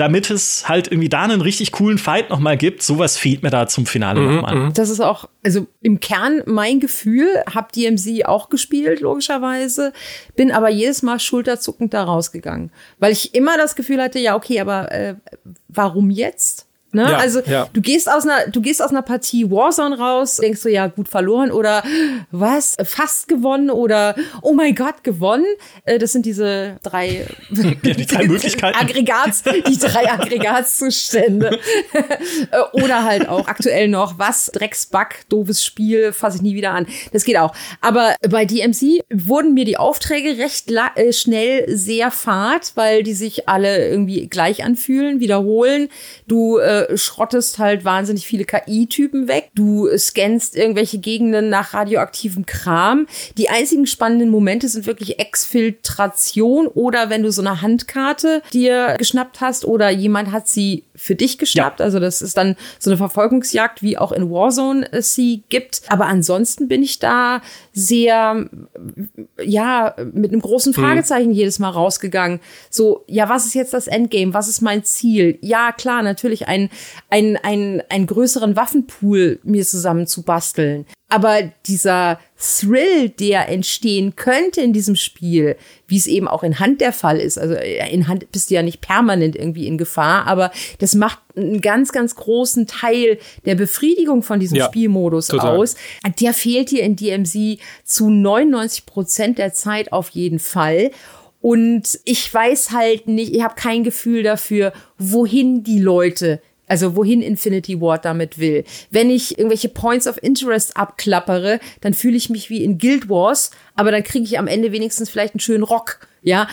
[0.01, 2.83] damit es halt irgendwie da einen richtig coolen Fight nochmal gibt.
[2.83, 4.73] Sowas fehlt mir da zum Finale nochmal.
[4.73, 9.93] Das ist auch, also im Kern mein Gefühl, hab DMC auch gespielt, logischerweise,
[10.37, 12.71] bin aber jedes Mal schulterzuckend da rausgegangen.
[12.99, 15.17] Weil ich immer das Gefühl hatte, ja, okay, aber äh,
[15.69, 16.67] warum jetzt?
[16.93, 17.03] Ne?
[17.03, 17.69] Ja, also ja.
[17.73, 21.09] du gehst aus einer, du gehst aus einer Partie Warzone raus, denkst du ja gut
[21.09, 21.83] verloren oder
[22.31, 25.47] was fast gewonnen oder oh mein Gott gewonnen.
[25.85, 28.79] Äh, Das sind diese drei, Ja, die drei Möglichkeiten.
[28.79, 31.59] Aggregats, die drei Aggregatzustände.
[32.73, 36.87] Oder halt auch aktuell noch, was, Drecksbug, doofes Spiel, fasse ich nie wieder an.
[37.13, 37.55] Das geht auch.
[37.81, 43.49] Aber bei DMC wurden mir die Aufträge recht äh, schnell sehr fad, weil die sich
[43.49, 45.89] alle irgendwie gleich anfühlen, wiederholen.
[46.27, 49.51] Du äh, schrottest halt wahnsinnig viele KI-Typen weg.
[49.55, 53.07] Du scannst irgendwelche Gegenden nach radioaktivem Kram.
[53.37, 59.41] Die einzigen spannenden Momente sind wirklich Exfiltration oder wenn du so eine Handkarte dir geschnappt
[59.41, 61.81] hast oder jemand hat sie für dich geschnappt.
[61.81, 65.83] Also das ist dann so eine Verfolgungsjagd, wie auch in Warzone es sie gibt.
[65.89, 67.41] Aber ansonsten bin ich da
[67.73, 68.49] sehr,
[69.43, 72.41] ja, mit einem großen Fragezeichen jedes Mal rausgegangen.
[72.69, 74.35] So, ja, was ist jetzt das Endgame?
[74.35, 75.39] Was ist mein Ziel?
[75.41, 76.70] Ja, klar, natürlich ein,
[77.09, 80.87] ein, ein, einen größeren Waffenpool mir zusammen zu basteln.
[81.13, 85.57] Aber dieser Thrill, der entstehen könnte in diesem Spiel,
[85.89, 88.63] wie es eben auch in Hand der Fall ist, also in Hand bist du ja
[88.63, 94.23] nicht permanent irgendwie in Gefahr, aber das macht einen ganz, ganz großen Teil der Befriedigung
[94.23, 95.57] von diesem Ja, Spielmodus total.
[95.57, 95.75] aus.
[96.21, 100.93] Der fehlt dir in DMZ zu 99 Prozent der Zeit auf jeden Fall.
[101.41, 106.41] Und ich weiß halt nicht, ich habe kein Gefühl dafür, wohin die Leute
[106.71, 108.65] also wohin Infinity Ward damit will.
[108.91, 113.51] Wenn ich irgendwelche Points of Interest abklappere, dann fühle ich mich wie in Guild Wars,
[113.75, 115.99] aber dann kriege ich am Ende wenigstens vielleicht einen schönen Rock.
[116.23, 116.49] Ja,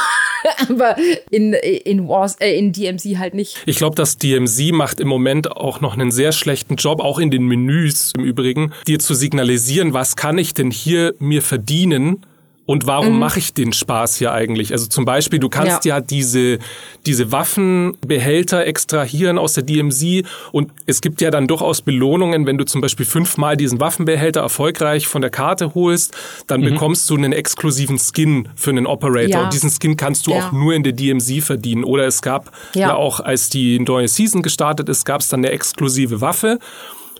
[0.68, 0.96] aber
[1.30, 3.62] in, in, Wars, äh, in DMC halt nicht.
[3.64, 7.30] Ich glaube, dass DMZ macht im Moment auch noch einen sehr schlechten Job, auch in
[7.30, 12.26] den Menüs im Übrigen, dir zu signalisieren, was kann ich denn hier mir verdienen
[12.66, 14.72] und warum mache ich den Spaß hier eigentlich?
[14.72, 16.58] Also zum Beispiel, du kannst ja, diese,
[17.04, 22.64] diese Waffenbehälter extrahieren aus der DMZ und es gibt ja dann durchaus Belohnungen, wenn du
[22.64, 26.14] zum Beispiel fünfmal diesen Waffenbehälter erfolgreich von der Karte holst,
[26.46, 29.44] dann bekommst du einen exklusiven Skin für einen Operator Ja.
[29.44, 30.48] und diesen Skin kannst du Ja.
[30.48, 31.84] auch nur in der DMZ verdienen.
[31.84, 32.94] Oder es gab ja, Ja.
[32.94, 36.58] auch, als die neue Season gestartet ist, gab es dann eine exklusive Waffe,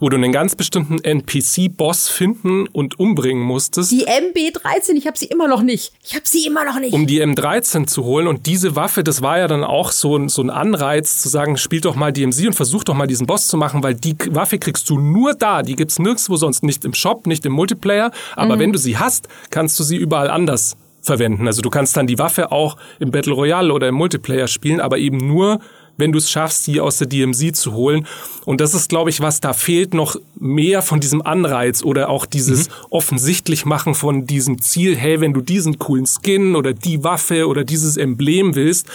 [0.01, 3.91] wo du einen ganz bestimmten NPC-Boss finden und umbringen musstest.
[3.93, 5.93] Die MB13, ich habe sie immer noch nicht.
[6.05, 6.93] Ich habe sie immer noch nicht.
[6.93, 8.27] um die M13 zu holen.
[8.27, 11.57] Und diese Waffe, das war ja dann auch so ein, so ein Anreiz zu sagen,
[11.57, 14.59] spiel doch mal DMZ und versuch doch mal diesen Boss zu machen, weil die Waffe
[14.59, 15.63] kriegst du nur da.
[15.63, 18.11] Die gibt's nirgendwo sonst, nicht im Shop, nicht im Multiplayer.
[18.37, 21.47] Aber wenn du sie hast, kannst du sie überall anders verwenden.
[21.47, 24.99] Also du kannst dann die Waffe auch im Battle Royale oder im Multiplayer spielen, aber
[24.99, 25.61] eben nur,
[25.97, 28.07] wenn du es schaffst, die aus der DMZ zu holen.
[28.45, 32.27] Und das ist, glaube ich, was da fehlt, noch mehr von diesem Anreiz oder auch
[32.27, 37.47] dieses offensichtlich machen von diesem Ziel, hey, wenn du diesen coolen Skin oder die Waffe
[37.47, 38.87] oder dieses Emblem willst,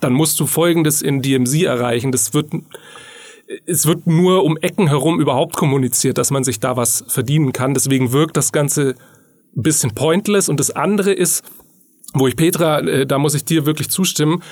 [0.00, 2.12] dann musst du Folgendes in DMZ erreichen.
[2.12, 2.52] Das wird
[3.66, 7.74] es wird nur um Ecken herum überhaupt kommuniziert, dass man sich da was verdienen kann.
[7.74, 8.94] Deswegen wirkt das Ganze
[9.56, 10.48] ein bisschen pointless.
[10.48, 11.44] Und das andere ist,
[12.14, 14.42] wo ich Petra, äh, da muss ich dir wirklich zustimmen,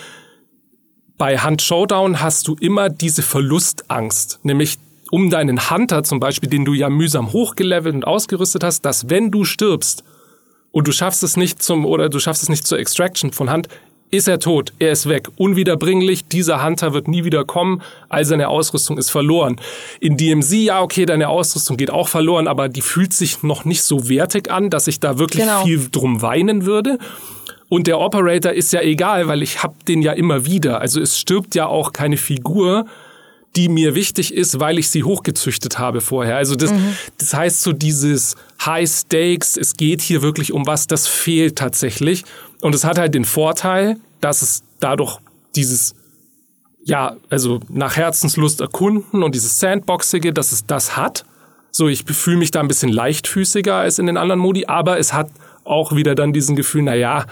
[1.21, 4.79] bei Hunt Showdown hast du immer diese Verlustangst, nämlich
[5.11, 9.31] um deinen Hunter zum Beispiel, den du ja mühsam hochgelevelt und ausgerüstet hast, dass wenn
[9.31, 10.03] du stirbst
[10.73, 13.69] und du schaffst es nicht zum oder du schaffst es nicht zur Extraction von Hand,
[14.11, 18.49] ist er tot, er ist weg, unwiederbringlich, dieser Hunter wird nie wieder kommen, all seine
[18.49, 19.61] Ausrüstung ist verloren.
[20.01, 23.83] In DMZ, ja, okay, deine Ausrüstung geht auch verloren, aber die fühlt sich noch nicht
[23.83, 25.65] so wertig an, dass ich da wirklich genau.
[25.65, 26.99] viel drum weinen würde.
[27.71, 30.81] Und der Operator ist ja egal, weil ich hab den ja immer wieder.
[30.81, 32.85] Also es stirbt ja auch keine Figur,
[33.57, 36.37] die mir wichtig ist, weil ich sie hochgezüchtet habe vorher.
[36.37, 36.97] Also das, mhm.
[37.19, 38.35] das heißt so dieses
[38.67, 42.25] High Stakes, es geht hier wirklich um was, das fehlt tatsächlich.
[42.61, 45.19] Und es hat halt den Vorteil, dass es dadurch
[45.55, 45.95] dieses
[46.83, 51.25] ja, also nach Herzenslust erkunden und dieses Sandboxige, dass es das hat.
[51.71, 55.13] So, ich fühle mich da ein bisschen leichtfüßiger als in den anderen Modi, aber es
[55.13, 55.31] hat
[55.65, 57.27] auch wieder dann diesen Gefühl, na ja,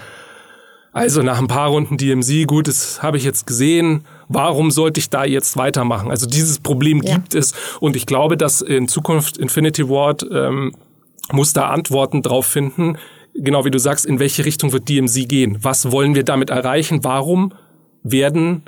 [0.99, 4.05] also nach ein paar Runden DMZ, gut, das habe ich jetzt gesehen.
[4.27, 6.11] Warum sollte ich da jetzt weitermachen?
[6.11, 7.15] Also dieses Problem ja.
[7.15, 10.73] gibt es und ich glaube, dass in Zukunft Infinity Ward ähm,
[11.31, 12.97] muss da Antworten drauf finden,
[13.33, 15.57] genau wie du sagst, in welche Richtung wird DMZ gehen?
[15.61, 17.03] Was wollen wir damit erreichen?
[17.03, 17.53] Warum
[18.03, 18.63] werden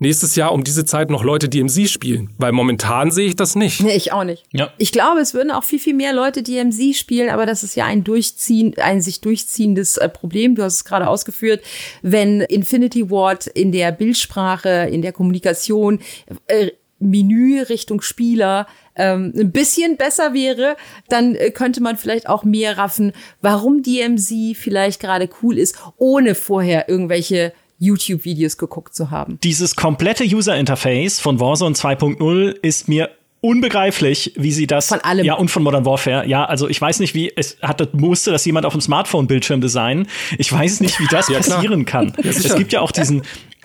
[0.00, 2.30] nächstes Jahr um diese Zeit noch Leute DMZ spielen?
[2.38, 3.80] Weil momentan sehe ich das nicht.
[3.80, 4.44] Nee, ich auch nicht.
[4.52, 4.72] Ja.
[4.78, 7.84] Ich glaube, es würden auch viel, viel mehr Leute DMZ spielen, aber das ist ja
[7.86, 10.54] ein durchziehen, ein sich durchziehendes äh, Problem.
[10.54, 11.62] Du hast es gerade ausgeführt.
[12.02, 16.00] Wenn Infinity Ward in der Bildsprache, in der Kommunikation,
[16.46, 16.70] äh,
[17.00, 20.76] Menü Richtung Spieler ähm, ein bisschen besser wäre,
[21.08, 26.34] dann äh, könnte man vielleicht auch mehr raffen, warum DMZ vielleicht gerade cool ist, ohne
[26.34, 29.38] vorher irgendwelche YouTube-Videos geguckt zu haben.
[29.42, 35.24] Dieses komplette User-Interface von Warzone 2.0 ist mir unbegreiflich, wie sie das von allem.
[35.24, 36.26] Ja und von Modern Warfare.
[36.28, 39.60] Ja also ich weiß nicht wie es hatte musste das jemand auf dem Smartphone Bildschirm
[39.60, 40.06] designen.
[40.38, 42.12] Ich weiß nicht wie das ja, passieren kann.
[42.22, 43.22] Ja, es gibt ja auch diesen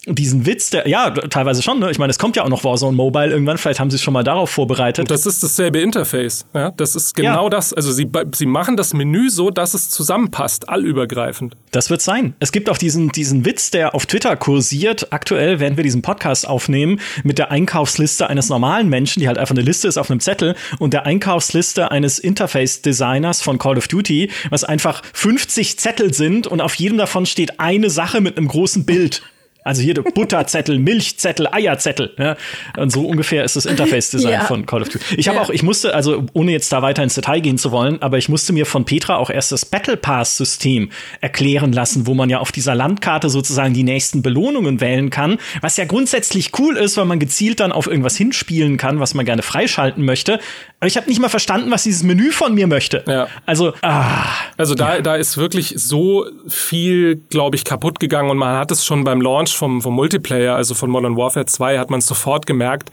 [0.07, 1.90] diesen Witz, der, ja, teilweise schon, ne?
[1.90, 4.14] Ich meine, es kommt ja auch noch Warzone Mobile irgendwann, vielleicht haben sie es schon
[4.14, 5.03] mal darauf vorbereitet.
[5.03, 6.72] Und das ist dasselbe Interface, ja.
[6.72, 7.49] Das ist genau ja.
[7.49, 7.73] das.
[7.73, 11.56] Also sie, sie machen das Menü so, dass es zusammenpasst, allübergreifend.
[11.72, 12.36] Das wird sein.
[12.40, 15.07] Es gibt auch diesen, diesen Witz, der auf Twitter kursiert.
[15.11, 19.56] Aktuell werden wir diesen Podcast aufnehmen mit der Einkaufsliste eines normalen Menschen, die halt einfach
[19.56, 24.30] eine Liste ist auf einem Zettel und der Einkaufsliste eines Interface-Designers von Call of Duty,
[24.49, 28.86] was einfach 50 Zettel sind und auf jedem davon steht eine Sache mit einem großen
[28.86, 29.23] Bild.
[29.65, 32.13] Also hier Butterzettel, Milchzettel, Eierzettel.
[32.19, 32.37] Ja?
[32.77, 34.45] Und so ungefähr ist das Interface-Design ja.
[34.45, 35.15] von Call of Duty.
[35.17, 35.43] Ich habe ja.
[35.43, 38.29] auch, ich musste, also ohne jetzt da weiter ins Detail gehen zu wollen, aber ich
[38.29, 42.51] musste mir von Petra auch erst das Battle Pass-System erklären lassen, wo man ja auf
[42.51, 47.17] dieser Landkarte sozusagen die nächsten Belohnungen wählen kann, was ja grundsätzlich cool ist, weil man
[47.17, 50.39] gezielt dann auf irgendwas hinspielen kann, was man gerne freischalten möchte.
[50.79, 53.03] Aber ich habe nicht mal verstanden, was dieses Menü von mir möchte.
[53.07, 53.27] Ja.
[53.47, 54.25] Also, ah,
[54.57, 58.85] also da, da ist wirklich so viel, glaube ich, kaputt gegangen und man hat es
[58.85, 62.91] schon beim Launch vom, vom Multiplayer, also von Modern Warfare 2, hat man sofort gemerkt,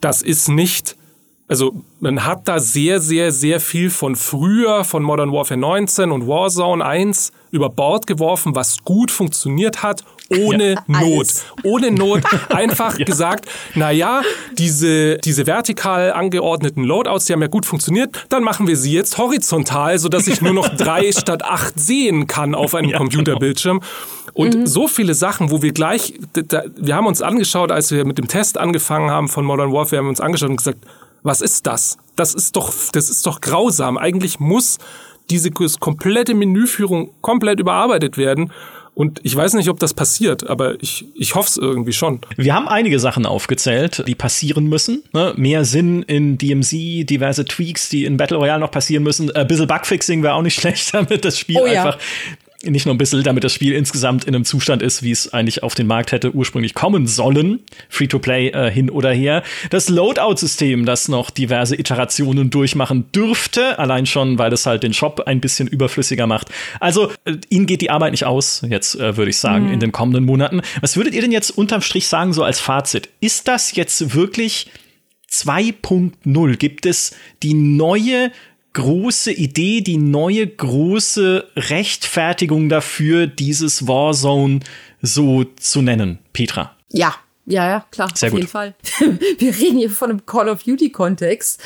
[0.00, 0.96] das ist nicht
[1.52, 6.26] also man hat da sehr, sehr, sehr viel von früher, von Modern Warfare 19 und
[6.26, 11.26] Warzone 1 über Bord geworfen, was gut funktioniert hat, ohne ja, Not.
[11.62, 13.04] Ohne Not einfach ja.
[13.04, 14.22] gesagt, na ja,
[14.56, 19.18] diese, diese vertikal angeordneten Loadouts, die haben ja gut funktioniert, dann machen wir sie jetzt
[19.18, 23.80] horizontal, sodass ich nur noch drei statt acht sehen kann auf einem ja, Computerbildschirm.
[23.80, 23.92] Genau.
[24.34, 24.66] Und mhm.
[24.66, 28.28] so viele Sachen, wo wir gleich, da, wir haben uns angeschaut, als wir mit dem
[28.28, 30.78] Test angefangen haben von Modern Warfare, haben wir uns angeschaut und gesagt,
[31.22, 31.98] was ist das?
[32.16, 33.98] Das ist doch, das ist doch grausam.
[33.98, 34.78] Eigentlich muss
[35.30, 38.52] diese komplette Menüführung komplett überarbeitet werden.
[38.94, 42.20] Und ich weiß nicht, ob das passiert, aber ich, ich hoffe es irgendwie schon.
[42.36, 45.02] Wir haben einige Sachen aufgezählt, die passieren müssen.
[45.14, 45.32] Ne?
[45.36, 46.72] Mehr Sinn in DMZ,
[47.08, 49.30] diverse Tweaks, die in Battle Royale noch passieren müssen.
[49.30, 51.96] Ein bisschen Bugfixing wäre auch nicht schlecht, damit das Spiel oh, einfach
[52.64, 55.62] nicht nur ein bisschen, damit das Spiel insgesamt in einem Zustand ist, wie es eigentlich
[55.62, 59.42] auf den Markt hätte ursprünglich kommen sollen, Free-to-Play äh, hin oder her.
[59.70, 65.22] Das Loadout-System, das noch diverse Iterationen durchmachen dürfte, allein schon, weil es halt den Shop
[65.26, 66.48] ein bisschen überflüssiger macht.
[66.80, 69.72] Also, äh, ihnen geht die Arbeit nicht aus, jetzt äh, würde ich sagen, mhm.
[69.72, 70.62] in den kommenden Monaten.
[70.80, 73.08] Was würdet ihr denn jetzt unterm Strich sagen, so als Fazit?
[73.20, 74.70] Ist das jetzt wirklich
[75.30, 76.56] 2.0?
[76.56, 78.30] Gibt es die neue
[78.72, 84.60] große Idee, die neue große Rechtfertigung dafür, dieses Warzone
[85.00, 86.76] so zu nennen, Petra?
[86.90, 88.40] Ja, ja, ja, klar, Sehr auf gut.
[88.40, 88.74] jeden Fall.
[89.38, 91.60] Wir reden hier von einem Call of Duty-Kontext.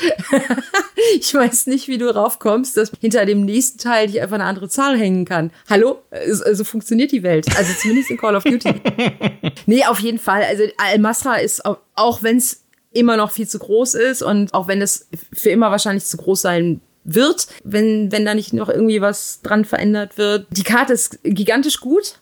[1.21, 4.71] ich weiß nicht, wie du raufkommst, dass hinter dem nächsten Teil dich einfach eine andere
[4.71, 5.51] Zahl hängen kann.
[5.69, 6.03] Hallo?
[6.31, 7.55] So also funktioniert die Welt.
[7.59, 8.73] Also zumindest in Call of Duty.
[9.67, 10.45] nee, auf jeden Fall.
[10.45, 12.63] Also Al-Masra ist, auch, auch wenn es
[12.93, 16.41] immer noch viel zu groß ist und auch wenn es für immer wahrscheinlich zu groß
[16.41, 20.47] sein wird, wenn, wenn da nicht noch irgendwie was dran verändert wird.
[20.51, 22.21] Die Karte ist gigantisch gut.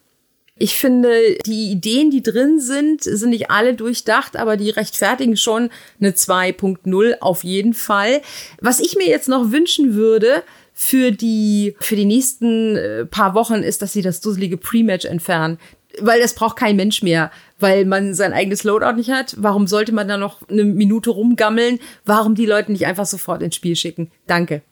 [0.56, 5.70] Ich finde, die Ideen, die drin sind, sind nicht alle durchdacht, aber die rechtfertigen schon
[5.98, 8.22] eine 2.0 auf jeden Fall.
[8.60, 10.44] Was ich mir jetzt noch wünschen würde,
[10.76, 15.58] für die, für die nächsten äh, paar Wochen ist, dass sie das dusselige Pre-Match entfernen.
[16.00, 17.30] Weil das braucht kein Mensch mehr,
[17.60, 19.36] weil man sein eigenes Loadout nicht hat.
[19.38, 21.78] Warum sollte man da noch eine Minute rumgammeln?
[22.04, 24.10] Warum die Leute nicht einfach sofort ins Spiel schicken?
[24.26, 24.62] Danke.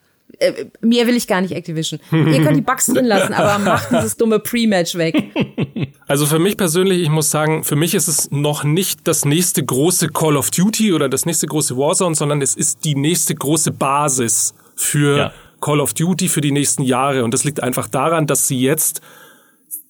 [0.42, 2.00] Äh, mehr will ich gar nicht Activision.
[2.10, 5.14] Ihr könnt die Bugs drin lassen, aber macht dieses dumme Pre-Match weg.
[6.08, 9.64] Also für mich persönlich, ich muss sagen, für mich ist es noch nicht das nächste
[9.64, 13.70] große Call of Duty oder das nächste große Warzone, sondern es ist die nächste große
[13.70, 15.32] Basis für ja.
[15.60, 17.24] Call of Duty für die nächsten Jahre.
[17.24, 19.00] Und das liegt einfach daran, dass sie jetzt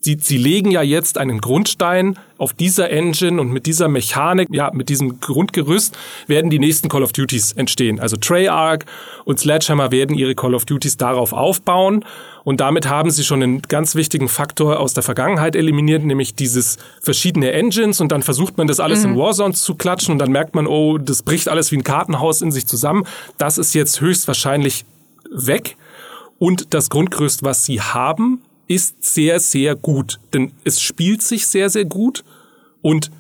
[0.04, 4.72] Sie, sie legen ja jetzt einen Grundstein auf dieser Engine und mit dieser Mechanik, ja,
[4.72, 5.96] mit diesem Grundgerüst
[6.26, 8.00] werden die nächsten Call of Duties entstehen.
[8.00, 8.84] Also Treyarch
[9.24, 12.04] und Sledgehammer werden ihre Call of Duties darauf aufbauen
[12.42, 16.78] und damit haben sie schon einen ganz wichtigen Faktor aus der Vergangenheit eliminiert, nämlich dieses
[17.00, 19.12] verschiedene Engines und dann versucht man das alles mhm.
[19.12, 22.42] in Warzone zu klatschen und dann merkt man, oh, das bricht alles wie ein Kartenhaus
[22.42, 23.06] in sich zusammen.
[23.38, 24.84] Das ist jetzt höchstwahrscheinlich
[25.30, 25.76] weg.
[26.38, 28.42] Und das Grundgerüst, was sie haben,
[28.74, 30.18] ist sehr, sehr gut.
[30.32, 32.24] Denn es spielt sich sehr, sehr gut.
[32.80, 33.10] Und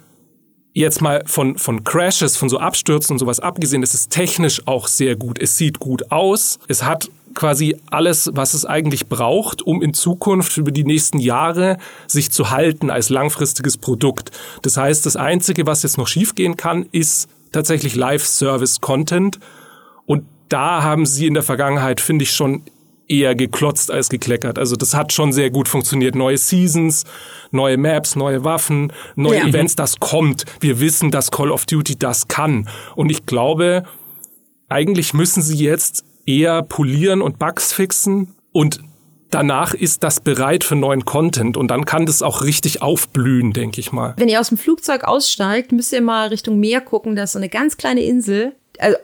[0.72, 4.86] jetzt mal von, von Crashes, von so Abstürzen und sowas abgesehen, es ist technisch auch
[4.86, 5.38] sehr gut.
[5.40, 6.58] Es sieht gut aus.
[6.68, 11.78] Es hat quasi alles, was es eigentlich braucht, um in Zukunft über die nächsten Jahre
[12.06, 14.30] sich zu halten als langfristiges Produkt.
[14.62, 19.38] Das heißt, das Einzige, was jetzt noch schiefgehen kann, ist tatsächlich Live-Service-Content.
[20.06, 22.62] Und da haben sie in der Vergangenheit, finde ich, schon
[23.08, 24.58] eher geklotzt als gekleckert.
[24.58, 26.14] Also das hat schon sehr gut funktioniert.
[26.14, 27.04] Neue Seasons,
[27.50, 29.46] neue Maps, neue Waffen, neue ja.
[29.46, 30.44] Events, das kommt.
[30.60, 32.68] Wir wissen, dass Call of Duty das kann.
[32.96, 33.84] Und ich glaube,
[34.68, 38.80] eigentlich müssen sie jetzt eher polieren und Bugs fixen und
[39.30, 43.80] danach ist das bereit für neuen Content und dann kann das auch richtig aufblühen, denke
[43.80, 44.14] ich mal.
[44.16, 47.16] Wenn ihr aus dem Flugzeug aussteigt, müsst ihr mal Richtung Meer gucken.
[47.16, 48.54] Da ist so eine ganz kleine Insel,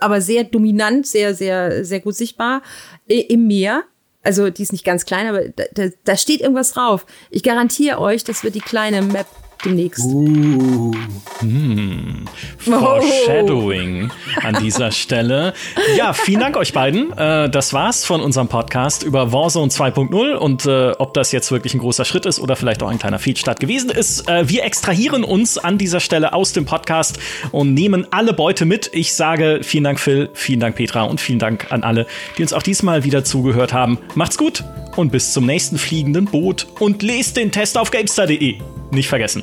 [0.01, 2.63] aber sehr dominant, sehr, sehr, sehr gut sichtbar
[3.07, 3.85] im Meer.
[4.23, 7.07] Also die ist nicht ganz klein, aber da, da, da steht irgendwas drauf.
[7.31, 9.27] Ich garantiere euch, das wird die kleine Map
[9.65, 10.05] demnächst.
[10.05, 10.93] Uh.
[11.41, 12.25] Hm.
[12.59, 14.47] Foreshadowing oh.
[14.47, 15.55] an dieser Stelle.
[15.97, 17.13] Ja, vielen Dank euch beiden.
[17.17, 21.75] Äh, das war's von unserem Podcast über Warzone 2.0 und äh, ob das jetzt wirklich
[21.75, 24.29] ein großer Schritt ist oder vielleicht auch ein kleiner Feedstart gewesen ist.
[24.29, 27.19] Äh, wir extrahieren uns an dieser Stelle aus dem Podcast
[27.53, 28.91] und nehmen alle Beute mit.
[28.93, 32.07] Ich sage vielen Dank Phil, vielen Dank Petra und vielen Dank an alle,
[32.37, 33.99] die uns auch diesmal wieder zugehört haben.
[34.15, 34.65] Macht's gut
[34.97, 38.57] und bis zum nächsten fliegenden Boot und lest den Test auf gamestar.de.
[38.91, 39.43] Nicht vergessen.